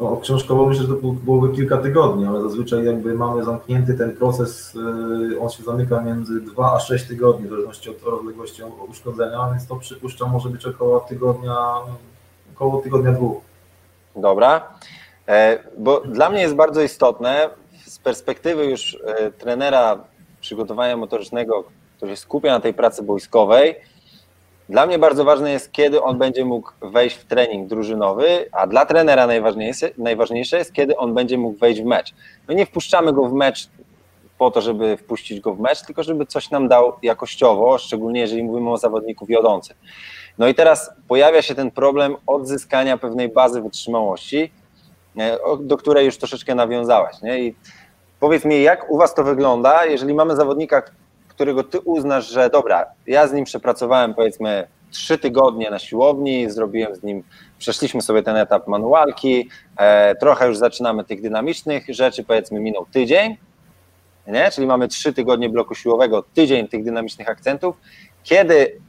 No, 0.01 0.17
książkowo 0.17 0.65
myślę, 0.65 0.83
że 0.83 0.89
to 0.89 0.95
byłoby 1.01 1.55
kilka 1.55 1.77
tygodni, 1.77 2.25
ale 2.25 2.41
zazwyczaj 2.41 2.85
jakby 2.85 3.13
mamy 3.13 3.43
zamknięty 3.43 3.93
ten 3.93 4.15
proces, 4.15 4.75
y, 4.75 5.39
on 5.39 5.49
się 5.49 5.63
zamyka 5.63 6.01
między 6.01 6.41
2 6.41 6.73
a 6.73 6.79
6 6.79 7.07
tygodni, 7.07 7.47
w 7.47 7.49
zależności 7.49 7.89
od 7.89 8.03
rozległości 8.03 8.61
uszkodzenia, 8.89 9.49
więc 9.51 9.67
to 9.67 9.75
przypuszczam 9.75 10.31
może 10.31 10.49
być 10.49 10.65
około 10.65 10.99
tygodnia, 10.99 11.57
około 12.55 12.81
tygodnia 12.81 13.11
dwóch. 13.11 13.41
Dobra, 14.15 14.67
e, 15.27 15.59
bo 15.77 16.01
dla 16.01 16.29
mnie 16.29 16.41
jest 16.41 16.55
bardzo 16.55 16.81
istotne 16.81 17.49
z 17.85 17.99
perspektywy 17.99 18.65
już 18.65 18.97
e, 19.05 19.31
trenera 19.31 20.03
przygotowania 20.39 20.97
motorycznego, 20.97 21.63
który 21.97 22.11
się 22.11 22.17
skupia 22.17 22.51
na 22.51 22.59
tej 22.59 22.73
pracy 22.73 23.03
boiskowej, 23.03 23.75
dla 24.69 24.85
mnie 24.85 24.99
bardzo 24.99 25.23
ważne 25.23 25.51
jest, 25.51 25.71
kiedy 25.71 26.01
on 26.01 26.17
będzie 26.17 26.45
mógł 26.45 26.71
wejść 26.81 27.15
w 27.15 27.25
trening 27.25 27.67
drużynowy, 27.67 28.49
a 28.51 28.67
dla 28.67 28.85
trenera 28.85 29.27
najważniejsze, 29.27 29.89
najważniejsze 29.97 30.57
jest, 30.57 30.73
kiedy 30.73 30.97
on 30.97 31.13
będzie 31.13 31.37
mógł 31.37 31.59
wejść 31.59 31.81
w 31.81 31.85
mecz. 31.85 32.13
My 32.47 32.55
nie 32.55 32.65
wpuszczamy 32.65 33.13
go 33.13 33.25
w 33.25 33.33
mecz 33.33 33.69
po 34.37 34.51
to, 34.51 34.61
żeby 34.61 34.97
wpuścić 34.97 35.39
go 35.39 35.53
w 35.53 35.59
mecz, 35.59 35.81
tylko 35.81 36.03
żeby 36.03 36.25
coś 36.25 36.49
nam 36.49 36.67
dał 36.67 36.93
jakościowo, 37.01 37.77
szczególnie 37.77 38.21
jeżeli 38.21 38.43
mówimy 38.43 38.71
o 38.71 38.77
zawodniku 38.77 39.25
wiodącym. 39.25 39.75
No 40.37 40.47
i 40.47 40.55
teraz 40.55 40.91
pojawia 41.07 41.41
się 41.41 41.55
ten 41.55 41.71
problem 41.71 42.15
odzyskania 42.27 42.97
pewnej 42.97 43.29
bazy 43.29 43.61
wytrzymałości, 43.61 44.51
e, 45.17 45.37
do 45.59 45.77
której 45.77 46.05
już 46.05 46.17
troszeczkę 46.17 46.55
nawiązałeś. 46.55 47.21
Nie? 47.21 47.39
I 47.39 47.55
powiedz 48.19 48.45
mi, 48.45 48.61
jak 48.61 48.91
u 48.91 48.97
Was 48.97 49.13
to 49.13 49.23
wygląda, 49.23 49.85
jeżeli 49.85 50.13
mamy 50.13 50.35
zawodnika, 50.35 50.83
którego 51.41 51.63
ty 51.63 51.79
uznasz, 51.79 52.29
że 52.29 52.49
dobra, 52.49 52.85
ja 53.07 53.27
z 53.27 53.33
nim 53.33 53.45
przepracowałem 53.45 54.13
powiedzmy 54.13 54.67
trzy 54.91 55.17
tygodnie 55.17 55.69
na 55.69 55.79
siłowni, 55.79 56.49
zrobiłem 56.49 56.95
z 56.95 57.03
nim, 57.03 57.23
przeszliśmy 57.57 58.01
sobie 58.01 58.23
ten 58.23 58.35
etap 58.35 58.67
manualki, 58.67 59.49
e, 59.77 60.15
trochę 60.15 60.47
już 60.47 60.57
zaczynamy 60.57 61.03
tych 61.03 61.21
dynamicznych 61.21 61.85
rzeczy, 61.89 62.23
powiedzmy 62.23 62.59
minął 62.59 62.85
tydzień, 62.85 63.37
nie? 64.27 64.51
czyli 64.51 64.67
mamy 64.67 64.87
trzy 64.87 65.13
tygodnie 65.13 65.49
bloku 65.49 65.75
siłowego, 65.75 66.23
tydzień 66.33 66.67
tych 66.67 66.83
dynamicznych 66.83 67.29
akcentów, 67.29 67.75
kiedy 68.23 68.79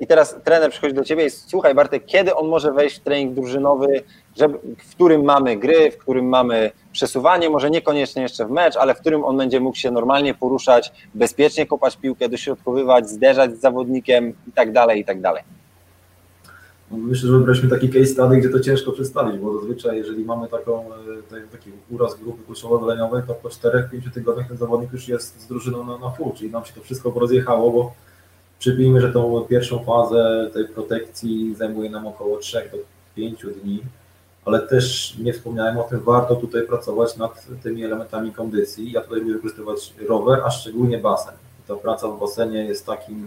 i 0.00 0.06
teraz 0.06 0.36
trener 0.44 0.70
przychodzi 0.70 0.94
do 0.94 1.04
ciebie 1.04 1.26
i 1.26 1.30
słuchaj 1.30 1.74
Bartek, 1.74 2.06
kiedy 2.06 2.34
on 2.34 2.48
może 2.48 2.72
wejść 2.72 2.96
w 2.96 3.00
trening 3.00 3.34
drużynowy, 3.34 4.02
żeby, 4.36 4.58
w 4.78 4.94
którym 4.94 5.24
mamy 5.24 5.56
gry, 5.56 5.90
w 5.90 5.98
którym 5.98 6.28
mamy 6.28 6.70
przesuwanie, 6.92 7.50
może 7.50 7.70
niekoniecznie 7.70 8.22
jeszcze 8.22 8.46
w 8.46 8.50
mecz, 8.50 8.76
ale 8.76 8.94
w 8.94 9.00
którym 9.00 9.24
on 9.24 9.36
będzie 9.36 9.60
mógł 9.60 9.76
się 9.76 9.90
normalnie 9.90 10.34
poruszać, 10.34 10.92
bezpiecznie 11.14 11.66
kopać 11.66 11.96
piłkę, 11.96 12.28
dośrodkowywać, 12.28 13.08
zderzać 13.08 13.56
z 13.56 13.60
zawodnikiem 13.60 14.28
i 14.48 14.52
tak 14.52 14.72
dalej, 14.72 15.00
i 15.00 15.04
tak 15.04 15.20
dalej. 15.20 15.42
No, 16.90 16.96
myślę, 16.96 17.28
że 17.28 17.38
wybraliśmy 17.38 17.68
taki 17.68 17.88
case 17.88 18.06
study, 18.06 18.36
gdzie 18.36 18.48
to 18.48 18.60
ciężko 18.60 18.92
przedstawić, 18.92 19.38
bo 19.38 19.58
zazwyczaj 19.58 19.96
jeżeli 19.96 20.24
mamy 20.24 20.48
taką, 20.48 20.84
e, 21.32 21.52
taki 21.52 21.70
uraz 21.90 22.20
grupy 22.20 22.42
kurczowo-wyleniowej, 22.42 23.22
to 23.26 23.34
po 23.34 23.48
4-5 23.48 24.12
tygodniach 24.14 24.48
ten 24.48 24.56
zawodnik 24.56 24.92
już 24.92 25.08
jest 25.08 25.40
z 25.40 25.46
drużyną 25.46 25.84
na, 25.84 25.98
na 25.98 26.10
full, 26.10 26.32
czyli 26.32 26.50
nam 26.50 26.64
się 26.64 26.72
to 26.74 26.80
wszystko 26.80 27.10
rozjechało, 27.16 27.70
bo 27.70 27.92
przypijmy, 28.58 29.00
że 29.00 29.12
tą 29.12 29.40
pierwszą 29.48 29.84
fazę 29.84 30.50
tej 30.52 30.68
protekcji 30.68 31.54
zajmuje 31.54 31.90
nam 31.90 32.06
około 32.06 32.38
3 32.38 32.70
do 32.72 32.78
5 33.14 33.46
dni, 33.62 33.82
ale 34.44 34.60
też 34.60 35.14
nie 35.18 35.32
wspomniałem 35.32 35.78
o 35.78 35.82
tym, 35.82 36.00
warto 36.00 36.36
tutaj 36.36 36.62
pracować 36.62 37.16
nad 37.16 37.46
tymi 37.62 37.84
elementami 37.84 38.32
kondycji. 38.32 38.92
Ja 38.92 39.00
tutaj 39.00 39.20
lubię 39.20 39.32
wykorzystywać 39.32 39.94
rower, 40.08 40.40
a 40.44 40.50
szczególnie 40.50 40.98
basen. 40.98 41.34
Ta 41.68 41.74
praca 41.74 42.08
w 42.08 42.20
basenie 42.20 42.64
jest 42.64 42.86
takim 42.86 43.26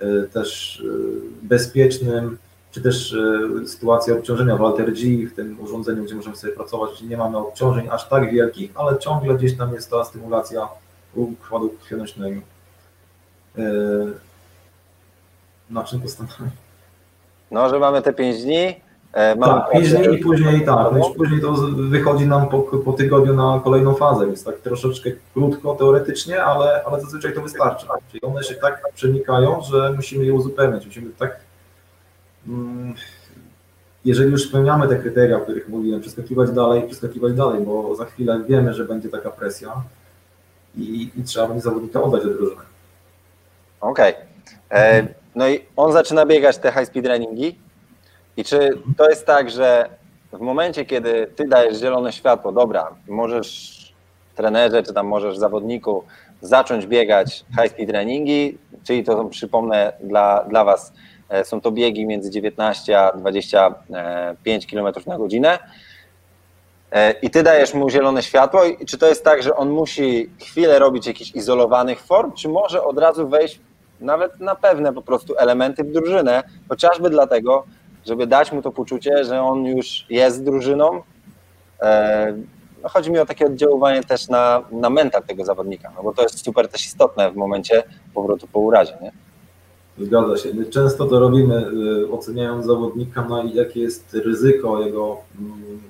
e, 0.00 0.22
też 0.22 0.82
e, 0.84 1.46
bezpiecznym, 1.46 2.38
czy 2.72 2.80
też 2.82 3.14
e, 3.62 3.66
sytuacja 3.68 4.14
obciążenia 4.14 4.56
w 4.56 4.64
Alter 4.64 4.92
G, 4.92 5.26
w 5.26 5.34
tym 5.34 5.60
urządzeniu, 5.60 6.04
gdzie 6.04 6.14
możemy 6.14 6.36
sobie 6.36 6.52
pracować, 6.52 6.90
gdzie 6.98 7.06
nie 7.06 7.16
mamy 7.16 7.36
obciążeń 7.36 7.88
aż 7.90 8.08
tak 8.08 8.32
wielkich, 8.32 8.70
ale 8.74 8.98
ciągle 8.98 9.34
gdzieś 9.34 9.56
tam 9.56 9.74
jest 9.74 9.90
ta 9.90 10.04
stymulacja 10.04 10.68
układu 11.14 11.68
krwionośnego. 11.68 12.40
Na 15.70 15.84
czym 15.84 16.00
to? 16.00 16.06
No, 17.50 17.68
że 17.68 17.78
mamy 17.78 18.02
te 18.02 18.12
5 18.12 18.42
dni, 18.42 18.80
E, 19.16 19.36
mamy 19.36 19.60
tak, 19.60 19.70
później 19.70 20.14
i 20.14 20.18
później 20.18 20.64
tak, 20.64 20.92
no 20.92 21.10
później 21.10 21.40
to 21.40 21.52
wychodzi 21.76 22.26
nam 22.26 22.48
po, 22.48 22.60
po 22.60 22.92
tygodniu 22.92 23.34
na 23.34 23.60
kolejną 23.64 23.94
fazę, 23.94 24.26
więc 24.26 24.44
tak 24.44 24.58
troszeczkę 24.58 25.10
krótko 25.34 25.74
teoretycznie, 25.74 26.44
ale, 26.44 26.84
ale 26.84 27.00
zazwyczaj 27.00 27.34
to 27.34 27.42
wystarczy. 27.42 27.86
Czyli 28.10 28.22
one 28.22 28.42
się 28.42 28.54
tak 28.54 28.82
przenikają, 28.94 29.62
że 29.62 29.92
musimy 29.96 30.24
je 30.24 30.34
uzupełniać. 30.34 30.86
Musimy 30.86 31.10
tak, 31.18 31.40
mm, 32.48 32.94
jeżeli 34.04 34.30
już 34.30 34.48
spełniamy 34.48 34.88
te 34.88 34.96
kryteria, 34.96 35.36
o 35.36 35.40
których 35.40 35.68
mówiłem, 35.68 36.00
przeskakiwać 36.00 36.50
dalej, 36.50 36.82
przeskakiwać 36.82 37.34
dalej, 37.34 37.64
bo 37.64 37.94
za 37.94 38.04
chwilę 38.04 38.40
wiemy, 38.48 38.74
że 38.74 38.84
będzie 38.84 39.08
taka 39.08 39.30
presja 39.30 39.72
i, 40.76 41.10
i 41.16 41.22
trzeba 41.24 41.46
będzie 41.46 41.62
zawodnika 41.62 42.02
oddać 42.02 42.22
do 42.22 42.34
drużyny. 42.34 42.62
Okej. 43.80 44.14
Okay. 44.70 45.14
No 45.36 45.48
i 45.48 45.64
on 45.76 45.92
zaczyna 45.92 46.26
biegać 46.26 46.58
te 46.58 46.72
high 46.72 46.86
speed 46.86 47.08
runningi 47.08 47.58
i 48.36 48.44
czy 48.44 48.70
to 48.96 49.08
jest 49.08 49.26
tak, 49.26 49.50
że 49.50 49.88
w 50.32 50.40
momencie, 50.40 50.84
kiedy 50.84 51.26
ty 51.36 51.48
dajesz 51.48 51.78
zielone 51.78 52.12
światło, 52.12 52.52
dobra, 52.52 52.94
możesz 53.08 53.76
trenerze, 54.34 54.82
czy 54.82 54.94
tam 54.94 55.06
możesz 55.06 55.38
zawodniku 55.38 56.04
zacząć 56.40 56.86
biegać 56.86 57.44
high 57.60 57.70
speed 57.70 57.98
runningi, 57.98 58.58
czyli 58.84 59.04
to 59.04 59.24
przypomnę 59.24 59.92
dla, 60.00 60.44
dla 60.44 60.64
was, 60.64 60.92
e, 61.28 61.44
są 61.44 61.60
to 61.60 61.70
biegi 61.70 62.06
między 62.06 62.30
19 62.30 63.00
a 63.00 63.12
25 63.12 64.66
km 64.66 64.94
na 65.06 65.18
godzinę 65.18 65.58
e, 66.92 67.10
i 67.10 67.30
ty 67.30 67.42
dajesz 67.42 67.74
mu 67.74 67.90
zielone 67.90 68.22
światło 68.22 68.64
i 68.64 68.86
czy 68.86 68.98
to 68.98 69.06
jest 69.06 69.24
tak, 69.24 69.42
że 69.42 69.56
on 69.56 69.70
musi 69.70 70.30
chwilę 70.40 70.78
robić 70.78 71.06
jakichś 71.06 71.30
izolowanych 71.30 72.00
form, 72.00 72.32
czy 72.32 72.48
może 72.48 72.84
od 72.84 72.98
razu 72.98 73.28
wejść 73.28 73.60
nawet 74.00 74.40
na 74.40 74.54
pewne 74.54 74.92
po 74.92 75.02
prostu 75.02 75.34
elementy 75.38 75.84
w 75.84 75.92
drużynę, 75.92 76.42
chociażby 76.68 77.10
dlatego, 77.10 77.64
żeby 78.06 78.26
dać 78.26 78.52
mu 78.52 78.62
to 78.62 78.72
poczucie, 78.72 79.24
że 79.24 79.42
on 79.42 79.64
już 79.64 80.06
jest 80.10 80.44
drużyną. 80.44 81.02
E, 81.80 82.36
no 82.82 82.88
chodzi 82.88 83.10
mi 83.10 83.18
o 83.18 83.26
takie 83.26 83.46
oddziaływanie 83.46 84.02
też 84.04 84.28
na, 84.28 84.62
na 84.72 84.90
mental 84.90 85.22
tego 85.22 85.44
zawodnika, 85.44 85.92
no 85.96 86.02
bo 86.02 86.12
to 86.12 86.22
jest 86.22 86.44
super 86.44 86.68
też 86.68 86.86
istotne 86.86 87.32
w 87.32 87.36
momencie 87.36 87.82
powrotu 88.14 88.46
po 88.52 88.60
urazie. 88.60 88.98
Nie? 89.02 89.12
Zgadza 89.98 90.36
się. 90.36 90.54
My 90.54 90.66
często 90.66 91.06
to 91.06 91.20
robimy, 91.20 91.66
y, 92.02 92.12
oceniając 92.12 92.66
zawodnika, 92.66 93.22
na 93.22 93.42
jakie 93.42 93.80
jest 93.80 94.14
ryzyko 94.14 94.80
jego 94.80 95.16
mm, 95.38 95.80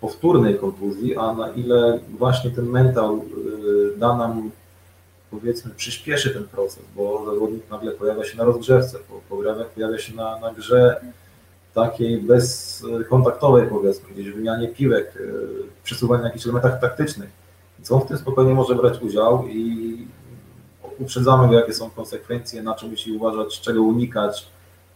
powtórnej 0.00 0.58
kontuzji, 0.58 1.16
a 1.16 1.34
na 1.34 1.48
ile 1.48 1.98
właśnie 2.18 2.50
ten 2.50 2.66
mental 2.66 3.14
y, 3.14 3.98
da 3.98 4.16
nam 4.16 4.50
powiedzmy 5.40 5.70
przyspieszy 5.76 6.30
ten 6.30 6.44
proces, 6.44 6.82
bo 6.96 7.24
zawodnik 7.26 7.70
nagle 7.70 7.92
pojawia 7.92 8.24
się 8.24 8.38
na 8.38 8.44
rozgrzewce, 8.44 8.98
pojawia, 9.28 9.64
pojawia 9.64 9.98
się 9.98 10.14
na, 10.14 10.38
na 10.38 10.54
grze 10.54 11.00
takiej 11.74 12.18
bezkontaktowej 12.18 13.68
powiedzmy, 13.68 14.08
gdzieś 14.14 14.30
wymianie 14.30 14.68
piłek, 14.68 15.12
e, 15.16 15.20
przesuwaniu 15.84 16.22
na 16.22 16.28
jakichś 16.28 16.46
elementach 16.46 16.80
taktycznych. 16.80 17.30
Więc 17.78 17.92
on 17.92 18.00
w 18.00 18.06
tym 18.06 18.18
spokojnie 18.18 18.54
może 18.54 18.74
brać 18.74 19.02
udział 19.02 19.46
i 19.48 20.06
uprzedzamy 20.98 21.48
go, 21.48 21.54
jakie 21.54 21.74
są 21.74 21.90
konsekwencje, 21.90 22.62
na 22.62 22.74
czym 22.74 22.90
musi 22.90 23.12
uważać, 23.12 23.60
czego 23.60 23.82
unikać. 23.82 24.46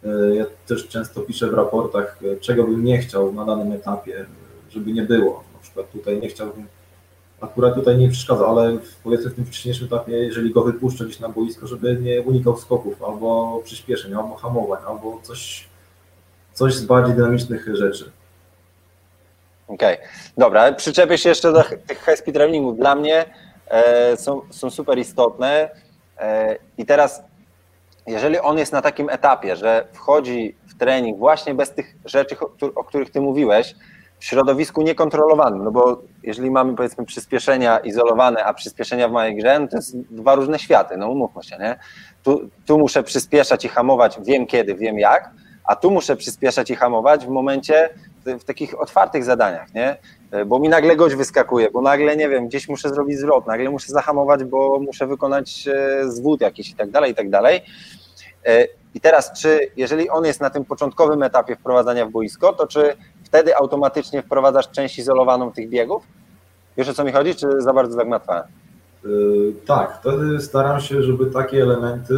E, 0.05 0.34
ja 0.34 0.47
też 0.66 0.88
często 0.88 1.20
piszę 1.20 1.51
w 1.51 1.55
raportach, 1.55 2.18
e, 2.22 2.36
czego 2.36 2.64
bym 2.64 2.84
nie 2.84 2.99
chciał 2.99 3.32
na 3.32 3.45
danym 3.45 3.72
etapie, 3.72 4.26
żeby 4.70 4.93
nie 4.93 5.03
było. 5.03 5.45
Na 5.55 5.59
przykład 5.59 5.93
tutaj 5.93 6.20
nie 6.20 6.28
chciałbym 6.28 6.66
akurat 7.41 7.74
tutaj 7.74 7.99
nie 7.99 8.09
przeszkadza, 8.09 8.47
ale 8.47 8.78
powiedzmy 9.05 9.30
w 9.30 9.34
tym 9.34 9.47
wcześniejszym 9.47 9.86
etapie, 9.86 10.12
jeżeli 10.12 10.51
go 10.51 10.62
wypuszczę 10.62 11.05
gdzieś 11.05 11.20
na 11.20 11.28
boisko, 11.28 11.66
żeby 11.66 11.99
nie 12.01 12.22
unikał 12.22 12.57
skoków, 12.57 13.03
albo 13.03 13.61
przyspieszeń, 13.64 14.14
albo 14.14 14.34
hamowań, 14.34 14.82
albo 14.86 15.20
coś, 15.22 15.68
coś 16.53 16.74
z 16.74 16.84
bardziej 16.84 17.14
dynamicznych 17.14 17.76
rzeczy. 17.76 18.11
Okej, 19.68 19.95
okay. 19.95 20.09
dobra, 20.38 20.72
przyczepię 20.72 21.18
się 21.18 21.28
jeszcze 21.28 21.53
do 21.53 21.64
tych 21.86 22.05
high 22.05 22.18
speed 22.18 22.45
runningów. 22.45 22.76
Dla 22.76 22.95
mnie 22.95 23.24
e, 23.66 24.16
są, 24.16 24.41
są 24.51 24.70
super 24.70 24.99
istotne 24.99 25.70
e, 26.18 26.57
i 26.78 26.86
teraz 26.86 27.22
jeżeli 28.07 28.38
on 28.38 28.59
jest 28.59 28.72
na 28.72 28.82
takim 28.82 29.11
etapie, 29.11 29.57
że 29.57 29.86
wchodzi 29.93 30.55
w 30.66 30.78
trening 30.78 31.18
właśnie 31.18 31.55
bez 31.55 31.70
tych 31.70 31.95
rzeczy, 32.05 32.36
o 32.74 32.84
których 32.84 33.11
ty 33.11 33.20
mówiłeś, 33.20 33.74
środowisku 34.21 34.83
niekontrolowanym, 34.83 35.64
no 35.64 35.71
bo 35.71 36.03
jeżeli 36.23 36.51
mamy 36.51 36.77
powiedzmy 36.77 37.05
przyspieszenia 37.05 37.79
izolowane, 37.79 38.45
a 38.45 38.55
przyspieszenia 38.55 39.09
w 39.09 39.12
małej 39.12 39.37
grze, 39.37 39.61
no 39.61 39.68
to 39.68 39.77
jest 39.77 39.99
dwa 39.99 40.35
różne 40.35 40.59
światy, 40.59 40.97
no 40.97 41.11
umówmy 41.11 41.43
się, 41.43 41.59
nie? 41.59 41.79
Tu, 42.23 42.51
tu 42.66 42.79
muszę 42.79 43.03
przyspieszać 43.03 43.64
i 43.64 43.68
hamować, 43.68 44.18
wiem 44.23 44.47
kiedy, 44.47 44.75
wiem 44.75 44.99
jak, 44.99 45.31
a 45.64 45.77
tu 45.77 45.91
muszę 45.91 46.16
przyspieszać 46.16 46.71
i 46.71 46.75
hamować 46.75 47.27
w 47.27 47.29
momencie, 47.29 47.89
w 48.27 48.45
takich 48.45 48.81
otwartych 48.81 49.25
zadaniach, 49.25 49.75
nie? 49.75 49.97
Bo 50.47 50.59
mi 50.59 50.68
nagle 50.68 50.97
gość 50.97 51.14
wyskakuje, 51.14 51.71
bo 51.71 51.81
nagle, 51.83 52.16
nie 52.16 52.29
wiem, 52.29 52.49
gdzieś 52.49 52.68
muszę 52.68 52.89
zrobić 52.89 53.18
zwrot, 53.18 53.47
nagle 53.47 53.71
muszę 53.71 53.93
zahamować, 53.93 54.45
bo 54.45 54.79
muszę 54.81 55.07
wykonać 55.07 55.68
e, 55.68 56.11
zwód 56.11 56.41
jakiś 56.41 56.71
i 56.71 56.75
tak 56.75 56.91
dalej, 56.91 57.12
i 57.12 57.14
tak 57.14 57.31
dalej. 57.31 57.61
E, 58.47 58.66
I 58.95 59.01
teraz, 59.01 59.33
czy 59.33 59.71
jeżeli 59.77 60.11
on 60.11 60.25
jest 60.25 60.41
na 60.41 60.51
tym 60.51 60.64
początkowym 60.64 61.23
etapie 61.23 61.57
wprowadzania 61.57 62.07
w 62.07 62.11
boisko, 62.11 62.53
to 62.53 62.66
czy 62.66 62.97
wtedy 63.31 63.57
automatycznie 63.57 64.22
wprowadzasz 64.22 64.70
część 64.70 64.99
izolowaną 64.99 65.53
tych 65.53 65.68
biegów? 65.68 66.03
Wiesz 66.76 66.89
o 66.89 66.95
co 66.95 67.05
mi 67.05 67.12
chodzi, 67.12 67.35
czy 67.35 67.62
za 67.62 67.72
bardzo 67.72 67.95
zagmatwałem? 67.95 68.45
Yy, 69.05 69.55
tak, 69.66 69.99
wtedy 70.01 70.41
staram 70.41 70.81
się, 70.81 71.03
żeby 71.03 71.26
takie 71.26 71.62
elementy 71.62 72.14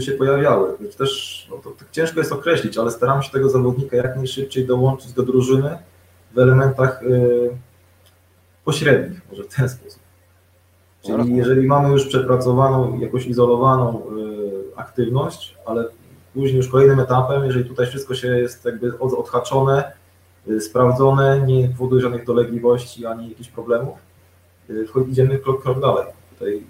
się 0.00 0.12
pojawiały. 0.12 0.68
Też 0.98 1.46
no 1.50 1.56
to, 1.56 1.70
tak 1.70 1.90
ciężko 1.90 2.20
jest 2.20 2.32
określić, 2.32 2.78
ale 2.78 2.90
staram 2.90 3.22
się 3.22 3.30
tego 3.30 3.48
zawodnika 3.48 3.96
jak 3.96 4.16
najszybciej 4.16 4.66
dołączyć 4.66 5.12
do 5.12 5.22
drużyny 5.22 5.78
w 6.34 6.38
elementach 6.38 7.02
yy, 7.02 7.50
pośrednich, 8.64 9.20
może 9.30 9.44
w 9.44 9.54
ten 9.54 9.68
sposób. 9.68 10.00
Czyli 11.02 11.18
no, 11.18 11.36
jeżeli 11.36 11.66
mamy 11.66 11.88
już 11.88 12.06
przepracowaną, 12.06 12.98
jakoś 12.98 13.26
izolowaną 13.26 14.02
yy, 14.16 14.62
aktywność, 14.76 15.56
ale 15.66 15.84
później 16.34 16.56
już 16.56 16.68
kolejnym 16.68 17.00
etapem, 17.00 17.44
jeżeli 17.44 17.64
tutaj 17.64 17.86
wszystko 17.86 18.14
się 18.14 18.28
jest 18.28 18.64
jakby 18.64 18.98
odhaczone, 18.98 19.92
sprawdzone, 20.60 21.40
nie 21.46 21.68
powoduje 21.68 22.02
żadnych 22.02 22.24
dolegliwości 22.24 23.06
ani 23.06 23.28
jakichś 23.28 23.48
problemów. 23.48 23.98
Y, 24.70 24.86
idziemy 25.08 25.38
krok, 25.38 25.62
krok 25.62 25.80
dalej. 25.80 26.04
Tutaj 26.30 26.54
y, 26.54 26.62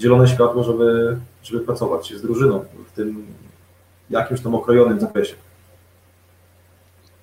zielone 0.00 0.28
światło, 0.28 0.64
żeby, 0.64 1.18
żeby 1.42 1.60
pracować 1.64 2.12
z 2.16 2.22
drużyną 2.22 2.64
w 2.92 2.92
tym 2.96 3.26
jakimś 4.10 4.40
tam 4.40 4.54
okrojonym 4.54 5.00
zakresie. 5.00 5.34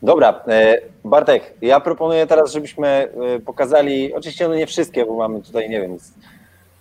Dobra, 0.03 0.41
e, 0.47 0.81
Bartek, 1.05 1.53
ja 1.61 1.79
proponuję 1.79 2.27
teraz, 2.27 2.51
żebyśmy 2.51 2.87
e, 2.87 3.39
pokazali, 3.39 4.13
oczywiście 4.13 4.47
no 4.47 4.55
nie 4.55 4.67
wszystkie, 4.67 5.05
bo 5.05 5.15
mamy 5.15 5.41
tutaj, 5.41 5.69
nie 5.69 5.81
wiem, 5.81 5.97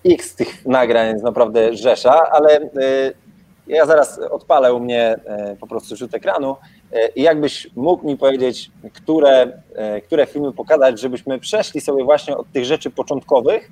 x 0.05 0.35
tych 0.35 0.67
nagrań 0.67 1.09
jest 1.09 1.25
naprawdę 1.25 1.77
rzesza, 1.77 2.31
ale 2.31 2.57
e, 2.57 2.69
ja 3.67 3.87
zaraz 3.87 4.19
odpalę 4.19 4.75
u 4.75 4.81
mnie 4.81 5.17
po 5.61 5.67
prostu 5.67 5.97
rzut 5.97 6.15
ekranu 6.15 6.57
I 7.17 7.23
jakbyś 7.23 7.69
mógł 7.77 8.07
mi 8.07 8.17
powiedzieć, 8.17 8.71
które, 8.93 9.63
e, 9.75 10.01
które 10.01 10.27
filmy 10.27 10.53
pokazać, 10.53 11.01
żebyśmy 11.01 11.39
przeszli 11.39 11.81
sobie 11.81 12.05
właśnie 12.05 12.37
od 12.37 12.53
tych 12.53 12.65
rzeczy 12.65 12.91
początkowych 12.91 13.71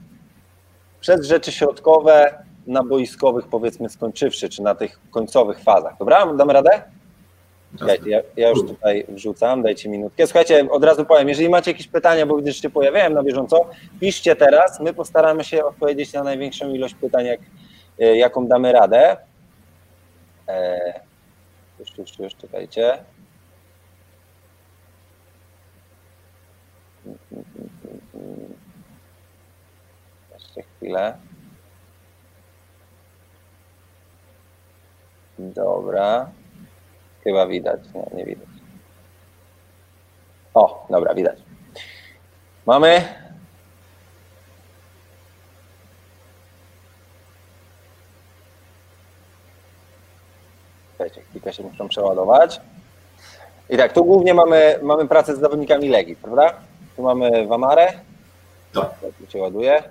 przez 1.01 1.27
rzeczy 1.27 1.53
środkowe 1.53 2.45
na 2.67 2.85
boiskowych, 2.85 3.49
powiedzmy, 3.49 3.89
skończywszy, 3.89 4.49
czy 4.49 4.63
na 4.63 4.75
tych 4.75 5.01
końcowych 5.11 5.61
fazach. 5.61 5.99
Dobra? 5.99 6.35
Damy 6.35 6.53
radę? 6.53 6.83
Słuchajcie, 7.79 8.11
ja, 8.11 8.23
ja, 8.37 8.49
już 8.49 8.67
tutaj 8.67 9.05
wrzucam, 9.09 9.63
dajcie 9.63 9.89
minutkę. 9.89 10.27
Słuchajcie, 10.27 10.71
od 10.71 10.85
razu 10.85 11.05
powiem, 11.05 11.29
jeżeli 11.29 11.49
macie 11.49 11.71
jakieś 11.71 11.89
pytania, 11.89 12.27
bo 12.27 12.37
widzę, 12.37 12.53
że 12.53 12.59
się 12.59 12.71
pojawiają 12.71 13.11
na 13.11 13.23
bieżąco, 13.23 13.71
piszcie 14.01 14.37
teraz, 14.37 14.81
my 14.81 14.95
postaramy 14.95 15.45
się 15.45 15.65
odpowiedzieć 15.65 16.13
na 16.13 16.23
największą 16.23 16.75
ilość 16.75 16.95
pytań, 16.95 17.27
jak, 17.27 17.41
e, 17.99 18.17
jaką 18.17 18.47
damy 18.47 18.73
radę. 18.73 19.17
Już, 21.81 21.99
już, 21.99 22.19
już, 22.19 22.37
czekajcie. 22.37 23.05
Jeszcze 30.33 30.63
chwilę. 30.63 31.19
Dobra. 35.39 36.31
Chyba 37.25 37.47
widać. 37.47 37.81
Nie, 37.95 38.17
nie 38.17 38.25
widać. 38.25 38.49
O, 40.55 40.87
dobra, 40.91 41.15
widać. 41.15 41.39
Mamy 42.67 43.20
Słuchajcie, 51.01 51.23
chwilkę 51.31 51.53
się 51.53 51.63
muszą 51.63 51.89
przeładować. 51.89 52.61
I 53.71 53.77
tak, 53.77 53.93
tu 53.93 54.05
głównie 54.05 54.35
mamy, 54.35 54.79
mamy 54.83 55.09
pracę 55.09 55.37
z 55.37 55.41
zawodnikami 55.41 55.89
Legii, 55.89 56.17
prawda? 56.17 56.55
Tu 56.97 57.03
mamy 57.03 57.47
Wamarę. 57.47 57.93
Tak. 58.73 58.91
Tu 59.19 59.33
się 59.33 59.39
ładuje. 59.39 59.83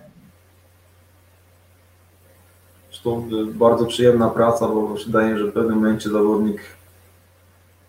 Zresztą 2.90 3.30
y, 3.42 3.46
bardzo 3.46 3.86
przyjemna 3.86 4.30
praca, 4.30 4.68
bo 4.68 4.88
wydaje 4.88 5.28
mi 5.28 5.34
się, 5.34 5.46
że 5.46 5.52
w 5.52 5.54
pewnym 5.54 5.76
momencie 5.76 6.10
zawodnik 6.10 6.62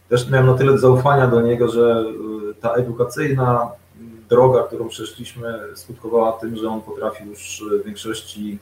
też 0.08 0.30
miałem 0.30 0.46
na 0.46 0.54
tyle 0.54 0.78
zaufania 0.78 1.26
do 1.26 1.40
niego, 1.40 1.68
że 1.68 2.04
y, 2.50 2.54
ta 2.54 2.74
edukacyjna 2.74 3.72
droga, 4.28 4.62
którą 4.62 4.88
przeszliśmy, 4.88 5.58
skutkowała 5.74 6.32
tym, 6.32 6.56
że 6.56 6.68
on 6.68 6.80
potrafił 6.80 7.26
już 7.26 7.64
w 7.82 7.84
większości 7.84 8.58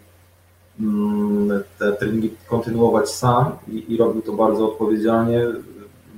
te 1.78 1.92
treningi 1.92 2.34
kontynuować 2.48 3.10
sam 3.10 3.52
i, 3.68 3.94
i 3.94 3.96
robił 3.96 4.22
to 4.22 4.32
bardzo 4.32 4.72
odpowiedzialnie. 4.72 5.46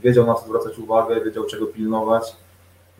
Wiedział 0.02 0.26
na 0.26 0.34
co 0.34 0.46
zwracać 0.46 0.78
uwagę, 0.78 1.20
wiedział 1.24 1.44
czego 1.44 1.66
pilnować 1.66 2.36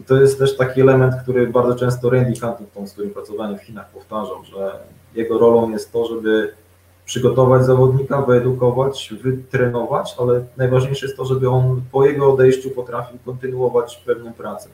i 0.01 0.05
to 0.05 0.21
jest 0.21 0.39
też 0.39 0.57
taki 0.57 0.81
element, 0.81 1.15
który 1.23 1.47
bardzo 1.47 1.75
często 1.75 2.11
Randy 2.11 2.41
Huntington, 2.41 2.89
z 2.89 2.93
którym 2.93 3.11
pracowałem 3.11 3.59
w 3.59 3.63
Chinach, 3.63 3.91
powtarzał, 3.91 4.45
że 4.45 4.79
jego 5.15 5.39
rolą 5.39 5.71
jest 5.71 5.93
to, 5.93 6.07
żeby 6.07 6.53
przygotować 7.05 7.65
zawodnika, 7.65 8.23
wyedukować, 8.23 9.15
wytrenować, 9.23 10.15
ale 10.19 10.45
najważniejsze 10.57 11.07
jest 11.07 11.17
to, 11.17 11.25
żeby 11.25 11.49
on 11.49 11.83
po 11.93 12.07
jego 12.07 12.33
odejściu 12.33 12.71
potrafił 12.71 13.19
kontynuować 13.25 13.97
pewną 14.07 14.33
pracę. 14.33 14.69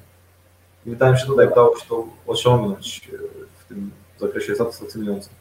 I 0.86 0.90
wydaje 0.90 1.12
mi 1.12 1.18
się, 1.18 1.24
że 1.24 1.30
tutaj 1.30 1.48
udało 1.48 1.76
się 1.76 1.88
to 1.88 2.04
osiągnąć 2.26 3.10
w 3.58 3.68
tym 3.68 3.90
zakresie 4.18 4.54
satysfakcjonującym. 4.54 5.32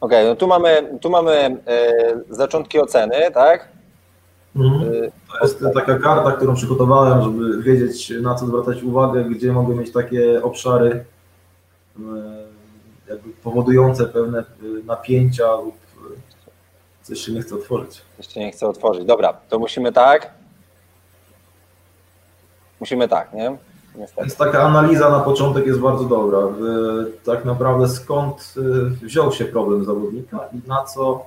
Okej, 0.00 0.18
okay, 0.18 0.28
no 0.28 0.36
tu 0.36 0.46
mamy, 0.46 0.98
tu 1.00 1.10
mamy 1.10 1.32
e, 1.66 1.92
zaczątki 2.30 2.80
oceny, 2.80 3.30
tak? 3.34 3.68
Mhm. 4.56 4.82
E, 4.82 5.10
to 5.10 5.44
jest 5.46 5.64
taka 5.74 5.98
karta, 5.98 6.32
którą 6.32 6.54
przygotowałem, 6.54 7.22
żeby 7.22 7.62
wiedzieć 7.62 8.12
na 8.22 8.34
co 8.34 8.46
zwracać 8.46 8.82
uwagę, 8.82 9.24
gdzie 9.24 9.52
mogę 9.52 9.74
mieć 9.74 9.92
takie 9.92 10.42
obszary 10.42 11.04
jakby 13.08 13.30
powodujące 13.42 14.06
pewne 14.06 14.44
napięcia 14.84 15.54
lub 15.54 15.74
coś 17.02 17.20
się 17.20 17.32
nie 17.32 17.42
chce 17.42 17.54
otworzyć. 17.54 18.02
Coś 18.16 18.28
się 18.28 18.40
nie 18.40 18.52
chce 18.52 18.68
otworzyć. 18.68 19.04
Dobra, 19.04 19.32
to 19.32 19.58
musimy 19.58 19.92
tak. 19.92 20.30
Musimy 22.80 23.08
tak, 23.08 23.32
nie? 23.32 23.56
Niestety. 23.94 24.20
Więc 24.20 24.36
taka 24.36 24.62
analiza 24.62 25.10
na 25.10 25.20
początek 25.20 25.66
jest 25.66 25.80
bardzo 25.80 26.04
dobra. 26.04 26.38
Tak 27.24 27.44
naprawdę 27.44 27.88
skąd 27.88 28.54
y, 28.56 29.06
wziął 29.06 29.32
się 29.32 29.44
problem 29.44 29.84
zawodnika 29.84 30.38
i 30.52 30.68
na 30.68 30.84
co, 30.84 31.26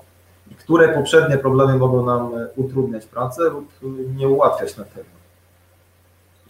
i 0.51 0.55
które 0.55 0.89
poprzednie 0.89 1.37
problemy 1.37 1.77
mogą 1.77 2.05
nam 2.05 2.37
y, 2.37 2.47
utrudniać 2.55 3.05
pracę 3.05 3.43
lub 3.43 3.69
y, 3.83 3.85
nie 4.15 4.27
ułatwiać 4.27 4.77
na 4.77 4.83
pewno. 4.83 5.13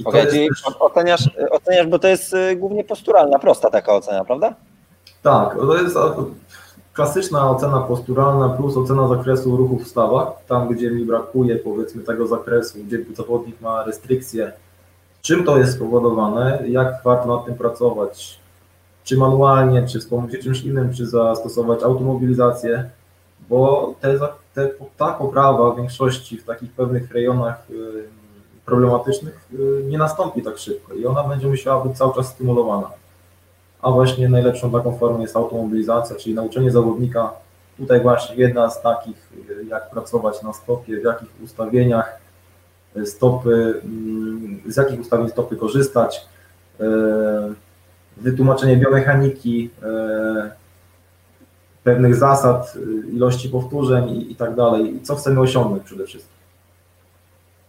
Okej, 0.06 0.22
okay, 0.22 0.32
czyli 0.32 0.50
też... 0.50 0.64
oceniasz, 0.80 1.30
oceniasz, 1.52 1.88
bo 1.88 2.00
to 2.00 2.08
jest 2.08 2.36
głównie 2.56 2.84
posturalna, 2.84 3.40
prosta 3.40 3.70
taka 3.70 3.94
ocena, 3.94 4.26
prawda? 4.26 4.56
Tak, 5.24 5.56
to 5.56 5.78
jest 5.78 5.98
klasyczna 6.94 7.50
ocena 7.50 7.80
posturalna 7.80 8.50
plus 8.50 8.78
ocena 8.78 9.08
zakresu 9.08 9.58
ruchu 9.58 9.78
w 9.80 9.88
stawach, 9.88 10.28
tam 10.48 10.68
gdzie 10.68 10.92
mi 10.92 11.06
brakuje 11.06 11.56
powiedzmy 11.56 12.04
tego 12.04 12.28
zakresu, 12.28 12.80
gdzie 12.84 12.98
zawodnik 13.16 13.62
ma 13.62 13.84
restrykcje 13.84 14.54
Czym 15.26 15.44
to 15.44 15.58
jest 15.58 15.74
spowodowane? 15.74 16.64
Jak 16.68 17.04
warto 17.04 17.36
nad 17.36 17.46
tym 17.46 17.56
pracować? 17.56 18.40
Czy 19.04 19.18
manualnie, 19.18 19.88
czy 19.88 20.00
wspomóc 20.00 20.32
czymś 20.44 20.62
innym, 20.62 20.94
czy 20.94 21.08
zastosować 21.08 21.84
automobilizację? 21.84 22.90
Bo 23.50 23.94
te, 24.02 24.20
te, 24.54 24.70
ta 24.98 25.14
poprawa 25.14 25.72
w 25.72 25.78
większości 25.78 26.38
w 26.38 26.46
takich 26.46 26.72
pewnych 26.72 27.12
rejonach 27.12 27.70
y, 27.70 28.04
problematycznych 28.66 29.48
y, 29.54 29.84
nie 29.90 29.98
nastąpi 29.98 30.42
tak 30.42 30.58
szybko 30.58 30.94
i 30.94 31.06
ona 31.06 31.24
będzie 31.24 31.48
musiała 31.48 31.84
być 31.86 31.98
cały 31.98 32.16
czas 32.16 32.28
stymulowana. 32.28 32.90
A 33.82 33.92
właśnie 33.92 34.30
najlepszą 34.30 34.72
taką 34.72 34.98
formą 34.98 35.22
jest 35.22 35.36
automobilizacja, 35.36 36.16
czyli 36.16 36.36
nauczenie 36.36 36.72
zawodnika. 36.72 37.32
Tutaj 37.78 38.02
właśnie 38.02 38.36
jedna 38.36 38.70
z 38.70 38.82
takich, 38.82 39.32
y, 39.50 39.66
jak 39.66 39.90
pracować 39.90 40.42
na 40.42 40.54
stopie, 40.54 41.02
w 41.02 41.04
jakich 41.04 41.30
ustawieniach, 41.44 42.23
stopy, 43.06 43.82
mm, 43.84 44.62
z 44.66 44.78
jakich 44.78 45.00
ustawień 45.00 45.30
stopy 45.30 45.56
korzystać, 45.56 46.26
e, 46.80 46.84
wytłumaczenie 48.18 48.78
biomechaniki, 48.78 49.70
e, 49.84 50.52
pewnych 51.84 52.16
zasad, 52.16 52.74
ilości 53.14 53.50
powtórzeń 53.50 54.26
i, 54.30 54.36
tak 54.36 54.56
dalej. 54.56 55.00
Co 55.04 55.16
chcemy 55.16 55.40
osiągnąć 55.40 55.84
przede 55.84 56.06
wszystkim. 56.06 56.38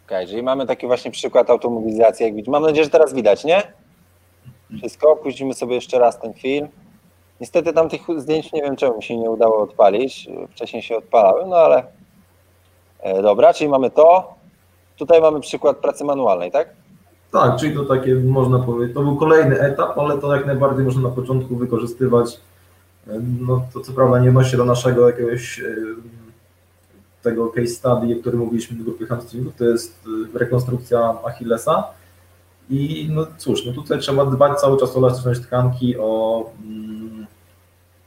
Okej, 0.07 0.19
okay, 0.19 0.27
czyli 0.29 0.43
mamy 0.43 0.67
taki 0.67 0.87
właśnie 0.87 1.11
przykład 1.11 1.51
automobilizacji, 1.51 2.25
jak 2.25 2.35
widzicie. 2.35 2.51
Mam 2.51 2.63
nadzieję, 2.63 2.85
że 2.85 2.91
teraz 2.91 3.15
widać, 3.15 3.45
nie? 3.45 3.63
Wszystko. 4.79 5.17
Puścimy 5.17 5.55
sobie 5.55 5.75
jeszcze 5.75 5.99
raz 5.99 6.21
ten 6.21 6.35
film. 6.35 6.69
Niestety 7.41 7.73
tam 7.73 7.89
tych 7.89 8.01
zdjęć 8.17 8.53
nie 8.53 8.63
wiem 8.63 8.77
czemu 8.77 8.97
mi 8.97 9.03
się 9.03 9.17
nie 9.17 9.31
udało 9.31 9.63
odpalić. 9.63 10.29
Wcześniej 10.51 10.83
się 10.83 10.97
odpalały, 10.97 11.47
no 11.47 11.57
ale 11.57 11.87
e, 13.01 13.23
dobra, 13.23 13.55
czyli 13.55 13.71
mamy 13.71 13.91
to. 13.91 14.35
Tutaj 14.97 15.21
mamy 15.21 15.41
przykład 15.41 15.77
pracy 15.77 16.05
manualnej, 16.05 16.53
tak? 16.53 16.69
Tak, 17.33 17.57
czyli 17.57 17.75
to 17.75 17.85
takie 17.85 18.15
można 18.15 18.59
powiedzieć, 18.59 18.95
to 18.95 19.03
był 19.03 19.17
kolejny 19.17 19.61
etap, 19.61 19.99
ale 19.99 20.19
to 20.19 20.37
jak 20.37 20.47
najbardziej 20.47 20.85
można 20.85 21.03
na 21.03 21.15
początku 21.15 21.57
wykorzystywać. 21.57 22.41
No 23.41 23.67
to 23.73 23.81
co 23.81 23.93
prawda 23.93 24.19
nie 24.19 24.29
odnosi 24.29 24.57
do 24.57 24.65
naszego 24.65 25.07
jakiegoś 25.07 25.61
tego 27.25 27.49
case 27.49 27.67
study, 27.67 28.15
o 28.15 28.21
którym 28.21 28.41
mówiliśmy 28.41 28.77
w 28.77 28.85
grupie 28.85 29.07
hamstringów, 29.07 29.57
to 29.57 29.65
jest 29.65 30.05
e, 30.35 30.39
rekonstrukcja 30.39 31.15
Achillesa. 31.25 31.85
I 32.71 33.09
no 33.11 33.27
cóż, 33.39 33.67
no 33.67 33.73
tutaj 33.73 33.99
trzeba 33.99 34.25
dbać 34.27 34.61
cały 34.61 34.81
czas 34.81 34.97
o 34.97 34.99
elastyczność 34.99 35.41
tkanki, 35.41 35.97
o 35.99 36.45
mm, 36.65 37.27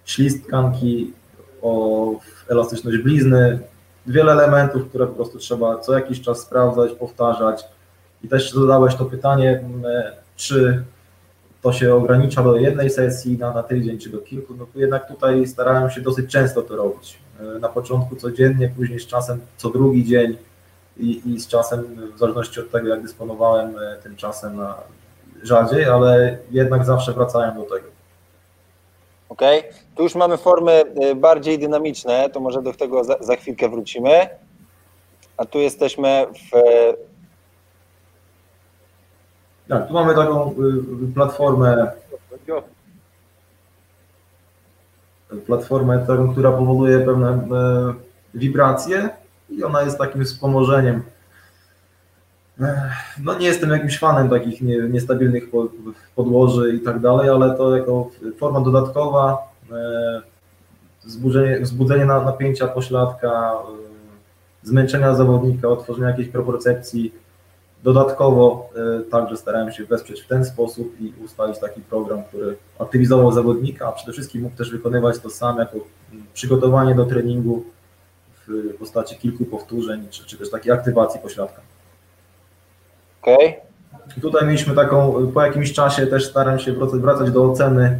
ślizg 0.05 0.47
tkanki, 0.47 1.13
o 1.61 2.11
elastyczność 2.49 2.97
blizny, 2.97 3.59
wiele 4.07 4.31
elementów, 4.31 4.89
które 4.89 5.07
po 5.07 5.13
prostu 5.13 5.37
trzeba 5.37 5.77
co 5.77 5.93
jakiś 5.93 6.21
czas 6.21 6.39
sprawdzać, 6.39 6.91
powtarzać. 6.91 7.65
I 8.23 8.27
też 8.27 8.53
zadałeś 8.53 8.95
to 8.95 9.05
pytanie, 9.05 9.63
czy 10.35 10.83
to 11.61 11.73
się 11.73 11.95
ogranicza 11.95 12.43
do 12.43 12.55
jednej 12.55 12.89
sesji 12.89 13.37
na, 13.37 13.53
na 13.53 13.63
tydzień, 13.63 13.99
czy 13.99 14.09
do 14.09 14.17
kilku, 14.17 14.53
no 14.57 14.65
to 14.73 14.79
jednak 14.79 15.07
tutaj 15.07 15.47
starałem 15.47 15.89
się 15.89 16.01
dosyć 16.01 16.31
często 16.31 16.61
to 16.61 16.75
robić. 16.75 17.19
E, 17.39 17.59
na 17.59 17.69
początku 17.69 18.15
codziennie, 18.15 18.69
później 18.75 18.99
z 18.99 19.07
czasem 19.07 19.39
co 19.57 19.69
drugi 19.69 20.05
dzień 20.05 20.37
i, 20.97 21.21
i 21.25 21.39
z 21.39 21.47
czasem, 21.47 21.83
w 22.15 22.19
zależności 22.19 22.59
od 22.59 22.71
tego, 22.71 22.87
jak 22.87 23.01
dysponowałem 23.01 23.75
e, 23.79 23.97
tym 24.03 24.15
czasem, 24.15 24.59
rzadziej, 25.43 25.85
ale 25.85 26.37
jednak 26.51 26.85
zawsze 26.85 27.13
wracałem 27.13 27.55
do 27.55 27.63
tego. 27.63 27.96
Ok, 29.29 29.41
tu 29.95 30.03
już 30.03 30.15
mamy 30.15 30.37
formy 30.37 30.83
y, 31.03 31.15
bardziej 31.15 31.59
dynamiczne, 31.59 32.29
to 32.29 32.39
może 32.39 32.61
do 32.61 32.73
tego 32.73 33.03
za, 33.03 33.15
za 33.19 33.35
chwilkę 33.35 33.69
wrócimy. 33.69 34.29
A 35.37 35.45
tu 35.45 35.59
jesteśmy 35.59 36.25
w. 36.33 36.61
Tak, 39.67 39.87
tu 39.87 39.93
mamy 39.93 40.15
taką 40.15 40.51
y, 40.51 41.13
platformę. 41.13 41.91
Platformę, 45.45 46.05
która 46.31 46.51
powoduje 46.51 46.99
pewne 46.99 47.33
y, 48.33 48.37
wibracje 48.37 49.09
i 49.49 49.63
ona 49.63 49.81
jest 49.81 49.97
takim 49.97 50.25
wspomożeniem 50.25 51.03
no 53.23 53.39
nie 53.39 53.47
jestem 53.47 53.69
jakimś 53.69 53.99
fanem 53.99 54.29
takich 54.29 54.61
niestabilnych 54.89 55.43
podłoży 56.15 56.75
i 56.75 56.79
tak 56.79 56.99
dalej, 56.99 57.29
ale 57.29 57.57
to 57.57 57.77
jako 57.77 58.09
forma 58.37 58.61
dodatkowa, 58.61 59.37
e, 59.71 60.21
wzbudzenie, 61.05 61.59
wzbudzenie 61.59 62.05
napięcia 62.05 62.67
pośladka, 62.67 63.53
e, 63.53 64.67
zmęczenia 64.67 65.15
zawodnika, 65.15 65.67
otworzenia 65.67 66.09
jakiejś 66.09 66.29
proporcepcji. 66.29 67.13
Dodatkowo 67.83 68.69
e, 68.99 69.03
także 69.11 69.37
starałem 69.37 69.71
się 69.71 69.85
wesprzeć 69.85 70.21
w 70.21 70.27
ten 70.27 70.45
sposób 70.45 71.01
i 71.01 71.13
ustalić 71.25 71.59
taki 71.59 71.81
program, 71.81 72.23
który 72.23 72.57
aktywizował 72.79 73.31
zawodnika, 73.31 73.87
a 73.87 73.91
przede 73.91 74.11
wszystkim 74.11 74.41
mógł 74.41 74.55
też 74.55 74.71
wykonywać 74.71 75.19
to 75.19 75.29
sam 75.29 75.57
jako 75.57 75.77
przygotowanie 76.33 76.95
do 76.95 77.05
treningu 77.05 77.63
w 78.47 78.73
postaci 78.79 79.15
kilku 79.15 79.45
powtórzeń, 79.45 80.07
czy, 80.09 80.25
czy 80.25 80.37
też 80.37 80.49
takiej 80.49 80.71
aktywacji 80.71 81.19
pośladka. 81.19 81.61
Okay. 83.27 83.53
Tutaj 84.21 84.47
mieliśmy 84.47 84.75
taką, 84.75 85.27
po 85.33 85.41
jakimś 85.41 85.73
czasie 85.73 86.07
też 86.07 86.25
staram 86.25 86.59
się 86.59 86.73
wracać 86.73 87.31
do 87.31 87.51
oceny 87.51 87.99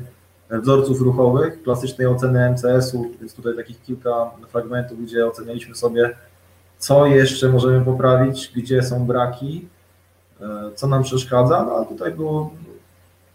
wzorców 0.49 1.01
ruchowych, 1.01 1.63
klasycznej 1.63 2.07
oceny 2.07 2.49
MCS-u, 2.49 3.05
więc 3.19 3.33
tutaj 3.33 3.55
takich 3.55 3.81
kilka 3.81 4.31
fragmentów, 4.47 5.03
gdzie 5.03 5.27
ocenialiśmy 5.27 5.75
sobie, 5.75 6.15
co 6.77 7.05
jeszcze 7.05 7.49
możemy 7.49 7.85
poprawić, 7.85 8.51
gdzie 8.55 8.83
są 8.83 9.05
braki, 9.05 9.67
e, 10.41 10.45
co 10.75 10.87
nam 10.87 11.03
przeszkadza, 11.03 11.63
no 11.63 11.85
tutaj 11.85 12.11
było 12.11 12.51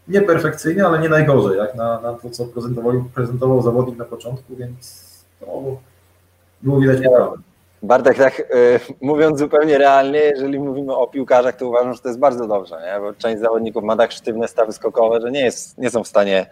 nieperfekcyjnie, 0.07 0.85
ale 0.85 0.99
nie 0.99 1.09
najgorzej, 1.09 1.57
jak 1.57 1.75
na, 1.75 2.01
na 2.01 2.13
to, 2.13 2.29
co 2.29 2.45
prezentował, 2.45 3.03
prezentował 3.13 3.61
zawodnik 3.61 3.97
na 3.97 4.05
początku, 4.05 4.55
więc 4.55 5.03
to 5.39 5.77
było 6.61 6.79
widać 6.79 7.01
poprawę. 7.03 7.37
Bartek, 7.83 8.17
tak 8.17 8.39
y, 8.39 8.79
mówiąc 9.01 9.39
zupełnie 9.39 9.77
realnie, 9.77 10.19
jeżeli 10.19 10.59
mówimy 10.59 10.95
o 10.95 11.07
piłkarzach, 11.07 11.55
to 11.55 11.67
uważam, 11.67 11.93
że 11.93 11.99
to 11.99 12.07
jest 12.07 12.19
bardzo 12.19 12.47
dobrze, 12.47 12.81
nie? 12.85 12.99
bo 12.99 13.13
część 13.13 13.41
zawodników 13.41 13.83
ma 13.83 13.97
tak 13.97 14.11
sztywne 14.11 14.47
stawy 14.47 14.73
skokowe, 14.73 15.21
że 15.21 15.31
nie, 15.31 15.41
jest, 15.41 15.77
nie 15.77 15.89
są 15.89 16.03
w 16.03 16.07
stanie 16.07 16.45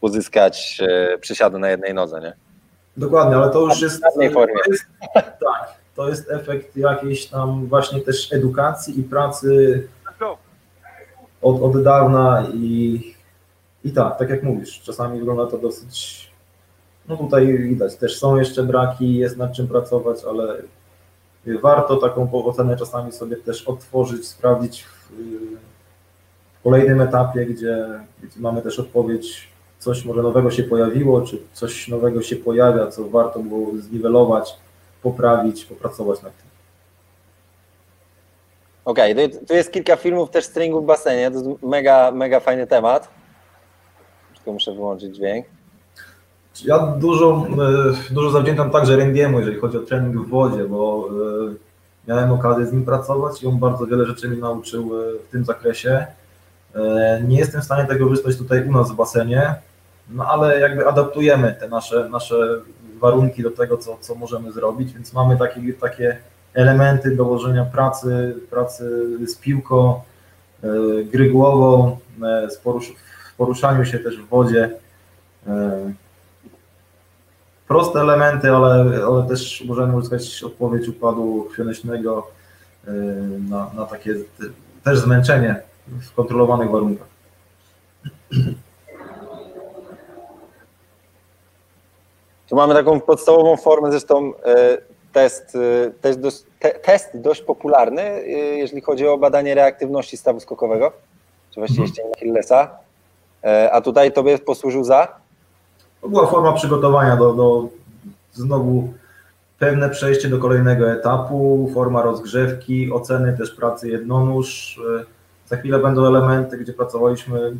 uzyskać 0.00 0.82
y, 1.14 1.18
przysiadu 1.18 1.58
na 1.58 1.70
jednej 1.70 1.94
nodze. 1.94 2.20
Nie? 2.20 2.32
Dokładnie, 2.96 3.36
ale 3.36 3.50
to 3.50 3.60
już 3.60 3.82
jest, 3.82 4.02
to 4.02 4.22
jest, 4.22 4.84
tak, 5.16 5.74
to 5.96 6.08
jest 6.08 6.30
efekt 6.30 6.76
jakiejś 6.76 7.26
tam 7.26 7.66
właśnie 7.66 8.00
też 8.00 8.32
edukacji 8.32 9.00
i 9.00 9.02
pracy 9.02 9.88
od, 11.42 11.62
od 11.62 11.82
dawna 11.82 12.46
i, 12.54 13.00
i 13.84 13.92
tak, 13.92 14.18
tak 14.18 14.30
jak 14.30 14.42
mówisz, 14.42 14.82
czasami 14.82 15.18
wygląda 15.18 15.46
to 15.46 15.58
dosyć 15.58 16.30
no 17.08 17.16
tutaj 17.16 17.58
widać, 17.58 17.96
też 17.96 18.18
są 18.18 18.36
jeszcze 18.36 18.62
braki, 18.62 19.16
jest 19.16 19.36
nad 19.36 19.52
czym 19.52 19.68
pracować, 19.68 20.18
ale 20.28 20.56
warto 21.46 21.96
taką 21.96 22.44
ocenę 22.44 22.76
czasami 22.76 23.12
sobie 23.12 23.36
też 23.36 23.68
otworzyć, 23.68 24.28
sprawdzić 24.28 24.82
w, 24.84 25.12
w 26.60 26.62
kolejnym 26.64 27.00
etapie, 27.00 27.46
gdzie, 27.46 27.86
gdzie, 28.22 28.40
mamy 28.40 28.62
też 28.62 28.78
odpowiedź, 28.78 29.48
coś 29.78 30.04
może 30.04 30.22
nowego 30.22 30.50
się 30.50 30.62
pojawiło, 30.62 31.22
czy 31.22 31.38
coś 31.52 31.88
nowego 31.88 32.22
się 32.22 32.36
pojawia, 32.36 32.86
co 32.86 33.08
warto 33.08 33.40
było 33.40 33.70
zniwelować, 33.78 34.56
poprawić, 35.02 35.64
popracować 35.64 36.22
nad 36.22 36.36
tym. 36.36 36.44
Okej, 38.84 39.12
okay, 39.12 39.46
tu 39.46 39.54
jest 39.54 39.72
kilka 39.72 39.96
filmów 39.96 40.30
też 40.30 40.44
z 40.44 40.50
treningu 40.50 40.82
w 40.82 40.86
basenie, 40.86 41.30
to 41.30 41.36
jest 41.36 41.62
mega, 41.62 42.10
mega 42.10 42.40
fajny 42.40 42.66
temat. 42.66 43.08
Tylko 44.34 44.52
muszę 44.52 44.72
wyłączyć 44.72 45.16
dźwięk. 45.16 45.46
Ja 46.62 46.78
dużo, 46.78 47.46
e, 48.10 48.14
dużo 48.14 48.30
zawdzięczam 48.30 48.70
także 48.70 48.96
Randiemu, 48.96 49.38
jeżeli 49.38 49.58
chodzi 49.58 49.78
o 49.78 49.80
trening 49.80 50.26
w 50.26 50.28
wodzie, 50.28 50.64
bo 50.64 51.08
e, 52.08 52.08
miałem 52.08 52.32
okazję 52.32 52.66
z 52.66 52.72
nim 52.72 52.84
pracować 52.84 53.42
i 53.42 53.46
on 53.46 53.58
bardzo 53.58 53.86
wiele 53.86 54.06
rzeczy 54.06 54.28
mi 54.28 54.38
nauczył 54.38 55.00
e, 55.00 55.18
w 55.28 55.30
tym 55.30 55.44
zakresie. 55.44 56.06
Nie 57.28 57.38
jestem 57.38 57.60
w 57.60 57.64
stanie 57.64 57.88
tego 57.88 58.08
wysłać 58.08 58.36
tutaj 58.36 58.68
u 58.68 58.72
nas 58.72 58.92
w 58.92 58.94
basenie, 58.94 59.54
no 60.10 60.26
ale 60.26 60.60
jakby 60.60 60.88
adaptujemy 60.88 61.56
te 61.60 61.68
nasze, 61.68 62.08
nasze 62.08 62.34
warunki 63.00 63.42
do 63.42 63.50
tego, 63.50 63.78
co, 63.78 63.96
co 64.00 64.14
możemy 64.14 64.52
zrobić, 64.52 64.92
więc 64.92 65.12
mamy 65.12 65.38
takie, 65.38 65.72
takie 65.72 66.18
elementy 66.54 67.16
dołożenia 67.16 67.64
pracy, 67.64 68.36
pracy 68.50 69.06
z 69.26 69.36
piłką, 69.36 70.00
gry 71.12 71.30
głową, 71.30 71.96
porusz 72.64 72.92
poruszaniu 73.36 73.84
się 73.84 73.98
też 73.98 74.20
w 74.20 74.28
wodzie 74.28 74.70
proste 77.74 78.00
elementy, 78.00 78.50
ale, 78.50 79.04
ale 79.06 79.28
też 79.28 79.64
możemy 79.66 79.96
uzyskać 79.96 80.42
odpowiedź 80.42 80.88
układu 80.88 81.46
krwionośnego 81.50 82.26
y, 82.88 82.90
na, 83.50 83.70
na 83.76 83.86
takie 83.86 84.14
też 84.84 84.98
zmęczenie 84.98 85.62
w 85.88 86.14
kontrolowanych 86.14 86.70
warunkach. 86.70 87.06
Tu 92.48 92.56
mamy 92.56 92.74
taką 92.74 93.00
podstawową 93.00 93.56
formę, 93.56 93.90
zresztą 93.90 94.30
y, 94.30 94.32
test, 95.12 95.54
y, 95.54 95.92
test, 96.00 96.20
dość, 96.20 96.42
test 96.82 97.10
dość 97.14 97.40
popularny, 97.40 98.22
jeżeli 98.56 98.82
chodzi 98.82 99.06
o 99.06 99.18
badanie 99.18 99.54
reaktywności 99.54 100.16
stawu 100.16 100.40
skokowego, 100.40 100.92
czy 101.50 101.60
właściwie 101.60 101.84
mhm. 101.84 102.14
Hillesa. 102.18 102.78
A 103.72 103.80
tutaj 103.80 104.12
tobie 104.12 104.38
posłużył 104.38 104.84
za? 104.84 105.23
To 106.04 106.08
była 106.08 106.26
forma 106.26 106.52
przygotowania 106.52 107.16
do, 107.16 107.34
do 107.34 107.68
znowu 108.32 108.92
pewne 109.58 109.90
przejście 109.90 110.28
do 110.28 110.38
kolejnego 110.38 110.90
etapu, 110.90 111.70
forma 111.74 112.02
rozgrzewki, 112.02 112.92
oceny 112.92 113.36
też 113.38 113.50
pracy 113.50 113.88
jednonóż. 113.88 114.80
Za 115.46 115.56
chwilę 115.56 115.78
będą 115.78 116.06
elementy, 116.06 116.58
gdzie 116.58 116.72
pracowaliśmy 116.72 117.56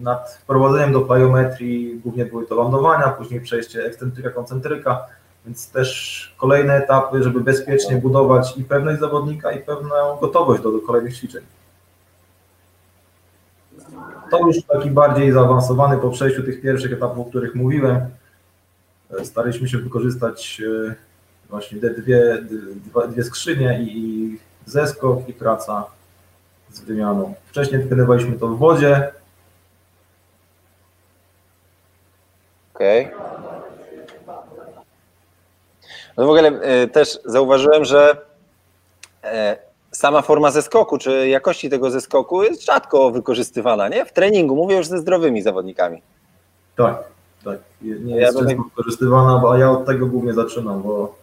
nad 0.00 0.38
wprowadzeniem 0.42 0.92
do 0.92 1.00
plyometrii, 1.00 2.00
głównie 2.04 2.26
były 2.26 2.46
to 2.46 2.54
lądowania, 2.54 3.08
później 3.08 3.40
przejście 3.40 3.84
ekscentryka, 3.84 4.30
koncentryka, 4.30 5.06
więc 5.46 5.70
też 5.70 6.34
kolejne 6.38 6.74
etapy, 6.74 7.22
żeby 7.22 7.40
bezpiecznie 7.40 7.96
budować 7.96 8.58
i 8.58 8.64
pewność 8.64 9.00
zawodnika, 9.00 9.52
i 9.52 9.58
pewną 9.58 10.16
gotowość 10.20 10.62
do, 10.62 10.72
do 10.72 10.78
kolejnych 10.78 11.16
ćwiczeń. 11.16 11.42
To 14.32 14.46
już 14.46 14.56
taki 14.62 14.90
bardziej 14.90 15.32
zaawansowany 15.32 15.98
po 15.98 16.10
przejściu 16.10 16.42
tych 16.42 16.60
pierwszych 16.60 16.92
etapów, 16.92 17.26
o 17.26 17.30
których 17.30 17.54
mówiłem. 17.54 18.10
E, 19.20 19.24
staraliśmy 19.24 19.68
się 19.68 19.78
wykorzystać 19.78 20.62
e, 20.90 20.94
właśnie 21.50 21.80
te 21.80 21.90
dwie, 21.90 22.38
dwie 23.08 23.24
skrzynie 23.24 23.82
i 23.82 24.38
zeskok 24.66 25.28
i 25.28 25.32
praca 25.32 25.84
z 26.70 26.80
wymianą. 26.80 27.34
Wcześniej 27.46 27.82
wykonywaliśmy 27.82 28.38
to 28.38 28.48
w 28.48 28.58
wodzie. 28.58 29.12
Okej. 32.74 33.06
Okay. 33.06 33.18
No 36.16 36.26
w 36.26 36.30
ogóle 36.30 36.48
e, 36.48 36.88
też 36.88 37.18
zauważyłem, 37.24 37.84
że 37.84 38.16
sama 39.92 40.22
forma 40.22 40.50
zeskoku, 40.50 40.98
czy 40.98 41.28
jakości 41.28 41.70
tego 41.70 41.90
zeskoku 41.90 42.42
jest 42.42 42.64
rzadko 42.64 43.10
wykorzystywana, 43.10 43.88
nie? 43.88 44.04
W 44.04 44.12
treningu, 44.12 44.56
mówię 44.56 44.76
już 44.76 44.86
ze 44.86 44.98
zdrowymi 44.98 45.42
zawodnikami. 45.42 46.02
Tak, 46.76 47.04
tak. 47.44 47.58
Nie 47.82 48.16
jest 48.16 48.36
ja 48.36 48.44
często 48.44 48.62
wykorzystywana, 48.62 49.42
a 49.52 49.58
ja 49.58 49.70
od 49.70 49.86
tego 49.86 50.06
głównie 50.06 50.34
zaczynam, 50.34 50.82
bo, 50.82 51.14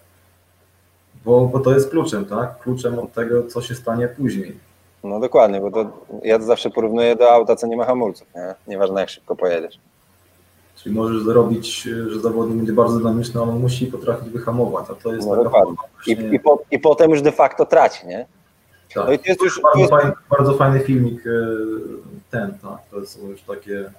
bo, 1.25 1.45
bo 1.45 1.59
to 1.59 1.73
jest 1.73 1.89
kluczem, 1.89 2.25
tak? 2.25 2.59
Kluczem 2.59 2.99
od 2.99 3.13
tego, 3.13 3.43
co 3.43 3.61
się 3.61 3.75
stanie 3.75 4.07
później. 4.07 4.57
No 5.03 5.19
dokładnie, 5.19 5.61
bo 5.61 5.71
to 5.71 5.85
ja 6.23 6.39
to 6.39 6.45
zawsze 6.45 6.69
porównuję 6.69 7.15
do 7.15 7.31
auta, 7.31 7.55
co 7.55 7.67
nie 7.67 7.77
ma 7.77 7.85
hamulców, 7.85 8.27
nie? 8.35 8.55
Nieważne 8.67 9.01
jak 9.01 9.09
szybko 9.09 9.35
pojedziesz. 9.35 9.79
Czyli 10.75 10.95
możesz 10.95 11.23
zrobić, 11.23 11.81
że 11.81 12.19
zawodnik 12.19 12.57
będzie 12.57 12.73
bardzo 12.73 12.97
dynamiczny, 12.97 13.41
ale 13.41 13.51
on 13.51 13.59
musi 13.59 13.87
potrafić 13.87 14.29
wyhamować, 14.29 14.85
a 14.89 14.93
to 14.93 15.13
jest 15.13 15.27
no, 15.27 15.43
taka 15.43 15.61
I, 16.07 16.11
i, 16.11 16.39
po, 16.39 16.61
I 16.71 16.79
potem 16.79 17.11
już 17.11 17.21
de 17.21 17.31
facto 17.31 17.65
traci, 17.65 18.07
nie? 18.07 18.25
Tak. 18.93 19.07
No 19.07 19.13
i 19.13 19.19
to 19.19 19.25
jest 19.25 19.41
już 19.41 19.61
bardzo, 19.61 19.79
jest... 19.79 19.91
Fajny, 19.91 20.11
bardzo 20.29 20.53
fajny 20.53 20.79
filmik 20.79 21.27
e, 21.27 21.29
ten, 22.31 22.57
tak. 22.57 22.79
To 22.91 23.05
są 23.05 23.27
już 23.27 23.41
takie 23.41 23.91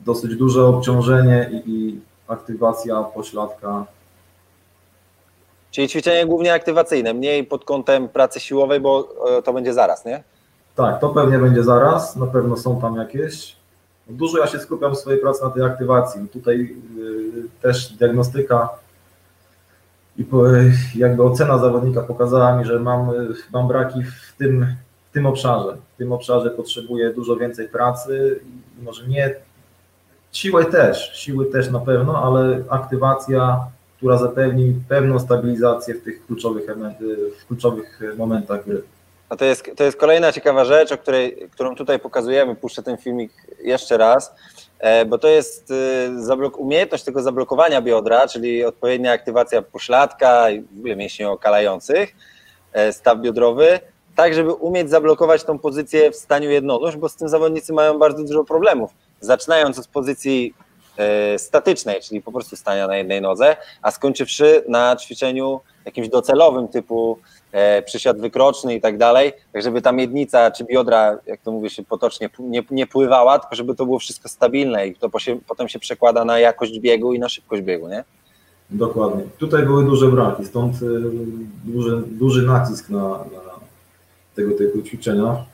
dosyć 0.00 0.36
duże 0.36 0.64
obciążenie 0.64 1.50
i, 1.52 1.70
i 1.70 2.00
aktywacja 2.28 3.02
pośladka. 3.02 3.86
Czyli 5.70 5.88
ćwiczenie 5.88 6.26
głównie 6.26 6.54
aktywacyjne, 6.54 7.14
mniej 7.14 7.44
pod 7.44 7.64
kątem 7.64 8.08
pracy 8.08 8.40
siłowej, 8.40 8.80
bo 8.80 9.08
e, 9.38 9.42
to 9.42 9.52
będzie 9.52 9.74
zaraz, 9.74 10.04
nie? 10.04 10.22
Tak, 10.76 11.00
to 11.00 11.08
pewnie 11.08 11.38
będzie 11.38 11.64
zaraz, 11.64 12.16
na 12.16 12.26
pewno 12.26 12.56
są 12.56 12.80
tam 12.80 12.96
jakieś. 12.96 13.56
Dużo 14.08 14.38
ja 14.38 14.46
się 14.46 14.58
skupiam 14.58 14.94
w 14.94 14.98
swojej 14.98 15.20
pracy 15.20 15.44
na 15.44 15.50
tej 15.50 15.62
aktywacji. 15.62 16.28
Tutaj 16.28 16.76
y, 16.98 17.62
też 17.62 17.92
diagnostyka 17.92 18.68
i 20.18 20.26
jakby 20.94 21.22
ocena 21.22 21.58
zawodnika 21.58 22.00
pokazała 22.00 22.56
mi, 22.56 22.64
że 22.64 22.80
mam, 22.80 23.10
mam 23.52 23.68
braki 23.68 24.02
w 24.02 24.36
tym, 24.38 24.66
w 25.10 25.12
tym 25.12 25.26
obszarze. 25.26 25.76
W 25.94 25.96
tym 25.98 26.12
obszarze 26.12 26.50
potrzebuję 26.50 27.10
dużo 27.10 27.36
więcej 27.36 27.68
pracy, 27.68 28.40
może 28.82 29.06
nie 29.06 29.34
siłę 30.32 30.64
też, 30.64 31.10
siły 31.14 31.46
też 31.46 31.70
na 31.70 31.80
pewno, 31.80 32.22
ale 32.22 32.62
aktywacja, 32.68 33.66
która 33.96 34.18
zapewni 34.18 34.74
pewną 34.88 35.18
stabilizację 35.18 35.94
w 35.94 36.02
tych 36.02 36.26
kluczowych, 36.26 36.66
w 37.40 37.46
kluczowych 37.46 38.00
momentach 38.16 38.64
gry. 38.64 38.82
A 39.28 39.36
to 39.36 39.44
jest, 39.44 39.70
to 39.76 39.84
jest 39.84 39.96
kolejna 39.96 40.32
ciekawa 40.32 40.64
rzecz, 40.64 40.92
o 40.92 40.98
której, 40.98 41.48
którą 41.52 41.74
tutaj 41.74 41.98
pokazujemy. 41.98 42.56
Puszczę 42.56 42.82
ten 42.82 42.96
filmik 42.96 43.32
jeszcze 43.62 43.96
raz. 43.96 44.34
E, 44.82 45.04
bo 45.04 45.18
to 45.18 45.28
jest 45.28 45.70
y, 45.70 46.56
umiejętność 46.56 47.04
tego 47.04 47.22
zablokowania 47.22 47.82
biodra, 47.82 48.28
czyli 48.28 48.64
odpowiednia 48.64 49.12
aktywacja 49.12 49.62
pośladka 49.62 50.50
i 50.50 50.60
w 50.60 50.78
ogóle 50.78 50.96
mięśni 50.96 51.24
okalających, 51.24 52.14
e, 52.72 52.92
staw 52.92 53.18
biodrowy, 53.18 53.80
tak 54.16 54.34
żeby 54.34 54.52
umieć 54.52 54.90
zablokować 54.90 55.44
tą 55.44 55.58
pozycję 55.58 56.10
w 56.10 56.16
staniu 56.16 56.50
jednonóż, 56.50 56.96
bo 56.96 57.08
z 57.08 57.16
tym 57.16 57.28
zawodnicy 57.28 57.72
mają 57.72 57.98
bardzo 57.98 58.24
dużo 58.24 58.44
problemów. 58.44 58.90
Zaczynając 59.20 59.78
od 59.78 59.88
pozycji 59.88 60.54
statycznej, 61.36 62.00
czyli 62.00 62.22
po 62.22 62.32
prostu 62.32 62.56
stania 62.56 62.86
na 62.86 62.96
jednej 62.96 63.20
nodze, 63.20 63.56
a 63.82 63.90
skończywszy 63.90 64.64
na 64.68 64.96
ćwiczeniu 64.96 65.60
jakimś 65.84 66.08
docelowym 66.08 66.68
typu 66.68 67.18
e, 67.52 67.82
przysiad 67.82 68.20
wykroczny 68.20 68.74
i 68.74 68.80
tak 68.80 68.98
dalej, 68.98 69.32
tak 69.52 69.62
żeby 69.62 69.82
ta 69.82 69.92
miednica 69.92 70.50
czy 70.50 70.64
biodra, 70.64 71.18
jak 71.26 71.40
to 71.40 71.52
mówi 71.52 71.70
się 71.70 71.82
potocznie, 71.82 72.30
nie, 72.38 72.62
nie 72.70 72.86
pływała, 72.86 73.38
tylko 73.38 73.56
żeby 73.56 73.74
to 73.74 73.84
było 73.84 73.98
wszystko 73.98 74.28
stabilne 74.28 74.86
i 74.86 74.94
to 74.94 75.10
potem 75.46 75.68
się 75.68 75.78
przekłada 75.78 76.24
na 76.24 76.38
jakość 76.38 76.78
biegu 76.78 77.14
i 77.14 77.18
na 77.18 77.28
szybkość 77.28 77.62
biegu, 77.62 77.88
nie? 77.88 78.04
Dokładnie. 78.70 79.24
Tutaj 79.38 79.62
były 79.62 79.84
duże 79.84 80.08
braki, 80.08 80.44
stąd 80.44 80.82
y, 80.82 81.00
duży, 81.64 82.02
duży 82.06 82.42
nacisk 82.46 82.88
na, 82.88 83.08
na 83.08 83.52
tego 84.34 84.54
typu 84.58 84.82
ćwiczenia. 84.82 85.44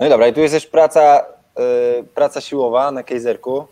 No 0.00 0.06
i 0.06 0.08
dobra, 0.08 0.28
i 0.28 0.32
tu 0.32 0.40
jest 0.40 0.54
też 0.54 0.66
praca, 0.66 1.24
praca 2.14 2.40
siłowa 2.40 2.90
na 2.90 3.02
kejzerku. 3.02 3.66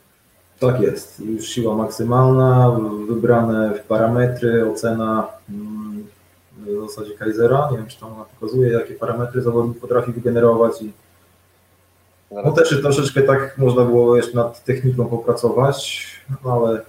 Tak 0.60 0.80
jest, 0.80 1.20
już 1.20 1.48
siła 1.48 1.74
maksymalna, 1.74 2.78
wybrane 3.08 3.72
parametry, 3.88 4.70
ocena 4.70 5.28
mm, 5.50 6.06
w 6.66 6.88
zasadzie 6.88 7.14
Kaisera, 7.14 7.68
nie 7.70 7.78
wiem 7.78 7.86
czy 7.86 8.00
tam 8.00 8.12
ona 8.12 8.24
pokazuje, 8.24 8.72
jakie 8.72 8.94
parametry 8.94 9.42
zawodnik 9.42 9.80
potrafi 9.80 10.12
wygenerować 10.12 10.82
i 10.82 10.92
no 12.30 12.52
też 12.52 12.80
troszeczkę 12.82 13.22
tak 13.22 13.58
można 13.58 13.84
było 13.84 14.16
jeszcze 14.16 14.36
nad 14.36 14.64
techniką 14.64 15.06
popracować, 15.06 16.06
ale 16.44 16.82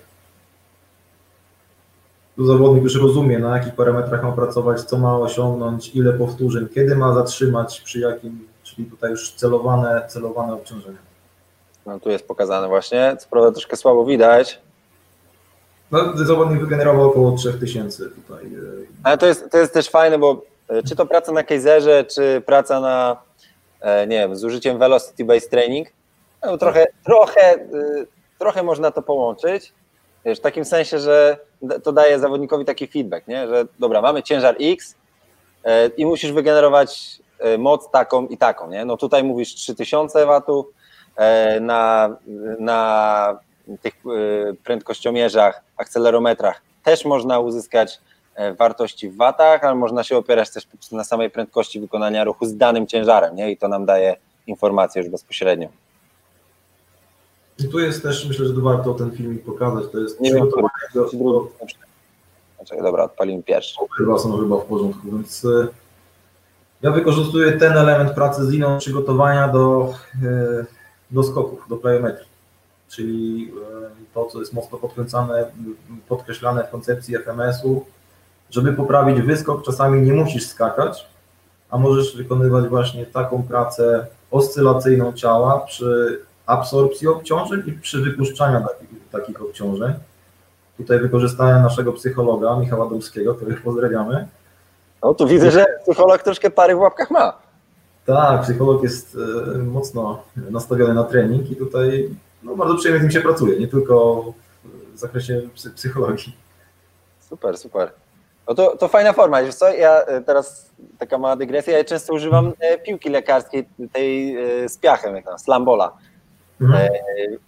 tu 2.36 2.46
zawodnik 2.46 2.84
już 2.84 2.96
rozumie, 2.96 3.40
na 3.40 3.58
jakich 3.58 3.76
parametrach 3.76 4.24
ma 4.24 4.32
pracować, 4.32 4.82
co 4.82 4.98
ma 4.98 5.18
osiągnąć, 5.18 5.96
ile 5.96 6.14
powtórzeń, 6.14 6.68
kiedy 6.74 6.96
ma 6.96 7.14
zatrzymać, 7.14 7.82
przy 7.82 8.00
jakim, 8.00 8.48
czyli 8.64 8.86
tutaj 8.86 9.12
już 9.12 9.32
celowane, 9.32 10.08
celowane 10.10 10.54
obciążenia. 10.54 11.07
No 11.88 12.00
tu 12.00 12.10
jest 12.10 12.28
pokazane 12.28 12.68
właśnie, 12.68 13.18
co 13.20 13.30
prawda 13.30 13.52
troszkę 13.52 13.78
słabo 13.78 14.06
widać. 14.06 14.60
No, 15.92 16.00
zawodnik 16.16 16.60
wygenerował 16.60 17.10
około 17.10 17.32
3000 17.32 18.10
tutaj. 18.10 18.52
Ale 19.04 19.18
to 19.18 19.28
jest, 19.28 19.52
to 19.52 19.58
jest 19.58 19.74
też 19.74 19.90
fajne, 19.90 20.20
bo 20.20 20.42
e, 20.68 20.84
czy 20.84 20.96
to 20.96 21.06
praca 21.06 21.32
na 21.32 21.44
Kaiserze, 21.44 22.06
czy 22.06 22.42
praca 22.46 22.80
na 22.80 23.18
e, 23.82 24.08
nie 24.08 24.18
wiem, 24.18 24.36
z 24.36 24.44
użyciem 24.44 24.80
Velocity 24.80 25.26
Based 25.26 25.50
Training, 25.50 25.88
no, 26.46 26.58
trochę, 26.58 26.88
trochę, 27.04 27.68
trochę 28.40 28.64
można 28.64 28.92
to 28.92 29.02
połączyć, 29.02 29.74
w 30.26 30.40
takim 30.40 30.66
sensie, 30.66 31.00
że 31.00 31.38
to 31.84 31.92
daje 31.92 32.20
zawodnikowi 32.20 32.66
taki 32.66 32.88
feedback, 32.88 33.28
nie? 33.28 33.48
że 33.48 33.66
dobra, 33.80 34.02
mamy 34.02 34.24
ciężar 34.24 34.56
X 34.60 34.96
e, 35.64 35.88
i 35.88 36.06
musisz 36.06 36.32
wygenerować 36.32 37.22
e, 37.40 37.58
moc 37.58 37.92
taką 37.92 38.28
i 38.28 38.38
taką, 38.38 38.70
nie? 38.70 38.86
no 38.86 38.98
tutaj 38.98 39.24
mówisz 39.24 39.56
3000 39.56 40.26
watów, 40.26 40.66
na, 41.62 42.10
na 42.60 43.40
tych 43.82 43.94
prędkościomierzach, 44.64 45.62
akcelerometrach 45.78 46.62
też 46.84 47.06
można 47.06 47.40
uzyskać 47.40 48.00
E, 48.38 48.54
wartości 48.54 49.10
w 49.10 49.18
watach, 49.18 49.64
ale 49.64 49.76
można 49.76 50.04
się 50.04 50.18
opierać 50.18 50.52
też 50.52 50.68
na 50.92 51.04
samej 51.04 51.30
prędkości 51.30 51.80
wykonania 51.80 52.24
ruchu 52.24 52.46
z 52.46 52.58
danym 52.58 52.88
ciężarem, 52.88 53.36
nie? 53.36 53.52
I 53.52 53.58
to 53.58 53.68
nam 53.68 53.86
daje 53.86 54.16
informację 54.48 55.02
już 55.02 55.12
bezpośrednio. 55.12 55.70
I 57.60 57.68
tu 57.68 57.80
jest 57.80 58.04
też, 58.04 58.28
myślę, 58.28 58.46
że 58.46 58.54
warto 58.54 58.94
ten 58.94 59.12
filmik 59.12 59.44
pokazać, 59.44 59.84
to 59.92 60.00
jest 60.00 60.22
nie 60.22 60.34
wiem, 60.34 60.50
do... 60.94 61.10
do... 61.14 61.48
Znaczy, 62.58 62.84
dobra, 62.84 63.04
odpalimy 63.04 63.44
pierwszy. 63.44 63.76
Chyba 63.98 64.18
są 64.18 64.38
chyba 64.38 64.58
w 64.58 64.66
porządku, 64.66 65.02
więc 65.12 65.46
e, 65.46 65.68
ja 66.82 66.92
wykorzystuję 66.92 67.52
ten 67.52 67.78
element 67.78 68.12
pracy 68.12 68.46
z 68.46 68.50
liną 68.50 68.78
przygotowania 68.78 69.48
do, 69.48 69.94
e, 70.24 70.66
do 71.12 71.24
skoków, 71.24 71.66
do 71.70 71.78
plyometrii, 71.78 72.28
czyli 72.90 73.52
to, 74.14 74.26
co 74.26 74.40
jest 74.40 74.54
mocno 74.54 74.78
podkręcane, 74.78 75.46
podkreślane 76.08 76.64
w 76.64 76.70
koncepcji 76.70 77.16
FMS-u, 77.16 77.86
żeby 78.50 78.74
poprawić 78.74 79.22
wyskok, 79.22 79.64
czasami 79.64 80.02
nie 80.02 80.14
musisz 80.14 80.48
skakać, 80.48 81.08
a 81.70 81.78
możesz 81.78 82.18
wykonywać 82.18 82.68
właśnie 82.68 83.06
taką 83.06 83.44
pracę 83.44 84.08
oscylacyjną 84.32 85.14
ciała 85.14 85.60
przy 85.60 86.20
absorpcji 86.46 87.08
obciążeń 87.08 87.64
i 87.66 87.72
przy 87.72 88.02
wypuszczaniu 88.02 88.68
takich, 88.68 89.10
takich 89.12 89.42
obciążeń. 89.42 89.94
Tutaj 90.78 91.00
wykorzystałem 91.00 91.62
naszego 91.64 91.94
psychologa 91.94 92.56
Michała 92.56 92.90
Domskiego, 92.90 93.36
których 93.36 93.62
pozdrawiamy. 93.62 94.28
No 95.04 95.14
tu 95.14 95.28
widzę, 95.28 95.52
że 95.52 95.66
psycholog 95.84 96.24
troszkę 96.24 96.50
pary 96.50 96.76
w 96.76 96.80
łapkach 96.80 97.12
ma. 97.12 97.47
Tak, 98.08 98.42
psycholog 98.42 98.84
jest 98.84 99.18
e, 99.56 99.58
mocno 99.58 100.24
nastawiony 100.36 100.94
na 100.94 101.04
trening 101.04 101.52
i 101.52 101.56
tutaj 101.56 102.10
no, 102.44 102.56
bardzo 102.56 102.76
przyjemnie 102.76 103.00
z 103.00 103.04
nim 103.04 103.12
się 103.12 103.22
pracuje, 103.22 103.60
nie 103.60 103.68
tylko 103.68 104.26
w 104.94 105.00
zakresie 105.00 105.42
psychologii. 105.76 106.36
Super, 107.20 107.58
super. 107.58 107.92
No 108.48 108.56
to, 108.56 108.78
to 108.78 108.88
fajna 108.88 109.14
forma. 109.14 109.44
Wiesz 109.44 109.56
co, 109.56 109.74
ja 109.74 110.02
e, 110.02 110.22
teraz 110.22 110.72
taka 110.98 111.18
mała 111.18 111.36
dygresja, 111.36 111.78
ja 111.78 111.84
często 111.84 112.14
używam 112.14 112.54
e, 112.60 112.78
piłki 112.78 113.10
lekarskiej, 113.10 113.68
tej 113.94 114.36
z 114.70 114.78
piachem, 114.78 115.16
jak 115.16 115.26
tam, 115.26 115.40
slambola. 115.40 115.98
Mhm. 116.62 116.90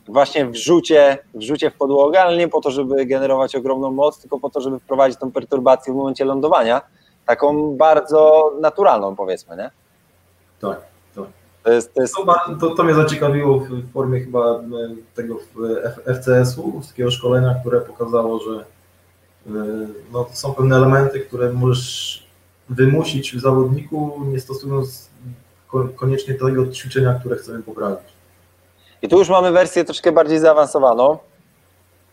Właśnie 0.07 0.45
w 0.45 0.55
rzucie, 0.55 1.17
w 1.33 1.41
rzucie 1.41 1.71
w 1.71 1.75
podłogę, 1.75 2.21
ale 2.21 2.37
nie 2.37 2.47
po 2.47 2.61
to, 2.61 2.71
żeby 2.71 3.05
generować 3.05 3.55
ogromną 3.55 3.91
moc, 3.91 4.19
tylko 4.21 4.39
po 4.39 4.49
to, 4.49 4.61
żeby 4.61 4.79
wprowadzić 4.79 5.19
tą 5.19 5.31
perturbację 5.31 5.93
w 5.93 5.95
momencie 5.95 6.25
lądowania, 6.25 6.81
taką 7.25 7.77
bardzo 7.77 8.51
naturalną 8.61 9.15
powiedzmy, 9.15 9.57
nie? 9.57 9.71
Tak, 10.61 10.81
tak. 11.15 11.25
To, 11.63 11.71
jest, 11.71 11.93
to, 11.93 12.01
jest... 12.01 12.15
to, 12.59 12.69
to 12.69 12.83
mnie 12.83 12.93
zaciekawiło 12.93 13.59
w 13.59 13.91
formie 13.91 14.19
chyba 14.19 14.59
tego 15.15 15.39
FCS-u, 16.05 16.81
takiego 16.87 17.11
szkolenia, 17.11 17.55
które 17.61 17.81
pokazało, 17.81 18.39
że 18.39 18.65
E, 19.47 19.87
no, 20.11 20.29
są 20.33 20.53
pewne 20.53 20.75
elementy, 20.75 21.19
które 21.19 21.53
możesz 21.53 22.23
wymusić 22.69 23.35
w 23.35 23.39
zawodniku, 23.39 24.21
nie 24.25 24.39
stosując 24.39 25.09
koniecznie 25.95 26.33
tego 26.33 26.67
ćwiczenia, 26.67 27.13
które 27.13 27.35
chcemy 27.35 27.63
poprawić. 27.63 28.09
I 29.01 29.07
tu 29.07 29.19
już 29.19 29.29
mamy 29.29 29.51
wersję 29.51 29.85
troszkę 29.85 30.11
bardziej 30.11 30.39
zaawansowaną, 30.39 31.17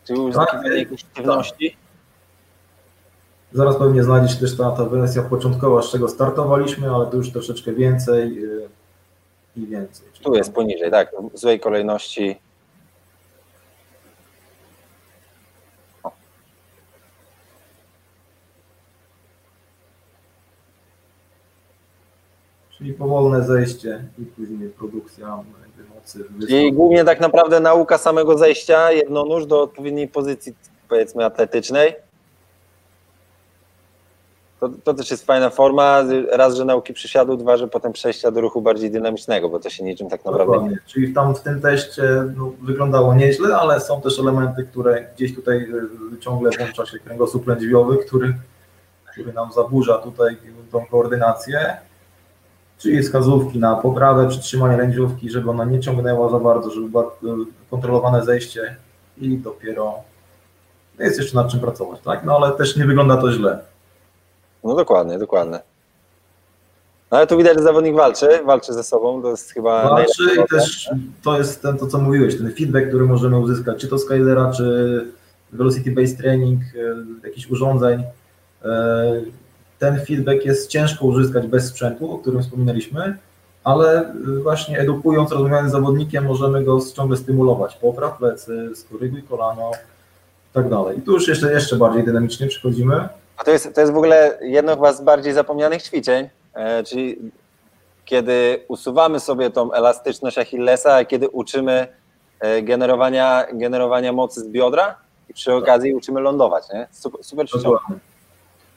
czyli 0.07 0.21
już 0.21 0.35
tak, 0.35 0.61
aktywności. 1.03 1.71
Tak. 1.71 1.86
Zaraz 3.57 3.77
pewnie 3.77 4.03
znajdzie 4.03 4.33
się 4.33 4.39
też 4.39 4.57
ta, 4.57 4.71
ta 4.71 4.85
wersja 4.85 5.23
początkowa, 5.23 5.81
z 5.81 5.91
czego 5.91 6.09
startowaliśmy, 6.09 6.89
ale 6.89 7.07
tu 7.07 7.17
już 7.17 7.31
troszeczkę 7.31 7.73
więcej 7.73 8.43
e, 8.43 9.59
i 9.59 9.67
więcej. 9.67 10.07
Tu 10.23 10.35
jest 10.35 10.53
poniżej, 10.53 10.91
tak, 10.91 11.11
w 11.33 11.39
złej 11.39 11.59
kolejności 11.59 12.39
Czyli 22.77 22.93
powolne 22.93 23.43
zejście 23.43 24.03
i 24.19 24.25
później 24.25 24.69
produkcja 24.69 25.43
mocy. 25.95 26.25
I 26.49 26.73
głównie 26.73 27.05
tak 27.05 27.19
naprawdę 27.19 27.59
nauka 27.59 27.97
samego 27.97 28.37
zejścia 28.37 28.91
jednonóż 28.91 29.45
do 29.45 29.61
odpowiedniej 29.61 30.07
pozycji, 30.07 30.53
powiedzmy, 30.89 31.25
atletycznej. 31.25 32.06
To, 34.59 34.69
to 34.83 34.93
też 34.93 35.11
jest 35.11 35.25
fajna 35.25 35.49
forma. 35.49 36.03
Raz, 36.31 36.55
że 36.55 36.65
nauki 36.65 36.93
przysiadu, 36.93 37.37
dwa, 37.37 37.57
że 37.57 37.67
potem 37.67 37.93
przejścia 37.93 38.31
do 38.31 38.41
ruchu 38.41 38.61
bardziej 38.61 38.91
dynamicznego, 38.91 39.49
bo 39.49 39.59
to 39.59 39.69
się 39.69 39.83
niczym 39.83 40.09
tak 40.09 40.25
naprawdę 40.25 40.53
Dokładnie. 40.53 40.69
nie. 40.69 40.77
Czyli 40.85 41.13
tam 41.13 41.35
w 41.35 41.41
tym 41.41 41.61
teście 41.61 42.03
no, 42.37 42.51
wyglądało 42.61 43.13
nieźle, 43.13 43.57
ale 43.57 43.79
są 43.79 44.01
też 44.01 44.19
elementy, 44.19 44.63
które 44.63 45.07
gdzieś 45.15 45.35
tutaj 45.35 45.57
y, 46.13 46.19
ciągle 46.19 46.51
włącza 46.57 46.85
się 46.85 46.99
kręgosłup 46.99 47.47
lędźwiowy, 47.47 47.97
który, 47.97 48.33
który 49.11 49.33
nam 49.33 49.51
zaburza 49.53 49.97
tutaj 49.97 50.37
tą 50.71 50.85
koordynację 50.85 51.77
czyli 52.77 53.01
wskazówki 53.01 53.59
na 53.59 53.75
poprawę 53.75 54.29
przytrzymania 54.29 54.77
lędźwiówki, 54.77 55.29
żeby 55.29 55.49
ona 55.49 55.65
nie 55.65 55.79
ciągnęła 55.79 56.29
za 56.29 56.39
bardzo, 56.39 56.71
żeby 56.71 56.89
było 56.89 57.15
kontrolowane 57.69 58.25
zejście 58.25 58.75
i 59.17 59.37
dopiero 59.37 59.93
jest 60.99 61.19
jeszcze 61.19 61.35
nad 61.35 61.51
czym 61.51 61.59
pracować, 61.59 62.01
tak? 62.01 62.23
No 62.25 62.35
ale 62.35 62.51
też 62.51 62.77
nie 62.77 62.85
wygląda 62.85 63.17
to 63.17 63.31
źle. 63.31 63.59
No 64.63 64.75
dokładnie, 64.75 65.19
dokładnie. 65.19 65.59
No 67.11 67.17
ale 67.17 67.27
tu 67.27 67.37
widać, 67.37 67.57
że 67.57 67.63
zawodnik 67.63 67.95
walczy, 67.95 68.27
walczy 68.45 68.73
ze 68.73 68.83
sobą, 68.83 69.21
to 69.21 69.29
jest 69.29 69.51
chyba 69.51 69.89
Walczy 69.89 70.23
i 70.45 70.49
też 70.49 70.89
to 71.23 71.37
jest 71.37 71.61
ten, 71.61 71.77
to, 71.77 71.87
co 71.87 71.97
mówiłeś, 71.97 72.37
ten 72.37 72.53
feedback, 72.53 72.87
który 72.87 73.05
możemy 73.05 73.39
uzyskać, 73.39 73.81
czy 73.81 73.87
to 73.87 73.97
Skylera, 73.97 74.51
czy 74.51 75.05
Velocity 75.53 75.91
Based 75.91 76.17
Training, 76.17 76.61
e, 77.23 77.27
jakichś 77.27 77.51
urządzeń, 77.51 78.03
e, 78.65 79.21
ten 79.79 80.05
feedback 80.05 80.45
jest 80.45 80.69
ciężko 80.69 81.05
uzyskać 81.05 81.47
bez 81.47 81.67
sprzętu, 81.67 82.11
o 82.11 82.17
którym 82.17 82.41
wspominaliśmy, 82.41 83.17
ale 83.63 84.13
właśnie 84.43 84.79
edukując, 84.79 85.31
rozmawiając 85.31 85.69
z 85.69 85.71
zawodnikiem, 85.71 86.25
możemy 86.25 86.63
go 86.63 86.79
ciągle 86.95 87.17
stymulować. 87.17 87.75
Popraw 87.75 88.17
plecy, 88.17 88.69
skoryguj 88.75 89.23
kolano 89.23 89.71
i 90.51 90.53
tak 90.53 90.69
dalej. 90.69 90.97
I 90.97 91.01
tu 91.01 91.11
już 91.11 91.27
jeszcze, 91.27 91.53
jeszcze 91.53 91.75
bardziej 91.75 92.03
dynamicznie 92.03 92.47
przychodzimy. 92.47 93.09
A 93.37 93.43
to 93.43 93.51
jest, 93.51 93.75
to 93.75 93.81
jest 93.81 93.93
w 93.93 93.97
ogóle 93.97 94.39
jedno 94.41 94.75
chyba 94.75 94.93
z 94.93 95.01
bardziej 95.01 95.33
zapomnianych 95.33 95.83
ćwiczeń, 95.83 96.29
e, 96.53 96.83
czyli 96.83 97.31
kiedy 98.05 98.65
usuwamy 98.67 99.19
sobie 99.19 99.49
tą 99.49 99.73
elastyczność 99.73 100.37
Achillesa, 100.37 100.93
a 100.93 101.05
kiedy 101.05 101.29
uczymy 101.29 101.87
e, 102.39 102.61
generowania, 102.61 103.45
generowania 103.53 104.13
mocy 104.13 104.41
z 104.41 104.47
biodra 104.47 104.95
i 105.29 105.33
przy 105.33 105.53
okazji 105.53 105.93
uczymy 105.93 106.21
lądować. 106.21 106.63
Nie? 106.73 106.87
Super, 106.91 107.23
super 107.23 107.47
ćwiczenie 107.47 107.75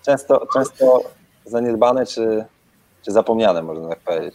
często, 0.03 0.47
często 0.53 1.03
zaniedbane 1.45 2.07
czy, 2.07 2.45
czy 3.03 3.13
zapomniane, 3.13 3.63
można 3.63 3.89
tak 3.89 3.99
powiedzieć. 4.01 4.35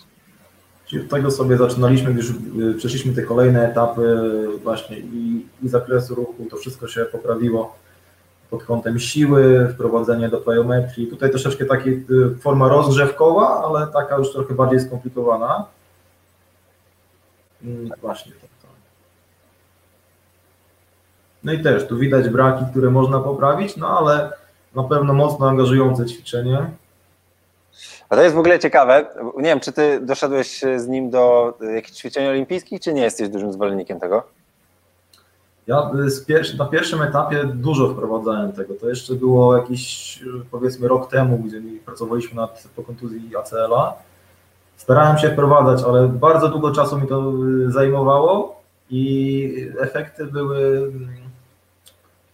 Czyli 0.85 1.01
od 1.01 1.09
tego 1.09 1.31
sobie 1.31 1.57
zaczynaliśmy, 1.57 2.13
gdyż 2.13 2.29
y, 2.29 2.33
przeszliśmy 2.77 3.13
te 3.13 3.21
kolejne 3.21 3.71
etapy 3.71 4.19
właśnie 4.63 4.97
i, 4.97 5.45
i 5.63 5.69
zakresu 5.69 6.15
ruchu, 6.15 6.45
to 6.51 6.57
wszystko 6.57 6.87
się 6.87 7.05
poprawiło 7.05 7.75
pod 8.49 8.63
kątem 8.63 8.99
siły, 8.99 9.69
wprowadzenie 9.73 10.29
do 10.29 10.37
plyometrii. 10.37 11.07
Tutaj 11.07 11.29
troszeczkę 11.29 11.65
taka 11.65 11.85
y, 11.85 12.35
forma 12.41 12.67
rozgrzewkowa, 12.67 13.63
ale 13.63 13.87
taka 13.87 14.17
już 14.17 14.31
trochę 14.31 14.53
bardziej 14.53 14.79
skomplikowana. 14.79 15.65
Mm, 17.63 17.91
właśnie 18.01 18.31
tak. 18.31 18.55
No 21.45 21.53
i 21.53 21.63
też 21.63 21.87
tu 21.87 21.97
widać 21.97 22.29
braki, 22.29 22.65
które 22.71 22.91
można 22.91 23.19
poprawić, 23.19 23.77
no 23.77 23.99
ale 23.99 24.33
na 24.75 24.83
pewno 24.83 25.13
mocno 25.13 25.49
angażujące 25.49 26.05
ćwiczenie. 26.05 26.69
A 28.09 28.15
to 28.15 28.21
jest 28.21 28.35
w 28.35 28.39
ogóle 28.39 28.59
ciekawe. 28.59 29.05
Nie 29.37 29.43
wiem, 29.43 29.59
czy 29.59 29.71
ty 29.71 29.99
doszedłeś 30.01 30.61
z 30.77 30.87
nim 30.87 31.09
do 31.09 31.53
jakichś 31.75 31.97
ćwiczeń 31.97 32.27
olimpijskich, 32.27 32.81
czy 32.81 32.93
nie 32.93 33.01
jesteś 33.01 33.29
dużym 33.29 33.53
zwolennikiem 33.53 33.99
tego? 33.99 34.23
Ja 35.67 35.91
na 36.57 36.65
pierwszym 36.65 37.01
etapie 37.01 37.43
dużo 37.53 37.89
wprowadzałem 37.89 38.51
tego. 38.51 38.73
To 38.73 38.89
jeszcze 38.89 39.13
było 39.13 39.57
jakiś, 39.57 40.19
powiedzmy, 40.51 40.87
rok 40.87 41.09
temu, 41.09 41.37
gdzie 41.37 41.61
pracowaliśmy 41.85 42.35
nad 42.35 42.67
po 42.75 42.83
kontuzji 42.83 43.35
ACL-a. 43.35 43.93
Starałem 44.77 45.17
się 45.17 45.29
wprowadzać, 45.29 45.85
ale 45.87 46.07
bardzo 46.07 46.49
długo 46.49 46.71
czasu 46.71 46.99
mi 46.99 47.07
to 47.07 47.33
zajmowało 47.67 48.61
i 48.89 49.69
efekty 49.79 50.25
były 50.25 50.91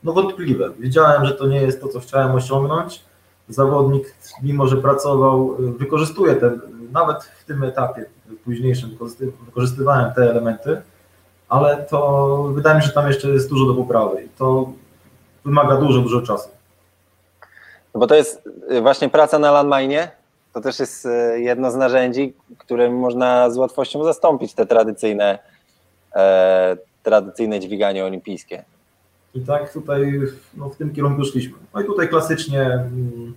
no 0.04 0.14
wątpliwe. 0.14 0.70
Wiedziałem, 0.80 1.26
że 1.26 1.34
to 1.34 1.48
nie 1.48 1.62
jest 1.62 1.82
to, 1.82 1.88
co 1.88 2.00
chciałem 2.00 2.32
osiągnąć. 2.32 3.04
zawodnik, 3.50 4.16
mimo 4.44 4.68
że 4.68 4.78
pracował, 4.78 5.56
wykorzystuje 5.78 6.36
te, 6.36 6.60
nawet 6.92 7.24
w 7.24 7.46
tym 7.46 7.64
etapie 7.64 8.06
późniejszym 8.44 8.90
wykorzystywałem 9.46 10.14
te 10.14 10.30
elementy, 10.32 10.82
ale 11.52 11.86
to 11.90 12.44
wydaje 12.54 12.76
mi 12.76 12.82
się, 12.82 12.88
że 12.88 12.94
tam 12.94 13.08
jeszcze 13.08 13.28
jest 13.30 13.50
dużo 13.50 13.66
do 13.66 13.74
poprawy 13.74 14.24
i 14.24 14.30
to 14.30 14.72
wymaga 15.46 15.76
dużo, 15.76 16.02
dużo 16.02 16.22
czasu. 16.22 16.50
No 17.94 18.00
bo 18.00 18.08
to 18.08 18.16
jest 18.16 18.50
y, 18.72 18.82
właśnie 18.82 19.10
praca 19.10 19.40
na 19.40 19.52
landmine, 19.52 20.12
to 20.54 20.62
też 20.62 20.80
jest 20.80 21.06
y, 21.06 21.42
jedno 21.42 21.72
z 21.72 21.76
narzędzi, 21.76 22.34
którym 22.58 22.96
można 22.96 23.50
z 23.50 23.58
łatwością 23.58 24.04
zastąpić 24.04 24.54
te 24.54 24.66
tradycyjne, 24.66 25.40
e, 26.16 26.78
tradycyjne 27.04 27.60
dźwiganie 27.60 28.06
olimpijskie. 28.06 28.64
I 29.34 29.42
tak 29.42 29.74
tutaj 29.74 30.22
no, 30.54 30.70
w 30.70 30.76
tym 30.76 30.94
kierunku 30.94 31.26
szliśmy. 31.26 31.58
No 31.74 31.82
i 31.82 31.86
tutaj 31.86 32.10
klasycznie 32.10 32.62
mm, 32.62 33.34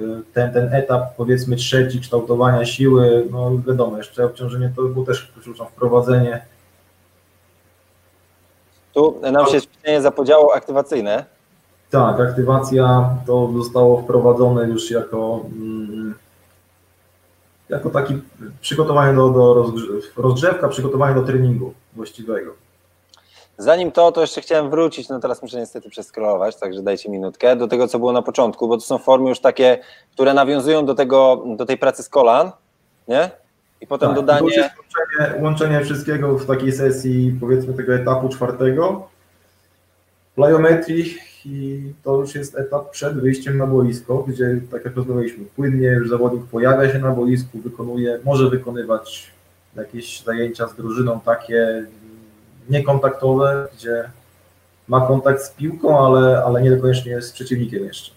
y, 0.00 0.22
ten, 0.34 0.52
ten 0.52 0.74
etap, 0.74 1.16
powiedzmy 1.16 1.56
trzeci, 1.56 2.00
kształtowania 2.00 2.64
siły, 2.64 3.26
no 3.30 3.52
wiadomo, 3.66 3.98
jeszcze 3.98 4.24
obciążenie 4.24 4.72
to 4.76 4.82
było 4.82 5.06
też 5.06 5.32
wprowadzenie. 5.70 6.42
Tu 8.98 9.20
nam 9.32 9.46
się 9.46 9.60
ćwiczenie 9.60 10.02
zapodziało 10.02 10.54
aktywacyjne. 10.54 11.24
Tak, 11.90 12.20
aktywacja 12.20 13.10
to 13.26 13.52
zostało 13.56 14.02
wprowadzone 14.02 14.68
już 14.68 14.90
jako, 14.90 15.40
mm, 15.52 16.14
jako 17.68 17.90
taki 17.90 18.18
przygotowanie 18.60 19.16
do, 19.16 19.28
do 19.30 19.72
rozgrzewka, 20.16 20.68
przygotowanie 20.68 21.14
do 21.14 21.22
treningu 21.22 21.74
właściwego. 21.96 22.52
Zanim 23.58 23.92
to, 23.92 24.12
to 24.12 24.20
jeszcze 24.20 24.40
chciałem 24.40 24.70
wrócić, 24.70 25.08
no 25.08 25.20
teraz 25.20 25.42
muszę 25.42 25.58
niestety 25.58 25.90
przeskrolować, 25.90 26.56
także 26.56 26.82
dajcie 26.82 27.10
minutkę, 27.10 27.56
do 27.56 27.68
tego, 27.68 27.88
co 27.88 27.98
było 27.98 28.12
na 28.12 28.22
początku, 28.22 28.68
bo 28.68 28.76
to 28.76 28.82
są 28.82 28.98
formy 28.98 29.28
już 29.28 29.40
takie, 29.40 29.78
które 30.12 30.34
nawiązują 30.34 30.86
do 30.86 30.94
tego, 30.94 31.44
do 31.56 31.66
tej 31.66 31.78
pracy 31.78 32.02
z 32.02 32.08
kolan, 32.08 32.52
nie? 33.08 33.30
I 33.80 33.86
potem 33.86 34.08
tak, 34.08 34.16
dodanie... 34.16 34.42
Łączenie, 34.42 35.42
łączenie 35.42 35.80
wszystkiego 35.80 36.38
w 36.38 36.46
takiej 36.46 36.72
sesji, 36.72 37.36
powiedzmy 37.40 37.74
tego 37.74 37.94
etapu 37.94 38.28
czwartego, 38.28 39.08
plyometrii 40.34 41.18
i 41.44 41.92
to 42.04 42.20
już 42.20 42.34
jest 42.34 42.58
etap 42.58 42.90
przed 42.90 43.20
wyjściem 43.20 43.58
na 43.58 43.66
boisko, 43.66 44.24
gdzie, 44.28 44.60
tak 44.70 44.84
jak 44.84 44.96
rozmawialiśmy, 44.96 45.44
płynnie 45.56 45.86
już 45.88 46.08
zawodnik 46.08 46.44
pojawia 46.44 46.92
się 46.92 46.98
na 46.98 47.10
boisku, 47.10 47.58
wykonuje, 47.58 48.18
może 48.24 48.50
wykonywać 48.50 49.30
jakieś 49.76 50.22
zajęcia 50.22 50.68
z 50.68 50.74
drużyną 50.74 51.20
takie 51.20 51.86
niekontaktowe, 52.70 53.68
gdzie 53.74 54.10
ma 54.88 55.06
kontakt 55.06 55.42
z 55.42 55.50
piłką, 55.50 56.06
ale, 56.06 56.44
ale 56.44 56.62
nie 56.62 56.70
niekoniecznie 56.70 57.22
z 57.22 57.32
przeciwnikiem 57.32 57.84
jeszcze. 57.84 58.10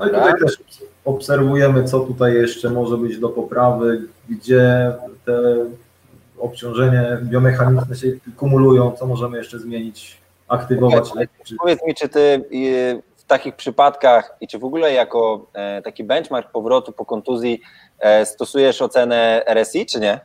No 0.00 0.06
i 0.06 0.08
tutaj 0.08 0.32
tak. 0.32 0.40
też 0.40 0.58
obserwujemy, 1.04 1.84
co 1.84 2.00
tutaj 2.00 2.34
jeszcze 2.34 2.70
może 2.70 2.96
być 2.96 3.18
do 3.18 3.28
poprawy, 3.28 4.02
gdzie 4.28 4.92
te 5.24 5.56
obciążenie 6.38 7.18
biomechaniczne 7.22 7.96
się 7.96 8.12
kumulują, 8.36 8.92
co 8.92 9.06
możemy 9.06 9.38
jeszcze 9.38 9.58
zmienić, 9.58 10.18
aktywować. 10.48 11.10
Okay. 11.10 11.28
Powiedz 11.58 11.86
mi, 11.86 11.94
czy 11.94 12.08
ty 12.08 12.44
w 13.16 13.24
takich 13.24 13.56
przypadkach 13.56 14.36
i 14.40 14.48
czy 14.48 14.58
w 14.58 14.64
ogóle 14.64 14.92
jako 14.92 15.46
e, 15.52 15.82
taki 15.82 16.04
benchmark 16.04 16.50
powrotu 16.50 16.92
po 16.92 17.04
kontuzji 17.04 17.60
e, 17.98 18.26
stosujesz 18.26 18.82
ocenę 18.82 19.42
RSI, 19.46 19.86
czy 19.86 20.00
nie? 20.00 20.12
E, 20.12 20.20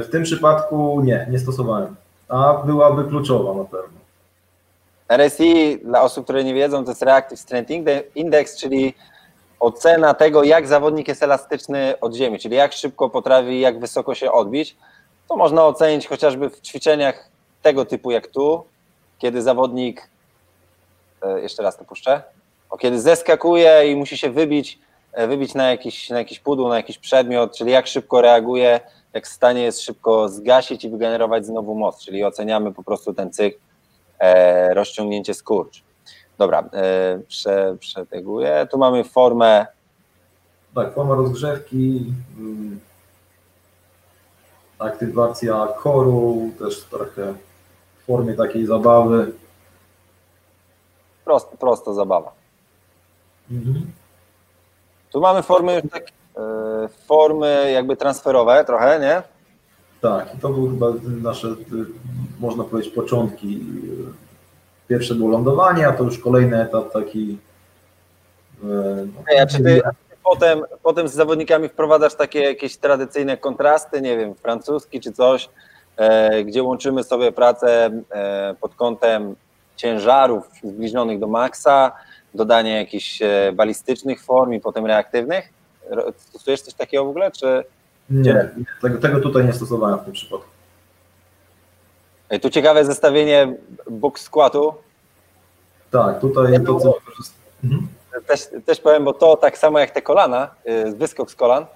w 0.00 0.08
tym 0.10 0.22
przypadku 0.22 1.00
nie, 1.04 1.26
nie 1.30 1.38
stosowałem, 1.38 1.96
a 2.28 2.62
byłaby 2.66 3.04
kluczowa 3.04 3.54
na 3.54 3.64
pewno. 3.64 4.01
RSI, 5.16 5.78
dla 5.84 6.02
osób, 6.02 6.24
które 6.24 6.44
nie 6.44 6.54
wiedzą, 6.54 6.84
to 6.84 6.90
jest 6.90 7.02
Reactive 7.02 7.40
Strength 7.40 7.72
Index, 8.14 8.56
czyli 8.56 8.94
ocena 9.60 10.14
tego, 10.14 10.44
jak 10.44 10.66
zawodnik 10.66 11.08
jest 11.08 11.22
elastyczny 11.22 11.94
od 12.00 12.14
ziemi, 12.14 12.38
czyli 12.38 12.56
jak 12.56 12.72
szybko 12.72 13.10
potrafi, 13.10 13.60
jak 13.60 13.80
wysoko 13.80 14.14
się 14.14 14.32
odbić, 14.32 14.76
to 15.28 15.36
można 15.36 15.66
ocenić 15.66 16.06
chociażby 16.06 16.50
w 16.50 16.60
ćwiczeniach 16.60 17.28
tego 17.62 17.84
typu 17.84 18.10
jak 18.10 18.26
tu, 18.26 18.64
kiedy 19.18 19.42
zawodnik, 19.42 20.08
e, 21.22 21.40
jeszcze 21.40 21.62
raz 21.62 21.76
to 21.76 21.84
puszczę, 21.84 22.22
kiedy 22.80 23.00
zeskakuje 23.00 23.92
i 23.92 23.96
musi 23.96 24.18
się 24.18 24.30
wybić, 24.30 24.78
e, 25.12 25.26
wybić 25.26 25.54
na 25.54 25.70
jakiś, 25.70 26.10
na 26.10 26.18
jakiś 26.18 26.40
pudło, 26.40 26.68
na 26.68 26.76
jakiś 26.76 26.98
przedmiot, 26.98 27.56
czyli 27.56 27.70
jak 27.70 27.86
szybko 27.86 28.20
reaguje, 28.20 28.80
jak 29.12 29.26
w 29.26 29.32
stanie 29.32 29.62
jest 29.62 29.80
szybko 29.80 30.28
zgasić 30.28 30.84
i 30.84 30.90
wygenerować 30.90 31.46
znowu 31.46 31.74
moc, 31.74 32.04
czyli 32.04 32.24
oceniamy 32.24 32.72
po 32.72 32.82
prostu 32.82 33.14
ten 33.14 33.32
cykl 33.32 33.58
e, 34.22 34.74
rozciągnięcie 34.74 35.34
skurcz. 35.34 35.82
Dobra, 36.38 36.68
e, 36.72 37.18
prze, 37.28 37.76
przeteguję. 37.80 38.66
Tu 38.70 38.78
mamy 38.78 39.04
formę. 39.04 39.66
Tak, 40.74 40.94
forma 40.94 41.14
rozgrzewki, 41.14 42.14
mm, 42.38 42.80
aktywacja 44.78 45.68
koru, 45.78 46.50
też 46.58 46.84
trochę 46.84 47.34
w 48.02 48.04
formie 48.06 48.34
takiej 48.34 48.66
zabawy. 48.66 49.32
Prost, 51.24 51.48
prosta 51.48 51.92
zabawa. 51.92 52.32
Mhm. 53.50 53.92
Tu 55.10 55.20
mamy 55.20 55.42
formy 55.42 55.74
już 55.74 55.92
tak, 55.92 56.02
e, 56.36 56.88
formy 57.06 57.70
jakby 57.72 57.96
transferowe 57.96 58.64
trochę, 58.64 59.00
nie? 59.00 59.22
Tak, 60.02 60.34
i 60.34 60.38
to 60.38 60.48
były 60.48 60.70
chyba 60.70 60.86
nasze, 61.22 61.48
można 62.40 62.64
powiedzieć, 62.64 62.94
początki 62.94 63.60
Pierwsze 64.92 65.14
było 65.14 65.30
lądowanie, 65.30 65.88
a 65.88 65.92
to 65.92 66.04
już 66.04 66.18
kolejny 66.18 66.62
etap 66.62 66.92
taki. 66.92 67.38
E, 68.64 68.66
no, 68.66 69.42
a 69.42 69.46
czy 69.46 69.62
ty, 69.62 69.80
potem, 70.24 70.62
potem 70.82 71.08
z 71.08 71.12
zawodnikami 71.12 71.68
wprowadzasz 71.68 72.14
takie 72.14 72.40
jakieś 72.40 72.76
tradycyjne 72.76 73.36
kontrasty, 73.36 74.00
nie 74.00 74.16
wiem, 74.16 74.34
francuski 74.34 75.00
czy 75.00 75.12
coś, 75.12 75.48
e, 75.96 76.44
gdzie 76.44 76.62
łączymy 76.62 77.04
sobie 77.04 77.32
pracę 77.32 77.90
e, 78.10 78.54
pod 78.60 78.74
kątem 78.74 79.36
ciężarów 79.76 80.44
zbliżonych 80.64 81.18
do 81.18 81.26
maksa, 81.26 81.92
dodanie 82.34 82.76
jakichś 82.76 83.18
balistycznych 83.52 84.24
form 84.24 84.52
i 84.52 84.60
potem 84.60 84.86
reaktywnych? 84.86 85.52
Stosujesz 86.16 86.60
coś 86.60 86.74
takiego 86.74 87.04
w 87.04 87.08
ogóle, 87.08 87.30
czy... 87.30 87.64
Nie, 88.12 88.50
tego, 88.82 88.98
tego 88.98 89.20
tutaj 89.20 89.44
nie 89.44 89.52
stosowałem 89.52 89.98
w 89.98 90.04
tym 90.04 90.12
przypadku. 90.12 90.46
Tu 92.42 92.50
ciekawe 92.50 92.84
zestawienie 92.84 93.54
box 93.90 94.22
squatu. 94.22 94.74
Tak, 95.90 96.20
tutaj 96.20 96.64
to, 96.64 96.80
co 96.80 96.94
mhm. 97.64 97.88
też, 98.26 98.40
też 98.66 98.80
powiem, 98.80 99.04
bo 99.04 99.12
to 99.12 99.36
tak 99.36 99.58
samo 99.58 99.78
jak 99.78 99.90
te 99.90 100.02
kolana, 100.02 100.50
y, 100.68 100.92
wyskok 100.96 101.30
z 101.30 101.34
kolan, 101.34 101.66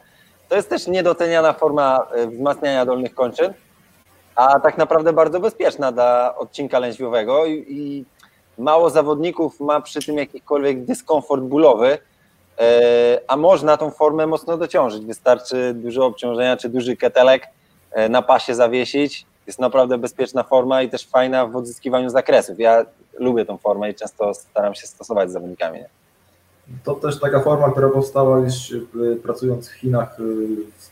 to 0.49 0.57
jest 0.57 0.69
też 0.69 0.87
niedoceniana 0.87 1.53
forma 1.53 2.07
y, 2.17 2.27
wzmacniania 2.27 2.87
dolnych 2.87 3.15
kończyn, 3.15 3.53
a 4.37 4.61
tak 4.61 4.79
naprawdę 4.79 5.13
bardzo 5.13 5.41
bezpieczna 5.41 5.93
dla 5.93 6.37
odcinka 6.39 6.79
lędźwiowego 6.79 7.47
i, 7.47 7.65
i 7.69 8.05
mało 8.59 8.91
zawodników 8.91 9.61
ma 9.61 9.81
przy 9.81 10.07
tym 10.07 10.19
jakikolwiek 10.19 10.85
dyskomfort 10.85 11.43
bólowy, 11.43 11.99
a 13.29 13.37
można 13.37 13.77
tą 13.77 13.91
formę 13.91 14.27
mocno 14.27 14.57
dociążyć. 14.57 15.07
Wystarczy 15.07 15.75
dużo 15.75 16.07
obciążenia 16.07 16.57
czy 16.57 16.69
duży 16.69 16.97
ketelek 16.97 17.49
na 18.11 18.23
pasie 18.23 18.55
zawiesić 18.55 19.27
jest 19.47 19.59
naprawdę 19.59 19.99
bezpieczna 19.99 20.43
forma 20.43 20.83
i 20.83 20.91
też 20.91 21.07
fajna 21.07 21.47
w 21.47 21.57
odzyskiwaniu 21.57 22.11
zakresów. 22.11 22.61
Ja 22.61 22.87
lubię 23.19 23.47
tą 23.47 23.57
formę 23.57 23.91
i 23.91 23.95
często 23.95 24.35
staram 24.35 24.75
się 24.75 24.87
stosować 24.87 25.31
z 25.31 25.33
zawodnikami. 25.33 25.81
To 26.85 26.95
też 26.95 27.21
taka 27.21 27.41
forma, 27.41 27.71
która 27.71 27.89
powstała 27.89 28.39
już 28.39 28.71
y, 28.71 28.87
pracując 29.23 29.69
w 29.69 29.73
Chinach 29.73 30.17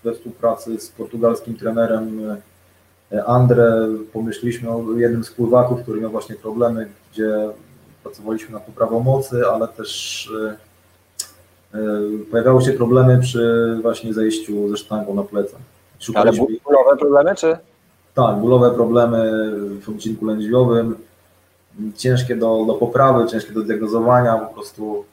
we 0.04 0.14
współpracy 0.14 0.80
z 0.80 0.88
portugalskim 0.88 1.56
trenerem 1.56 2.36
Andre. 3.26 3.88
Pomyśleliśmy 4.12 4.70
o 4.70 4.84
jednym 4.96 5.24
z 5.24 5.30
pływaków, 5.30 5.82
który 5.82 6.00
miał 6.00 6.10
właśnie 6.10 6.34
problemy, 6.34 6.88
gdzie 7.12 7.48
pracowaliśmy 8.02 8.54
nad 8.54 8.62
poprawą 8.62 9.00
mocy, 9.00 9.42
ale 9.52 9.68
też 9.68 10.32
pojawiały 12.30 12.62
się 12.62 12.72
problemy 12.72 13.18
przy 13.20 13.76
właśnie 13.82 14.14
zejściu 14.14 14.68
ze 14.68 14.76
sztangą 14.76 15.14
na 15.14 15.22
plecach. 15.22 15.60
Szukaliśmy... 15.98 16.46
Ale 16.46 16.58
bólowe 16.64 16.96
problemy, 16.96 17.34
czy? 17.34 17.56
Tak, 18.14 18.36
bólowe 18.36 18.70
problemy 18.70 19.50
w 19.80 19.88
odcinku 19.88 20.26
lędźwiowym, 20.26 20.96
ciężkie 21.96 22.36
do, 22.36 22.64
do 22.66 22.74
poprawy, 22.74 23.26
ciężkie 23.26 23.52
do 23.52 23.62
diagnozowania, 23.62 24.36
po 24.36 24.54
prostu 24.54 25.04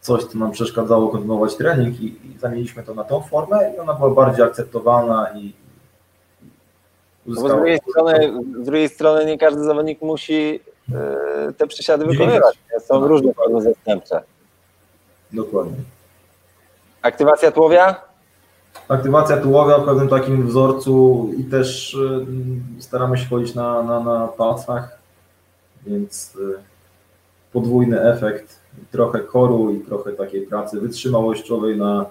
coś, 0.00 0.24
co 0.24 0.38
nam 0.38 0.50
przeszkadzało 0.50 1.08
kontynuować 1.08 1.56
trening 1.56 2.00
i, 2.00 2.06
i 2.06 2.38
zamieniliśmy 2.38 2.82
to 2.82 2.94
na 2.94 3.04
tą 3.04 3.20
formę 3.20 3.72
i 3.76 3.78
ona 3.78 3.94
była 3.94 4.10
bardziej 4.10 4.44
akceptowalna 4.44 5.28
i 5.36 5.52
no 7.26 7.40
z 7.40 7.44
drugiej, 7.44 7.78
strony, 7.90 8.32
z 8.62 8.66
drugiej 8.66 8.88
strony 8.88 9.26
nie 9.26 9.38
każdy 9.38 9.64
zawodnik 9.64 10.02
musi 10.02 10.60
e, 10.94 11.52
te 11.52 11.66
przysiady 11.66 12.04
wykonywać. 12.04 12.58
Są 12.80 13.00
no. 13.00 13.08
różne 13.08 13.34
formy 13.34 13.62
zastępcze. 13.62 14.22
Dokładnie. 15.32 15.76
Aktywacja 17.02 17.52
tłowia? 17.52 17.94
Aktywacja 18.88 19.36
tułowia 19.36 19.78
w 19.78 19.84
pewnym 19.84 20.08
takim 20.08 20.46
wzorcu 20.46 21.30
i 21.38 21.44
też 21.44 21.94
y, 21.94 22.26
staramy 22.78 23.18
się 23.18 23.28
chodzić 23.28 23.54
na, 23.54 23.82
na, 23.82 24.00
na 24.00 24.28
palcach, 24.28 24.98
więc 25.86 26.36
y, 26.36 26.54
podwójny 27.52 28.02
efekt, 28.02 28.58
trochę 28.90 29.20
koru 29.20 29.72
i 29.74 29.80
trochę 29.80 30.12
takiej 30.12 30.46
pracy 30.46 30.80
wytrzymałościowej 30.80 31.78
na, 31.78 32.06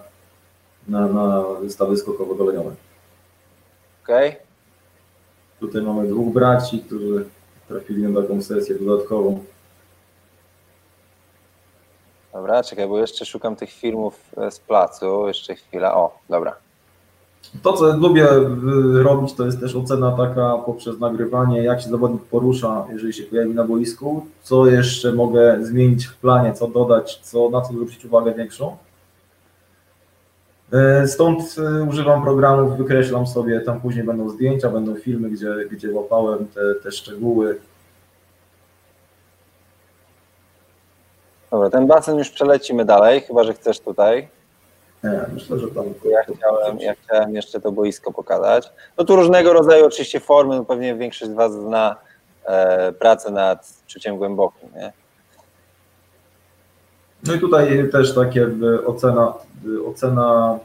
na, 0.87 1.07
na 1.07 1.43
wystawy 1.61 1.97
skokowo-goleniowe. 1.97 2.71
Okej. 4.03 4.29
Okay. 4.29 4.41
Tutaj 5.59 5.81
mamy 5.81 6.07
dwóch 6.07 6.33
braci, 6.33 6.79
którzy 6.79 7.25
trafili 7.67 8.03
na 8.03 8.21
taką 8.21 8.41
sesję 8.41 8.75
dodatkową. 8.79 9.39
Dobra, 12.33 12.63
czekaj, 12.63 12.87
bo 12.87 12.99
jeszcze 12.99 13.25
szukam 13.25 13.55
tych 13.55 13.71
filmów 13.71 14.19
e, 14.37 14.51
z 14.51 14.59
placu. 14.59 15.27
Jeszcze 15.27 15.55
chwila. 15.55 15.95
O, 15.95 16.19
dobra. 16.29 16.55
To, 17.63 17.73
co 17.73 17.97
lubię 17.97 18.31
y, 18.31 19.03
robić, 19.03 19.33
to 19.33 19.45
jest 19.45 19.59
też 19.59 19.75
ocena 19.75 20.11
taka 20.11 20.57
poprzez 20.57 20.99
nagrywanie, 20.99 21.63
jak 21.63 21.81
się 21.81 21.89
zawodnik 21.89 22.21
porusza, 22.23 22.85
jeżeli 22.91 23.13
się 23.13 23.23
pojawi 23.23 23.53
na 23.53 23.63
boisku, 23.63 24.25
co 24.43 24.67
jeszcze 24.67 25.13
mogę 25.13 25.65
zmienić 25.65 26.05
w 26.05 26.15
planie, 26.15 26.53
co 26.53 26.67
dodać, 26.67 27.19
co, 27.23 27.49
na 27.49 27.61
co 27.61 27.73
zwrócić 27.73 28.05
uwagę 28.05 28.33
większą. 28.33 28.77
E, 30.73 31.07
stąd 31.07 31.55
e, 31.57 31.83
używam 31.83 32.23
programów, 32.23 32.77
wykreślam 32.77 33.27
sobie, 33.27 33.61
tam 33.61 33.81
później 33.81 34.03
będą 34.03 34.29
zdjęcia, 34.29 34.69
będą 34.69 34.95
filmy, 34.95 35.29
gdzie, 35.29 35.55
gdzie 35.71 35.91
łapałem 35.91 36.47
te, 36.47 36.61
te 36.83 36.91
szczegóły. 36.91 37.59
Dobra, 41.51 41.69
ten 41.69 41.87
basen 41.87 42.17
już 42.17 42.29
przelecimy 42.29 42.85
dalej, 42.85 43.21
chyba 43.21 43.43
że 43.43 43.53
chcesz 43.53 43.79
tutaj. 43.79 44.27
Nie, 45.03 45.25
myślę, 45.33 45.59
że 45.59 45.67
tam. 45.67 45.85
Ja 46.11 46.35
chciałem, 46.35 46.79
ja 46.79 46.93
chciałem 46.95 47.35
jeszcze 47.35 47.61
to 47.61 47.71
boisko 47.71 48.11
pokazać. 48.11 48.71
No 48.97 49.03
tu 49.03 49.15
różnego 49.15 49.53
rodzaju 49.53 49.85
oczywiście 49.85 50.19
formy, 50.19 50.55
no 50.55 50.65
pewnie 50.65 50.95
większość 50.95 51.31
z 51.31 51.33
Was 51.33 51.53
zna 51.53 51.95
e, 52.45 52.91
pracę 52.91 53.31
nad 53.31 53.73
czuciem 53.87 54.17
głębokim, 54.17 54.69
nie? 54.75 54.93
No 57.27 57.33
i 57.33 57.39
tutaj 57.39 57.89
też 57.91 58.15
takie 58.15 58.47
ocena, 58.85 59.33
ocena 59.87 60.59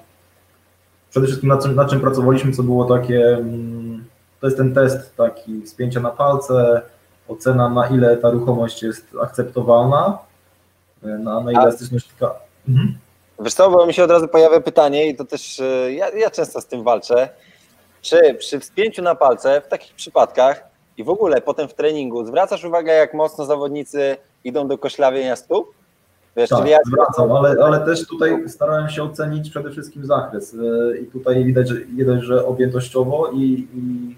przede 1.11 1.27
wszystkim 1.27 1.49
na 1.49 1.59
czym, 1.59 1.75
na 1.75 1.85
czym 1.85 2.01
pracowaliśmy, 2.01 2.53
co 2.53 2.63
było 2.63 2.85
takie, 2.85 3.27
mm, 3.29 4.05
to 4.41 4.47
jest 4.47 4.57
ten 4.57 4.75
test 4.75 5.17
taki 5.17 5.63
wspięcia 5.63 6.01
na 6.01 6.11
palce, 6.11 6.83
ocena 7.29 7.69
na 7.69 7.87
ile 7.87 8.17
ta 8.17 8.31
ruchomość 8.31 8.83
jest 8.83 9.07
akceptowalna, 9.23 10.19
na, 11.03 11.41
na 11.41 11.53
ile 11.53 11.61
elastyczność 11.61 12.09
tka. 12.09 12.35
Mhm. 12.69 12.99
Wiesz 13.41 13.55
co, 13.55 13.71
bo 13.71 13.87
mi 13.87 13.95
się 13.95 14.05
od 14.05 14.11
razu 14.11 14.29
pojawia 14.29 14.61
pytanie 14.61 15.09
i 15.09 15.17
to 15.17 15.25
też 15.25 15.61
e, 15.61 15.93
ja, 15.93 16.11
ja 16.11 16.31
często 16.31 16.61
z 16.61 16.67
tym 16.67 16.83
walczę, 16.83 17.29
czy 18.03 18.35
przy 18.35 18.61
wspięciu 18.61 19.03
na 19.03 19.15
palce 19.15 19.61
w 19.61 19.69
takich 19.69 19.95
przypadkach 19.95 20.65
i 20.97 21.05
w 21.05 21.09
ogóle 21.09 21.41
potem 21.41 21.69
w 21.69 21.75
treningu 21.75 22.27
zwracasz 22.27 22.65
uwagę, 22.65 22.93
jak 22.93 23.15
mocno 23.15 23.45
zawodnicy 23.45 24.17
idą 24.45 24.69
do 24.69 24.79
koślawienia 24.79 25.37
stóp? 25.37 25.75
Wiesz, 26.37 26.51
tak, 26.51 26.69
ja... 26.69 26.79
zwracam, 26.87 27.33
ale, 27.33 27.65
ale 27.65 27.81
też 27.81 28.07
tutaj 28.07 28.49
starałem 28.49 28.89
się 28.89 29.03
ocenić 29.03 29.51
przede 29.51 29.71
wszystkim 29.71 30.07
zakres 30.07 30.55
e, 30.55 30.99
i 30.99 31.07
tutaj 31.07 31.45
widać, 31.45 31.69
że, 31.69 31.77
widać, 31.77 32.23
że 32.23 32.47
objętościowo 32.47 33.31
i, 33.31 33.69
i 33.75 34.17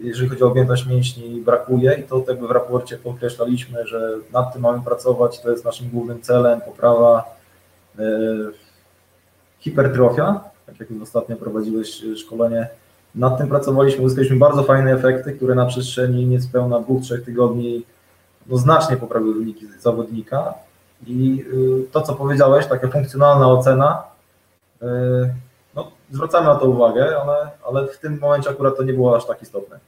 jeżeli 0.00 0.28
chodzi 0.28 0.42
o 0.42 0.46
objętość 0.46 0.86
mięśni 0.86 1.40
brakuje 1.40 1.92
i 1.92 2.02
to 2.02 2.24
jakby 2.28 2.48
w 2.48 2.50
raporcie 2.50 2.98
podkreślaliśmy, 2.98 3.86
że 3.86 4.10
nad 4.32 4.52
tym 4.52 4.62
mamy 4.62 4.82
pracować, 4.82 5.40
to 5.40 5.50
jest 5.50 5.64
naszym 5.64 5.88
głównym 5.88 6.22
celem, 6.22 6.60
poprawa 6.60 7.34
e, 7.98 8.02
hipertrofia, 9.58 10.40
tak 10.66 10.80
jak 10.80 10.88
ostatnio 11.02 11.36
prowadziłeś 11.36 12.02
szkolenie, 12.16 12.68
nad 13.14 13.38
tym 13.38 13.48
pracowaliśmy, 13.48 14.04
uzyskaliśmy 14.04 14.36
bardzo 14.36 14.62
fajne 14.62 14.92
efekty, 14.92 15.32
które 15.32 15.54
na 15.54 15.66
przestrzeni 15.66 16.26
niespełna 16.26 16.80
dwóch, 16.80 17.02
trzech 17.02 17.24
tygodni 17.24 17.86
no, 18.46 18.56
znacznie 18.56 18.96
poprawiły 18.96 19.34
wyniki 19.34 19.66
zawodnika. 19.78 20.54
I 21.06 21.44
y, 21.52 21.90
to, 21.92 22.00
co 22.00 22.14
powiedziałeś, 22.14 22.66
taka 22.66 22.88
funkcjonalna 22.88 23.48
ocena, 23.48 24.02
no, 25.74 25.90
zwracamy 26.10 26.46
na 26.46 26.54
to 26.54 26.66
uwagę, 26.66 27.20
ale, 27.22 27.50
ale 27.68 27.88
w 27.88 27.98
tym 27.98 28.18
momencie 28.18 28.50
akurat 28.50 28.76
to 28.76 28.82
nie 28.82 28.92
było 28.92 29.16
aż 29.16 29.26
tak 29.26 29.42
istotne. 29.42 29.78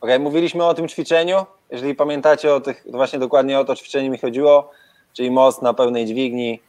Okay, 0.00 0.18
mówiliśmy 0.18 0.64
o 0.64 0.74
tym 0.74 0.88
ćwiczeniu. 0.88 1.46
Jeżeli 1.70 1.94
pamiętacie 1.94 2.54
o 2.54 2.60
tych, 2.60 2.84
to 2.84 2.90
właśnie 2.90 3.18
dokładnie 3.18 3.60
o 3.60 3.64
to 3.64 3.76
ćwiczenie 3.76 4.10
mi 4.10 4.18
chodziło, 4.18 4.70
czyli 5.12 5.30
most 5.30 5.62
na 5.62 5.74
pełnej 5.74 6.06
dźwigni. 6.06 6.60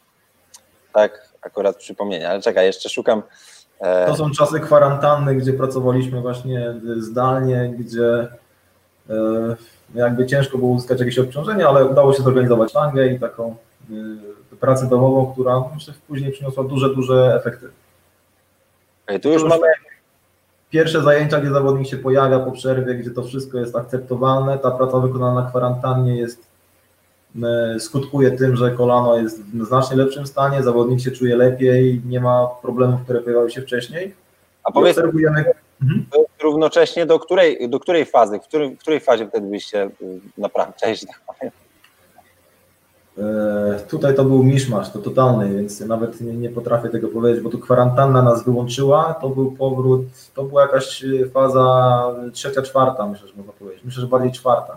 Tak, 0.92 1.28
akurat 1.42 1.76
przypomnienie, 1.76 2.30
ale 2.30 2.42
czekaj, 2.42 2.66
jeszcze 2.66 2.88
szukam. 2.88 3.22
E, 3.80 4.06
to 4.06 4.16
są 4.16 4.30
czasy 4.30 4.60
kwarantanny, 4.60 5.34
gdzie 5.34 5.52
pracowaliśmy 5.52 6.20
właśnie 6.20 6.74
zdalnie, 6.96 7.74
gdzie 7.78 8.28
e, 9.10 9.56
jakby 9.94 10.26
ciężko 10.26 10.58
było 10.58 10.70
uzyskać 10.70 11.00
jakieś 11.00 11.18
obciążenie, 11.18 11.68
ale 11.68 11.84
udało 11.84 12.12
się 12.12 12.22
zorganizować 12.22 12.74
langę 12.74 13.06
i 13.06 13.20
taką 13.20 13.56
Y, 14.52 14.56
pracę 14.56 14.88
domową, 14.88 15.32
która 15.32 15.64
myślę 15.74 15.94
później 16.08 16.32
przyniosła 16.32 16.64
duże, 16.64 16.94
duże 16.94 17.34
efekty. 17.40 17.70
Okay, 19.06 19.20
tu 19.20 19.32
już 19.32 19.44
mamy 19.44 19.66
pierwsze 20.70 21.02
zajęcia, 21.02 21.40
gdzie 21.40 21.50
zawodnik 21.50 21.88
się 21.88 21.96
pojawia 21.96 22.38
po 22.38 22.52
przerwie, 22.52 22.94
gdzie 22.94 23.10
to 23.10 23.22
wszystko 23.22 23.58
jest 23.58 23.76
akceptowalne. 23.76 24.58
Ta 24.58 24.70
praca 24.70 24.98
wykonana 24.98 25.40
na 25.40 25.50
kwarantannie 25.50 26.16
jest, 26.16 26.46
y, 27.76 27.80
skutkuje 27.80 28.30
tym, 28.30 28.56
że 28.56 28.70
kolano 28.70 29.18
jest 29.18 29.42
w 29.42 29.64
znacznie 29.64 29.96
lepszym 29.96 30.26
stanie, 30.26 30.62
zawodnik 30.62 31.00
się 31.00 31.10
czuje 31.10 31.36
lepiej, 31.36 32.02
nie 32.06 32.20
ma 32.20 32.46
problemów, 32.62 33.00
które 33.04 33.20
pojawiały 33.20 33.50
się 33.50 33.62
wcześniej. 33.62 34.14
A 34.64 34.72
powiedz, 34.72 34.98
obserwujemy... 34.98 35.44
Mhm. 35.82 36.06
równocześnie 36.42 37.06
do 37.06 37.18
której, 37.18 37.70
do 37.70 37.80
której 37.80 38.04
fazy, 38.06 38.38
w, 38.38 38.42
której, 38.42 38.76
w 38.76 38.78
której 38.78 39.00
fazie 39.00 39.28
wtedy 39.28 39.46
byście 39.46 39.84
y, 39.84 39.90
naprawdę, 40.38 40.74
cześć, 40.80 41.06
tak 41.06 41.20
powiem? 41.26 41.52
E, 43.20 43.80
tutaj 43.88 44.14
to 44.14 44.24
był 44.24 44.42
miszmasz, 44.42 44.90
to 44.90 44.98
totalny, 44.98 45.54
więc 45.54 45.80
nawet 45.80 46.20
nie, 46.20 46.32
nie, 46.32 46.50
potrafię 46.50 46.88
tego 46.88 47.08
powiedzieć, 47.08 47.42
bo 47.42 47.50
tu 47.50 47.58
kwarantanna 47.58 48.22
nas 48.22 48.44
wyłączyła, 48.44 49.14
to 49.14 49.28
był 49.28 49.52
powrót, 49.52 50.00
to 50.34 50.44
była 50.44 50.62
jakaś 50.62 51.04
faza 51.32 52.02
trzecia, 52.32 52.62
czwarta, 52.62 53.06
myślę, 53.06 53.28
że 53.28 53.34
można 53.36 53.52
powiedzieć. 53.52 53.84
Myślę, 53.84 54.00
że 54.00 54.06
bardziej 54.06 54.32
czwarta. 54.32 54.76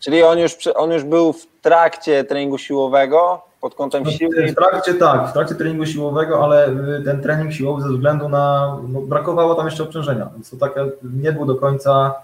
Czyli 0.00 0.22
on 0.22 0.38
już, 0.38 0.56
on 0.74 0.92
już 0.92 1.04
był 1.04 1.32
w 1.32 1.46
trakcie 1.62 2.24
treningu 2.24 2.58
siłowego 2.58 3.42
pod 3.60 3.74
kątem 3.74 4.02
no, 4.02 4.10
siły? 4.10 4.46
W 4.46 4.54
trakcie 4.54 4.94
tak, 4.94 5.28
w 5.30 5.32
trakcie 5.32 5.54
treningu 5.54 5.86
siłowego, 5.86 6.44
ale 6.44 6.68
y, 6.68 7.02
ten 7.04 7.22
trening 7.22 7.52
siłowy 7.52 7.82
ze 7.82 7.88
względu 7.88 8.28
na, 8.28 8.78
no, 8.88 9.00
brakowało 9.00 9.54
tam 9.54 9.66
jeszcze 9.66 9.82
obciążenia, 9.82 10.28
więc 10.34 10.50
to 10.50 10.56
tak 10.56 10.74
nie 11.02 11.32
był 11.32 11.46
do 11.46 11.54
końca 11.54 12.14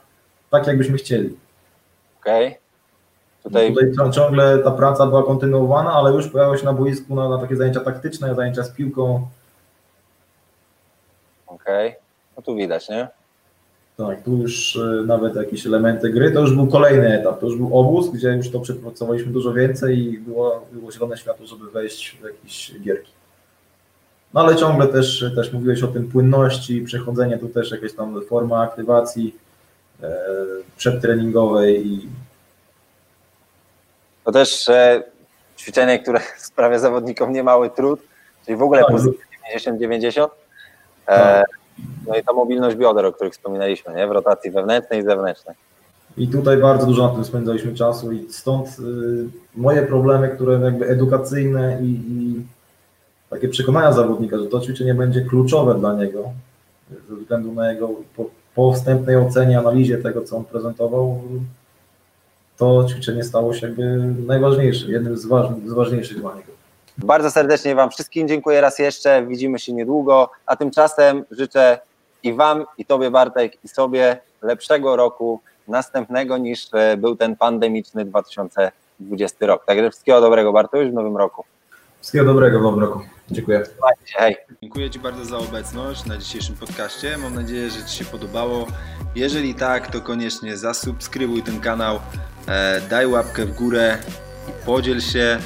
tak, 0.51 0.67
jakbyśmy 0.67 0.99
chcieli. 0.99 1.37
Okej. 2.21 2.47
Okay. 2.47 2.68
Tutaj... 3.49 3.75
Tutaj 3.75 4.11
ciągle 4.13 4.59
ta 4.59 4.71
praca 4.71 5.07
była 5.07 5.23
kontynuowana, 5.23 5.93
ale 5.93 6.13
już 6.13 6.29
pojawiło 6.29 6.57
się 6.57 6.65
na 6.65 6.73
boisku 6.73 7.15
na, 7.15 7.29
na 7.29 7.39
takie 7.39 7.57
zajęcia 7.57 7.81
taktyczne, 7.81 8.35
zajęcia 8.35 8.63
z 8.63 8.71
piłką. 8.71 9.27
Okej, 11.47 11.89
okay. 11.89 12.01
no 12.37 12.43
tu 12.43 12.57
widać, 12.57 12.89
nie? 12.89 13.09
Tak, 13.97 14.23
tu 14.23 14.37
już 14.37 14.77
y, 14.77 15.05
nawet 15.07 15.37
jakieś 15.37 15.67
elementy 15.67 16.11
gry, 16.11 16.31
to 16.31 16.41
już 16.41 16.55
był 16.55 16.67
kolejny 16.67 17.21
etap, 17.21 17.41
to 17.41 17.47
już 17.47 17.57
był 17.57 17.79
obóz, 17.79 18.11
gdzie 18.11 18.29
już 18.29 18.51
to 18.51 18.61
przepracowaliśmy 18.61 19.33
dużo 19.33 19.53
więcej 19.53 19.99
i 19.99 20.19
było, 20.19 20.67
było 20.73 20.93
zielone 20.93 21.17
światło, 21.17 21.47
żeby 21.47 21.71
wejść 21.71 22.17
w 22.21 22.25
jakieś 22.25 22.81
gierki. 22.81 23.13
No 24.35 24.41
ale 24.41 24.57
ciągle 24.57 24.87
też, 24.87 25.25
też 25.35 25.53
mówiłeś 25.53 25.83
o 25.83 25.89
tym 25.89 26.09
płynności, 26.09 26.83
przechodzenie, 26.83 27.39
tu 27.39 27.49
też 27.49 27.71
jakaś 27.71 27.93
tam 27.93 28.23
forma 28.23 28.63
aktywacji 28.63 29.37
e, 30.03 30.17
przedtreningowej 30.77 31.87
i 31.87 32.09
to 34.29 34.33
też 34.33 34.69
e, 34.69 35.03
ćwiczenie, 35.59 35.99
które 35.99 36.21
sprawia 36.39 36.79
zawodnikom 36.79 37.33
niemały 37.33 37.71
trud, 37.71 38.01
czyli 38.47 38.57
w 38.57 38.63
ogóle 38.63 38.81
tak. 38.81 38.91
pozycja 38.91 39.25
90-90. 39.57 40.25
E, 40.25 40.29
tak. 41.07 41.47
No 42.07 42.17
i 42.17 42.23
ta 42.23 42.33
mobilność 42.33 42.77
bioder, 42.77 43.07
o 43.07 43.13
których 43.13 43.33
wspominaliśmy, 43.33 43.95
nie? 43.95 44.07
w 44.07 44.11
rotacji 44.11 44.51
wewnętrznej 44.51 45.01
i 45.01 45.03
zewnętrznej. 45.03 45.57
I 46.17 46.29
tutaj 46.29 46.57
bardzo 46.57 46.87
dużo 46.87 47.09
na 47.09 47.15
tym 47.15 47.25
spędzaliśmy 47.25 47.75
czasu 47.75 48.13
i 48.13 48.33
stąd 48.33 48.69
y, 48.69 49.29
moje 49.57 49.83
problemy, 49.83 50.29
które 50.29 50.61
jakby 50.61 50.89
edukacyjne 50.89 51.79
i, 51.83 51.87
i, 51.87 52.47
takie 53.31 53.49
przekonania 53.49 53.93
zawodnika, 53.93 54.39
że 54.39 54.47
to 54.47 54.61
ćwiczenie 54.61 54.95
będzie 54.95 55.21
kluczowe 55.21 55.75
dla 55.75 55.95
niego 55.95 56.31
ze 57.09 57.17
względu 57.17 57.53
na 57.53 57.73
jego 57.73 57.89
po, 58.17 58.25
po 58.55 58.73
wstępnej 58.73 59.17
ocenie, 59.17 59.59
analizie 59.59 59.99
tego, 59.99 60.23
co 60.23 60.37
on 60.37 60.45
prezentował, 60.45 61.23
to 62.59 62.85
ćwiczenie 62.89 63.25
stało 63.25 63.55
się 63.55 63.67
jakby 63.67 64.15
najważniejszym, 64.27 64.91
jednym 64.91 65.17
z, 65.17 65.27
ważnych, 65.27 65.71
z 65.71 65.73
ważniejszych 65.73 66.21
dla 66.21 66.35
niego. 66.35 66.53
Bardzo 66.99 67.31
serdecznie 67.31 67.75
Wam 67.75 67.91
wszystkim 67.91 68.29
dziękuję 68.29 68.61
raz 68.61 68.79
jeszcze. 68.79 69.27
Widzimy 69.27 69.59
się 69.59 69.73
niedługo, 69.73 70.31
a 70.47 70.57
tymczasem 70.57 71.25
życzę 71.31 71.79
i 72.23 72.35
Wam, 72.35 72.65
i 72.79 72.85
Tobie, 72.85 73.11
Bartek, 73.11 73.65
i 73.65 73.69
sobie 73.69 74.21
lepszego 74.43 74.97
roku 74.97 75.41
następnego 75.69 76.39
niż 76.39 76.69
e, 76.75 76.97
był 76.97 77.17
ten 77.17 77.37
pandemiczny 77.37 78.05
2020 78.05 79.47
rok. 79.47 79.65
Także 79.67 79.91
wszystkiego 79.91 80.21
dobrego, 80.21 80.53
Bartuś, 80.53 80.89
w 80.89 80.93
nowym 80.93 81.17
roku. 81.17 81.45
Wszystkiego 82.01 82.25
dobrego 82.25 82.59
w 82.59 82.63
nowym 82.63 82.81
roku. 82.81 83.01
Dziękuję. 83.31 83.63
Hej. 84.17 84.37
Dziękuję 84.63 84.91
Ci 84.91 84.99
bardzo 84.99 85.25
za 85.25 85.39
obecność 85.39 86.07
na 86.07 86.17
dzisiejszym 86.17 86.55
podcaście. 86.55 87.19
Mam 87.19 87.35
nadzieję, 87.35 87.71
że 87.71 87.85
Ci 87.85 87.99
się 87.99 88.05
podobało. 88.05 88.67
Jeżeli 89.15 89.55
tak, 89.55 89.91
to 89.93 90.01
koniecznie 90.01 90.57
zasubskrybuj 90.57 91.43
ten 91.43 91.61
kanał, 91.61 91.99
daj 92.91 93.07
łapkę 93.07 93.47
w 93.47 93.55
górę 93.55 93.99
i 94.49 94.67
podziel 94.67 95.01
się 95.01 95.39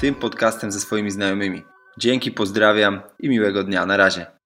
tym 0.00 0.14
podcastem 0.14 0.72
ze 0.72 0.80
swoimi 0.80 1.10
znajomymi. 1.10 1.62
Dzięki, 1.98 2.30
pozdrawiam 2.30 3.00
i 3.18 3.28
miłego 3.28 3.64
dnia. 3.64 3.86
Na 3.86 3.96
razie. 3.96 4.37